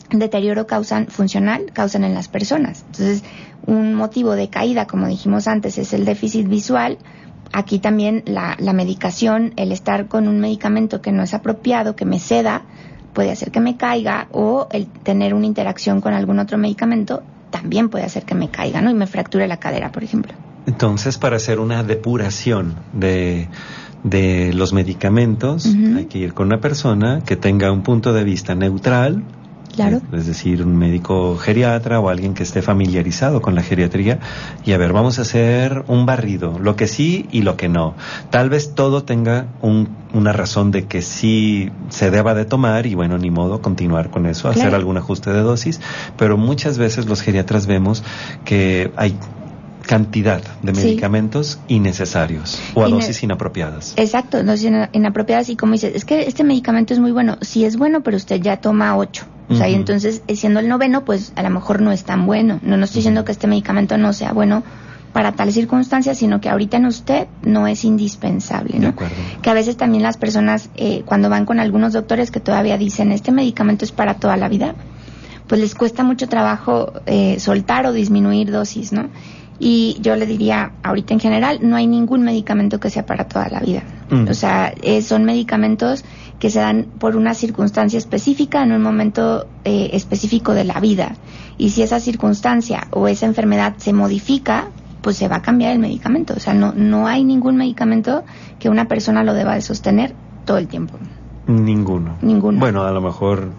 deterioro 0.10 0.66
causan 0.66 1.08
funcional, 1.08 1.72
causan 1.74 2.04
en 2.04 2.14
las 2.14 2.28
personas. 2.28 2.84
Entonces, 2.88 3.24
un 3.66 3.94
motivo 3.94 4.34
de 4.34 4.50
caída, 4.50 4.88
como 4.88 5.08
dijimos 5.08 5.48
antes, 5.48 5.78
es 5.78 5.94
el 5.94 6.06
déficit 6.06 6.48
visual. 6.48 6.98
Aquí 7.52 7.80
también 7.80 8.24
la, 8.26 8.56
la 8.60 8.74
medicación, 8.74 9.54
el 9.56 9.72
estar 9.72 10.08
con 10.08 10.28
un 10.28 10.40
medicamento 10.40 11.02
que 11.02 11.12
no 11.12 11.22
es 11.24 11.34
apropiado, 11.34 11.96
que 11.96 12.06
me 12.06 12.20
ceda, 12.20 12.64
puede 13.14 13.32
hacer 13.32 13.52
que 13.52 13.60
me 13.60 13.76
caiga 13.76 14.28
o 14.32 14.68
el 14.72 14.88
tener 14.88 15.34
una 15.34 15.46
interacción 15.46 16.00
con 16.02 16.14
algún 16.14 16.40
otro 16.40 16.58
medicamento 16.58 17.24
también 17.50 17.90
puede 17.90 18.06
hacer 18.06 18.24
que 18.24 18.36
me 18.36 18.50
caiga, 18.50 18.82
¿no? 18.82 18.92
Y 18.92 18.94
me 18.94 19.08
fracture 19.08 19.48
la 19.48 19.58
cadera, 19.58 19.92
por 19.92 20.04
ejemplo. 20.04 20.34
Entonces, 20.68 21.18
para 21.18 21.38
hacer 21.38 21.60
una 21.60 21.84
depuración 21.84 22.76
de, 22.94 23.48
de 24.04 24.54
los 24.54 24.74
medicamentos, 24.74 25.66
hay 25.66 26.06
que 26.06 26.20
ir 26.20 26.34
con 26.34 26.48
una 26.48 26.62
persona 26.62 27.22
que 27.26 27.36
tenga 27.36 27.72
un 27.72 27.84
punto 27.84 28.14
de 28.14 28.24
vista 28.24 28.56
neutral, 28.56 29.24
es 30.12 30.26
decir, 30.26 30.62
un 30.64 30.76
médico 30.76 31.38
geriatra 31.38 32.00
o 32.00 32.10
alguien 32.10 32.34
que 32.34 32.44
esté 32.44 32.62
familiarizado 32.62 33.42
con 33.42 33.56
la 33.56 33.64
geriatría. 33.64 34.20
Y 34.66 34.74
a 34.74 34.78
ver, 34.78 34.92
vamos 34.92 35.20
a 35.20 35.22
hacer 35.22 35.86
un 35.88 36.06
barrido, 36.06 36.60
lo 36.60 36.76
que 36.76 36.88
sí 36.88 37.28
y 37.32 37.44
lo 37.44 37.56
que 37.56 37.70
no. 37.70 37.96
Tal 38.30 38.50
vez 38.50 38.76
todo 38.76 39.04
tenga 39.04 39.48
una 40.14 40.34
razón 40.34 40.72
de 40.72 40.86
que 40.86 41.02
sí 41.02 41.72
se 41.90 42.12
deba 42.12 42.34
de 42.34 42.46
tomar 42.46 42.88
y 42.88 42.96
bueno, 42.96 43.18
ni 43.18 43.32
modo 43.32 43.62
continuar 43.62 44.10
con 44.10 44.26
eso, 44.26 44.50
hacer 44.50 44.76
algún 44.76 44.98
ajuste 44.98 45.32
de 45.32 45.42
dosis. 45.42 45.80
Pero 46.18 46.36
muchas 46.36 46.78
veces 46.78 47.06
los 47.06 47.22
geriatras 47.22 47.66
vemos 47.66 48.04
que 48.44 48.92
hay 48.98 49.18
cantidad 49.90 50.44
de 50.62 50.72
medicamentos 50.72 51.58
innecesarios 51.68 52.62
o 52.76 52.84
a 52.84 52.90
dosis 52.90 53.24
inapropiadas. 53.24 53.96
Exacto, 53.98 54.44
dosis 54.44 54.72
inapropiadas 54.94 55.50
y 55.50 55.56
como 55.56 55.72
dices, 55.72 55.94
es 55.96 56.06
que 56.06 56.28
este 56.28 56.44
medicamento 56.44 56.94
es 56.94 57.00
muy 57.00 57.12
bueno, 57.12 57.40
sí 57.42 57.66
es 57.66 57.76
bueno, 57.76 58.04
pero 58.04 58.16
usted 58.16 58.40
ya 58.40 58.58
toma 58.58 58.96
ocho. 58.96 59.26
O 59.50 59.56
sea, 59.56 59.68
y 59.68 59.74
entonces, 59.74 60.22
eh, 60.28 60.36
siendo 60.36 60.60
el 60.60 60.68
noveno, 60.68 61.06
pues 61.06 61.34
a 61.36 61.42
lo 61.42 61.50
mejor 61.50 61.82
no 61.82 61.92
es 61.92 62.04
tan 62.04 62.28
bueno. 62.28 62.60
No, 62.62 62.78
no 62.78 62.86
estoy 62.86 63.00
diciendo 63.00 63.26
que 63.26 63.32
este 63.32 63.48
medicamento 63.48 63.98
no 63.98 64.14
sea 64.14 64.32
bueno 64.32 64.62
para 65.12 65.32
tales 65.32 65.56
circunstancias, 65.56 66.20
sino 66.20 66.40
que 66.40 66.50
ahorita 66.50 66.78
en 66.78 66.86
usted 66.86 67.26
no 67.42 67.66
es 67.66 67.84
indispensable, 67.84 68.78
¿no? 68.78 68.94
Que 69.42 69.50
a 69.50 69.56
veces 69.56 69.76
también 69.76 70.04
las 70.04 70.18
personas, 70.18 70.70
eh, 70.76 71.02
cuando 71.04 71.30
van 71.30 71.46
con 71.46 71.60
algunos 71.60 71.94
doctores 71.94 72.30
que 72.30 72.40
todavía 72.40 72.78
dicen, 72.78 73.12
este 73.12 73.32
medicamento 73.32 73.86
es 73.86 73.92
para 73.92 74.14
toda 74.14 74.38
la 74.38 74.50
vida, 74.50 74.76
pues 75.48 75.60
les 75.60 75.74
cuesta 75.74 76.04
mucho 76.04 76.30
trabajo 76.30 76.94
eh, 77.08 77.40
soltar 77.40 77.88
o 77.88 77.92
disminuir 77.92 78.52
dosis, 78.52 78.92
¿no? 78.92 79.10
Y 79.60 79.98
yo 80.02 80.16
le 80.16 80.26
diría, 80.26 80.72
ahorita 80.84 81.14
en 81.14 81.20
general, 81.20 81.60
no 81.62 81.76
hay 81.76 81.86
ningún 81.86 82.24
medicamento 82.24 82.80
que 82.80 82.90
sea 82.90 83.06
para 83.06 83.28
toda 83.28 83.50
la 83.50 83.60
vida. 83.60 83.84
Mm. 84.10 84.30
O 84.30 84.34
sea, 84.34 84.74
eh, 84.82 85.02
son 85.02 85.26
medicamentos 85.26 86.06
que 86.40 86.50
se 86.50 86.60
dan 86.60 86.86
por 86.98 87.18
una 87.18 87.34
circunstancia 87.34 87.98
específica 87.98 88.64
en 88.64 88.72
un 88.72 88.82
momento 88.82 89.48
eh, 89.66 89.90
específico 89.94 90.54
de 90.54 90.64
la 90.64 90.80
vida. 90.80 91.16
Y 91.58 91.72
si 91.72 91.82
esa 91.82 92.00
circunstancia 92.00 92.88
o 92.92 93.10
esa 93.10 93.26
enfermedad 93.26 93.76
se 93.78 93.92
modifica, 93.92 94.70
pues 95.02 95.18
se 95.18 95.28
va 95.28 95.38
a 95.38 95.42
cambiar 95.42 95.74
el 95.74 95.80
medicamento. 95.80 96.34
O 96.36 96.40
sea, 96.40 96.54
no, 96.54 96.74
no 96.74 97.08
hay 97.08 97.26
ningún 97.26 97.58
medicamento 97.58 98.24
que 98.60 98.70
una 98.70 98.88
persona 98.88 99.24
lo 99.24 99.34
deba 99.34 99.56
de 99.56 99.62
sostener 99.62 100.14
todo 100.46 100.58
el 100.58 100.68
tiempo. 100.68 100.98
Ninguno. 101.48 102.18
Ninguno. 102.22 102.60
Bueno, 102.60 102.84
a 102.84 102.92
lo 102.92 103.02
mejor 103.02 103.52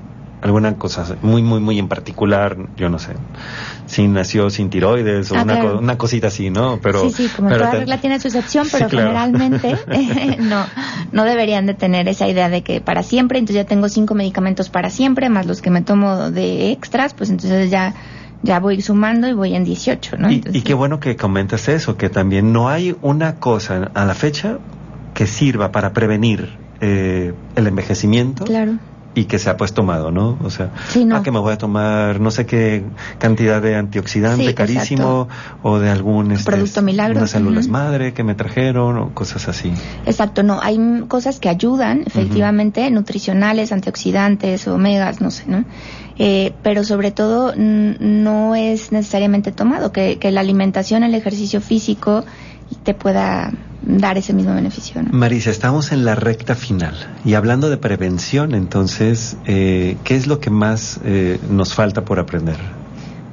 alguna 0.43 0.74
cosa 0.76 1.16
muy, 1.22 1.43
muy, 1.43 1.61
muy 1.61 1.78
en 1.78 1.88
particular, 1.88 2.57
yo 2.76 2.88
no 2.88 2.99
sé, 2.99 3.14
si 3.86 4.09
nació 4.09 4.51
sin 4.51 4.70
tiroides 4.70 5.30
o 5.32 5.36
ah, 5.36 5.43
una, 5.43 5.64
una, 5.74 5.99
cosita 5.99 6.28
así, 6.28 6.51
¿no? 6.51 6.78
Pero, 6.82 7.03
sí, 7.03 7.11
sí, 7.11 7.28
como 7.34 7.51
toda 7.51 7.72
regla 7.72 8.01
tiene 8.01 8.18
su 8.20 8.28
excepción, 8.28 8.66
pero 8.70 8.88
generalmente 8.88 9.76
no, 10.38 10.64
no 11.12 11.24
deberían 11.24 11.66
de 11.66 11.74
tener 11.74 12.09
esa 12.09 12.28
idea 12.28 12.49
de 12.49 12.62
que 12.62 12.80
para 12.80 13.03
siempre, 13.03 13.38
entonces 13.38 13.62
ya 13.62 13.68
tengo 13.68 13.88
cinco 13.88 14.14
medicamentos 14.14 14.70
para 14.70 14.91
siempre, 14.91 15.28
más 15.28 15.47
los 15.47 15.61
que 15.61 15.70
me 15.70 15.82
tomo 15.82 16.30
de 16.30 16.72
extras, 16.72 17.14
pues 17.14 17.30
entonces 17.30 17.70
ya 17.70 17.95
ya 18.43 18.59
voy 18.59 18.80
sumando 18.80 19.28
y 19.28 19.34
voy 19.34 19.55
en 19.55 19.64
18, 19.64 20.16
¿no? 20.16 20.30
Y, 20.30 20.43
y 20.55 20.62
qué 20.62 20.72
bueno 20.72 20.99
que 20.99 21.14
comentas 21.14 21.68
eso, 21.68 21.99
que 21.99 22.09
también 22.09 22.55
no 22.55 22.70
hay 22.70 22.97
una 23.03 23.34
cosa 23.34 23.91
a 23.93 24.07
la 24.07 24.14
fecha 24.14 24.57
que 25.12 25.26
sirva 25.26 25.72
para 25.72 25.93
prevenir 25.93 26.57
eh, 26.80 27.34
el 27.55 27.66
envejecimiento. 27.66 28.45
Claro 28.45 28.78
y 29.14 29.24
que 29.24 29.38
se 29.38 29.50
ha 29.50 29.56
pues 29.56 29.72
tomado, 29.72 30.12
¿no? 30.12 30.38
O 30.44 30.50
sea, 30.50 30.66
a 30.66 31.16
ah, 31.16 31.22
que 31.22 31.30
me 31.30 31.40
voy 31.40 31.52
a 31.52 31.58
tomar 31.58 32.20
no 32.20 32.30
sé 32.30 32.46
qué 32.46 32.84
cantidad 33.18 33.61
de 33.61 33.74
antioxidante 33.74 34.54
carísimo 34.54 35.28
o 35.62 35.78
de 35.78 35.90
algún 35.90 36.30
este, 36.30 36.50
producto 36.50 36.80
milagro, 36.82 37.18
unas 37.18 37.30
células 37.30 37.66
madre 37.68 38.12
que 38.12 38.22
me 38.22 38.34
trajeron 38.34 38.98
o 38.98 39.14
cosas 39.14 39.48
así. 39.48 39.72
Exacto, 40.06 40.42
no, 40.42 40.61
hay 40.62 40.78
cosas 41.08 41.40
que 41.40 41.48
ayudan 41.48 42.02
efectivamente, 42.06 42.88
nutricionales, 42.90 43.72
antioxidantes, 43.72 44.68
omegas, 44.68 45.20
no 45.20 45.30
sé, 45.30 45.44
¿no? 45.46 45.64
Eh, 46.18 46.52
pero 46.62 46.84
sobre 46.84 47.11
todo 47.11 47.54
no 47.56 48.54
es 48.54 48.92
necesariamente 48.92 49.52
tomado, 49.52 49.90
que, 49.90 50.18
que 50.18 50.30
la 50.30 50.40
alimentación, 50.40 51.02
el 51.02 51.14
ejercicio 51.14 51.61
físico 51.61 52.24
te 52.84 52.94
pueda 52.94 53.52
dar 53.83 54.18
ese 54.18 54.33
mismo 54.33 54.55
beneficio. 54.55 55.03
Marisa, 55.11 55.51
estamos 55.51 55.93
en 55.93 56.05
la 56.05 56.14
recta 56.14 56.55
final 56.55 56.95
y 57.24 57.35
hablando 57.35 57.70
de 57.70 57.76
prevención, 57.76 58.55
entonces, 58.55 59.37
eh, 59.47 59.97
¿qué 60.05 60.16
es 60.16 60.26
lo 60.26 60.41
que 60.41 60.51
más 60.51 61.01
eh, 61.05 61.39
nos 61.51 61.74
falta 61.74 62.05
por 62.05 62.18
aprender? 62.18 62.57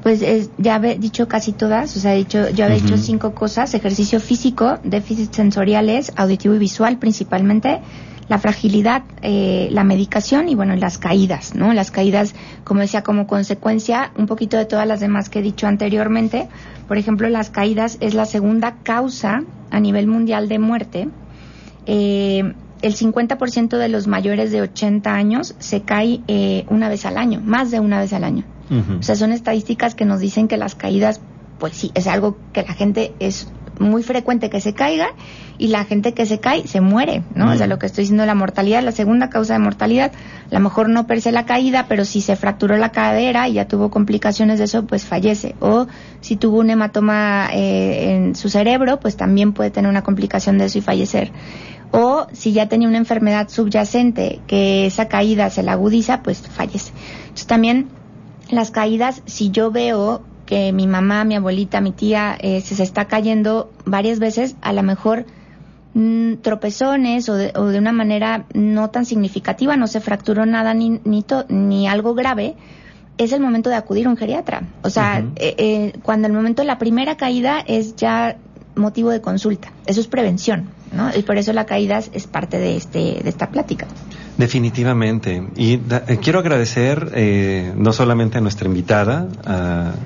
Pues 0.04 0.22
ya 0.58 0.78
he 0.78 0.98
dicho 0.98 1.28
casi 1.28 1.52
todas, 1.52 1.98
o 1.98 2.00
sea, 2.00 2.14
he 2.14 2.18
dicho, 2.18 2.50
yo 2.50 2.66
he 2.66 2.80
dicho 2.80 2.98
cinco 2.98 3.34
cosas, 3.34 3.74
ejercicio 3.74 4.22
físico, 4.22 4.80
déficits 4.84 5.36
sensoriales, 5.36 6.14
auditivo 6.16 6.56
y 6.56 6.60
visual 6.60 6.98
principalmente, 6.98 7.82
la 8.30 8.38
fragilidad, 8.40 9.04
eh, 9.22 9.70
la 9.72 9.84
medicación 9.84 10.50
y 10.50 10.56
bueno, 10.56 10.76
las 10.76 10.98
caídas, 10.98 11.56
¿no? 11.56 11.74
Las 11.74 11.92
caídas, 11.92 12.36
como 12.64 12.82
decía, 12.82 13.02
como 13.04 13.26
consecuencia 13.26 14.12
un 14.18 14.26
poquito 14.26 14.58
de 14.58 14.66
todas 14.66 14.88
las 14.88 15.00
demás 15.00 15.30
que 15.30 15.40
he 15.40 15.42
dicho 15.42 15.68
anteriormente. 15.68 16.50
Por 16.88 16.98
ejemplo, 16.98 17.30
las 17.30 17.50
caídas 17.50 17.98
es 18.02 18.14
la 18.14 18.26
segunda 18.26 18.76
causa 18.84 19.44
a 19.72 19.80
nivel 19.80 20.08
mundial 20.08 20.50
de 20.50 20.60
muerte. 20.60 21.10
Eh, 21.86 22.54
el 22.82 22.96
50% 22.96 23.78
de 23.78 23.90
los 23.90 24.08
mayores 24.08 24.52
de 24.52 24.62
80 24.62 25.14
años 25.14 25.56
se 25.60 25.82
cae 25.82 26.22
eh, 26.28 26.66
una 26.70 26.90
vez 26.90 27.06
al 27.06 27.18
año, 27.18 27.42
más 27.44 27.72
de 27.72 27.80
una 27.80 28.00
vez 28.00 28.14
al 28.14 28.24
año. 28.24 28.44
O 29.00 29.02
sea, 29.02 29.16
son 29.16 29.32
estadísticas 29.32 29.96
que 29.96 30.04
nos 30.04 30.20
dicen 30.20 30.50
que 30.50 30.58
las 30.58 30.76
caídas, 30.76 31.22
pues 31.58 31.74
sí, 31.74 31.92
es 31.94 32.06
algo 32.06 32.38
que 32.52 32.64
la 32.64 32.74
gente 32.74 33.14
es 33.20 33.50
muy 33.80 34.04
frecuente 34.04 34.50
que 34.50 34.62
se 34.62 34.74
caiga 34.74 35.10
y 35.58 35.68
la 35.68 35.86
gente 35.86 36.14
que 36.14 36.26
se 36.26 36.40
cae 36.40 36.68
se 36.68 36.82
muere, 36.82 37.24
¿no? 37.36 37.52
O 37.52 37.56
sea, 37.56 37.68
mm. 37.68 37.70
lo 37.70 37.80
que 37.80 37.86
estoy 37.86 38.04
diciendo, 38.04 38.26
la 38.26 38.36
mortalidad, 38.36 38.84
la 38.84 38.92
segunda 38.92 39.30
causa 39.30 39.54
de 39.54 39.60
mortalidad, 39.60 40.12
a 40.52 40.54
lo 40.54 40.60
mejor 40.60 40.90
no 40.90 41.08
per 41.08 41.22
se 41.22 41.32
la 41.32 41.46
caída, 41.46 41.86
pero 41.88 42.06
si 42.06 42.22
se 42.22 42.36
fracturó 42.36 42.78
la 42.78 42.92
cadera 42.92 43.48
y 43.48 43.54
ya 43.54 43.68
tuvo 43.68 43.90
complicaciones 43.90 44.60
de 44.60 44.66
eso, 44.66 44.86
pues 44.86 45.06
fallece. 45.06 45.56
O 45.60 45.88
si 46.22 46.36
tuvo 46.36 46.60
un 46.60 46.70
hematoma 46.70 47.50
eh, 47.54 48.16
en 48.16 48.36
su 48.36 48.50
cerebro, 48.50 49.00
pues 49.00 49.18
también 49.18 49.54
puede 49.54 49.72
tener 49.72 49.90
una 49.90 50.04
complicación 50.04 50.58
de 50.58 50.66
eso 50.66 50.78
y 50.78 50.82
fallecer. 50.82 51.32
O 51.92 52.28
si 52.34 52.52
ya 52.52 52.68
tenía 52.68 52.88
una 52.88 52.98
enfermedad 52.98 53.50
subyacente 53.50 54.42
que 54.48 54.86
esa 54.86 55.08
caída 55.08 55.50
se 55.50 55.64
la 55.64 55.74
agudiza, 55.74 56.22
pues 56.22 56.42
fallece. 56.42 56.92
Entonces 57.22 57.48
también 57.48 57.88
las 58.50 58.72
caídas, 58.72 59.22
si 59.26 59.52
yo 59.52 59.72
veo 59.72 60.22
que 60.48 60.72
mi 60.74 60.88
mamá, 60.88 61.24
mi 61.26 61.36
abuelita, 61.36 61.82
mi 61.82 61.92
tía 61.92 62.36
eh, 62.40 62.62
se, 62.62 62.82
está 62.82 63.06
cayendo 63.06 63.70
varias 63.86 64.18
veces, 64.18 64.56
a 64.62 64.74
lo 64.74 64.82
mejor 64.82 65.26
mm, 65.94 66.36
tropezones 66.42 67.30
o 67.30 67.36
de, 67.36 67.54
o 67.56 67.66
de, 67.66 67.78
una 67.78 67.92
manera 67.92 68.46
no 68.56 68.90
tan 68.90 69.06
significativa, 69.06 69.78
no 69.78 69.86
se 69.86 70.00
fracturó 70.00 70.48
nada 70.48 70.74
ni, 70.74 71.00
ni, 71.04 71.24
ni 71.50 71.88
algo 71.88 72.16
grave, 72.16 72.56
es 73.20 73.32
el 73.32 73.42
momento 73.42 73.70
de 73.70 73.76
acudir 73.76 74.08
a 74.08 74.10
un 74.10 74.18
geriatra. 74.18 74.64
O 74.82 74.90
sea, 74.90 75.24
eh, 75.36 75.56
eh, 75.58 75.94
cuando 76.02 76.28
el 76.28 76.34
momento 76.34 76.64
de 76.64 76.68
la 76.68 76.80
primera 76.80 77.18
caída 77.18 77.60
es 77.66 77.96
ya 77.96 78.38
motivo 78.76 79.10
de 79.10 79.22
consulta. 79.22 79.72
Eso 79.86 80.02
es 80.02 80.08
prevención, 80.08 80.70
¿no? 80.94 81.10
Y 81.16 81.24
por 81.24 81.38
eso 81.38 81.52
la 81.52 81.66
caída 81.66 81.98
es 81.98 82.28
parte 82.28 82.60
de, 82.60 82.78
este, 82.78 83.20
de 83.24 83.30
esta 83.30 83.50
plática. 83.50 83.88
Definitivamente. 84.38 85.48
Y 85.56 85.74
eh, 85.74 86.20
quiero 86.22 86.40
agradecer 86.40 87.12
eh, 87.16 87.74
no 87.76 87.92
solamente 87.92 88.38
a 88.38 88.42
nuestra 88.42 88.68
invitada, 88.68 89.28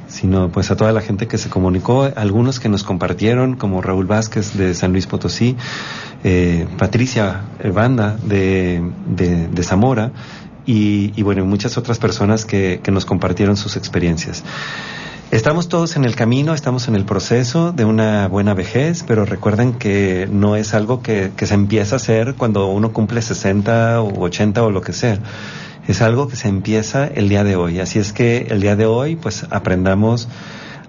sino 0.08 0.50
pues 0.50 0.72
a 0.72 0.78
toda 0.78 0.94
la 0.94 1.02
gente 1.02 1.28
que 1.28 1.38
se 1.38 1.50
comunicó, 1.50 2.10
algunos 2.16 2.60
que 2.62 2.70
nos 2.70 2.84
compartieron, 2.84 3.58
como 3.58 3.82
Raúl 3.82 4.06
Vázquez 4.06 4.56
de 4.56 4.74
San 4.74 4.94
Luis 4.94 5.06
Potosí, 5.06 5.58
eh, 6.24 6.66
Patricia 6.78 7.42
Banda 7.74 8.18
de, 8.24 8.82
de, 9.06 9.64
Zamora, 9.64 10.12
y, 10.66 11.12
y 11.16 11.24
bueno, 11.24 11.46
muchas 11.46 11.78
otras 11.78 12.00
personas 12.00 12.46
que, 12.46 12.80
que 12.82 12.92
nos 12.92 13.06
compartieron 13.06 13.58
sus 13.58 13.76
experiencias. 13.76 14.44
Estamos 15.32 15.70
todos 15.70 15.96
en 15.96 16.04
el 16.04 16.14
camino, 16.14 16.54
estamos 16.54 16.90
en 16.90 16.96
el 16.96 17.06
proceso 17.06 17.72
de 17.72 17.86
una 17.86 18.28
buena 18.28 18.54
vejez, 18.54 19.06
pero 19.08 19.24
recuerden 19.24 19.72
que 19.72 20.28
no 20.30 20.58
es 20.58 20.74
algo 20.74 21.02
que, 21.02 21.32
que, 21.38 21.46
se 21.46 21.54
empieza 21.54 21.96
a 21.96 21.98
hacer 21.98 22.36
cuando 22.36 22.68
uno 22.68 22.92
cumple 22.92 23.22
60 23.22 24.02
o 24.02 24.20
80 24.24 24.62
o 24.62 24.72
lo 24.72 24.82
que 24.82 24.92
sea. 24.92 25.20
Es 25.88 26.02
algo 26.02 26.28
que 26.28 26.36
se 26.36 26.50
empieza 26.50 27.08
el 27.08 27.30
día 27.30 27.46
de 27.46 27.56
hoy. 27.56 27.80
Así 27.80 27.98
es 27.98 28.12
que 28.12 28.48
el 28.50 28.60
día 28.60 28.76
de 28.76 28.86
hoy, 28.86 29.16
pues 29.16 29.46
aprendamos 29.50 30.28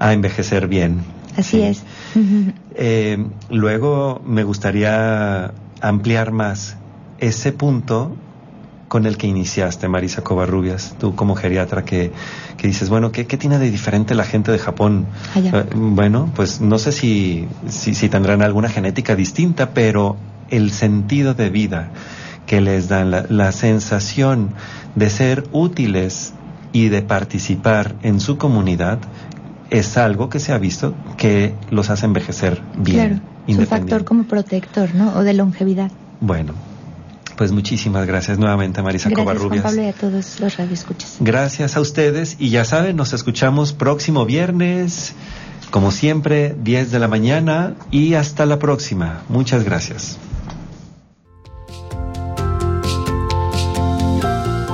a 0.01 0.12
envejecer 0.12 0.66
bien. 0.66 1.05
Así 1.36 1.59
sí. 1.59 1.62
es. 1.62 1.82
eh, 2.74 3.24
luego 3.49 4.20
me 4.26 4.43
gustaría 4.43 5.53
ampliar 5.80 6.32
más 6.32 6.76
ese 7.18 7.53
punto 7.53 8.16
con 8.93 9.07
el 9.07 9.16
que 9.16 9.26
iniciaste, 9.26 9.88
Marisa 9.88 10.22
Covarrubias, 10.22 10.97
tú 11.01 11.14
como 11.14 11.34
geriatra 11.34 11.82
que, 11.82 12.12
que 12.59 12.66
dices, 12.66 12.90
bueno, 12.90 13.11
¿qué, 13.11 13.26
¿qué, 13.26 13.38
tiene 13.38 13.59
de 13.59 13.70
diferente 13.70 14.14
la 14.14 14.24
gente 14.24 14.53
de 14.53 14.59
Japón? 14.59 15.07
Allá. 15.34 15.61
Eh, 15.61 15.64
bueno, 15.74 16.30
pues 16.36 16.61
no 16.61 16.78
sé 16.78 16.93
si, 16.93 17.49
si, 17.70 17.95
si, 17.95 18.11
tendrán 18.11 18.43
alguna 18.43 18.68
genética 18.68 19.16
distinta, 19.16 19.70
pero 19.70 20.18
el 20.51 20.72
sentido 20.72 21.32
de 21.32 21.49
vida 21.49 21.88
que 22.45 22.61
les 22.61 22.90
dan, 22.90 23.11
la, 23.11 23.24
la 23.30 23.53
sensación 23.53 24.51
de 24.95 25.09
ser 25.09 25.45
útiles 25.53 26.34
y 26.74 26.90
de 26.90 27.01
participar 27.01 27.95
en 28.03 28.20
su 28.20 28.36
comunidad, 28.36 28.99
es 29.70 29.97
algo 29.97 30.28
que 30.28 30.38
se 30.38 30.53
ha 30.53 30.59
visto 30.59 30.95
que 31.16 31.55
los 31.70 31.88
hace 31.88 32.05
envejecer 32.05 32.61
bien. 32.76 32.97
Claro, 32.97 33.22
es 33.47 33.57
un 33.57 33.66
factor 33.66 34.05
como 34.05 34.24
protector, 34.24 34.95
¿no? 34.95 35.14
O 35.14 35.22
de 35.22 35.32
longevidad. 35.32 35.90
Bueno, 36.20 36.53
pues 37.36 37.52
muchísimas 37.52 38.06
gracias 38.06 38.38
nuevamente, 38.38 38.82
Marisa 38.82 39.08
gracias, 39.08 39.24
Covarrubias. 39.24 39.62
Juan 39.62 39.74
Pablo 39.74 39.86
y 39.86 39.90
a 39.90 39.92
todos 39.92 40.40
los 40.40 40.56
radioescuchas. 40.56 41.16
Gracias 41.20 41.76
a 41.76 41.80
ustedes 41.80 42.36
y 42.38 42.50
ya 42.50 42.64
saben, 42.64 42.96
nos 42.96 43.12
escuchamos 43.12 43.72
próximo 43.72 44.24
viernes, 44.24 45.14
como 45.70 45.90
siempre, 45.90 46.54
10 46.62 46.90
de 46.90 46.98
la 46.98 47.08
mañana 47.08 47.74
y 47.90 48.14
hasta 48.14 48.46
la 48.46 48.58
próxima. 48.58 49.22
Muchas 49.28 49.64
gracias. 49.64 50.18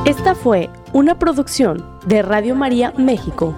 Esta 0.04 0.34
fue 0.34 0.70
una 0.92 1.18
producción 1.18 1.84
de 2.06 2.22
Radio 2.22 2.54
María 2.54 2.94
México. 2.96 3.54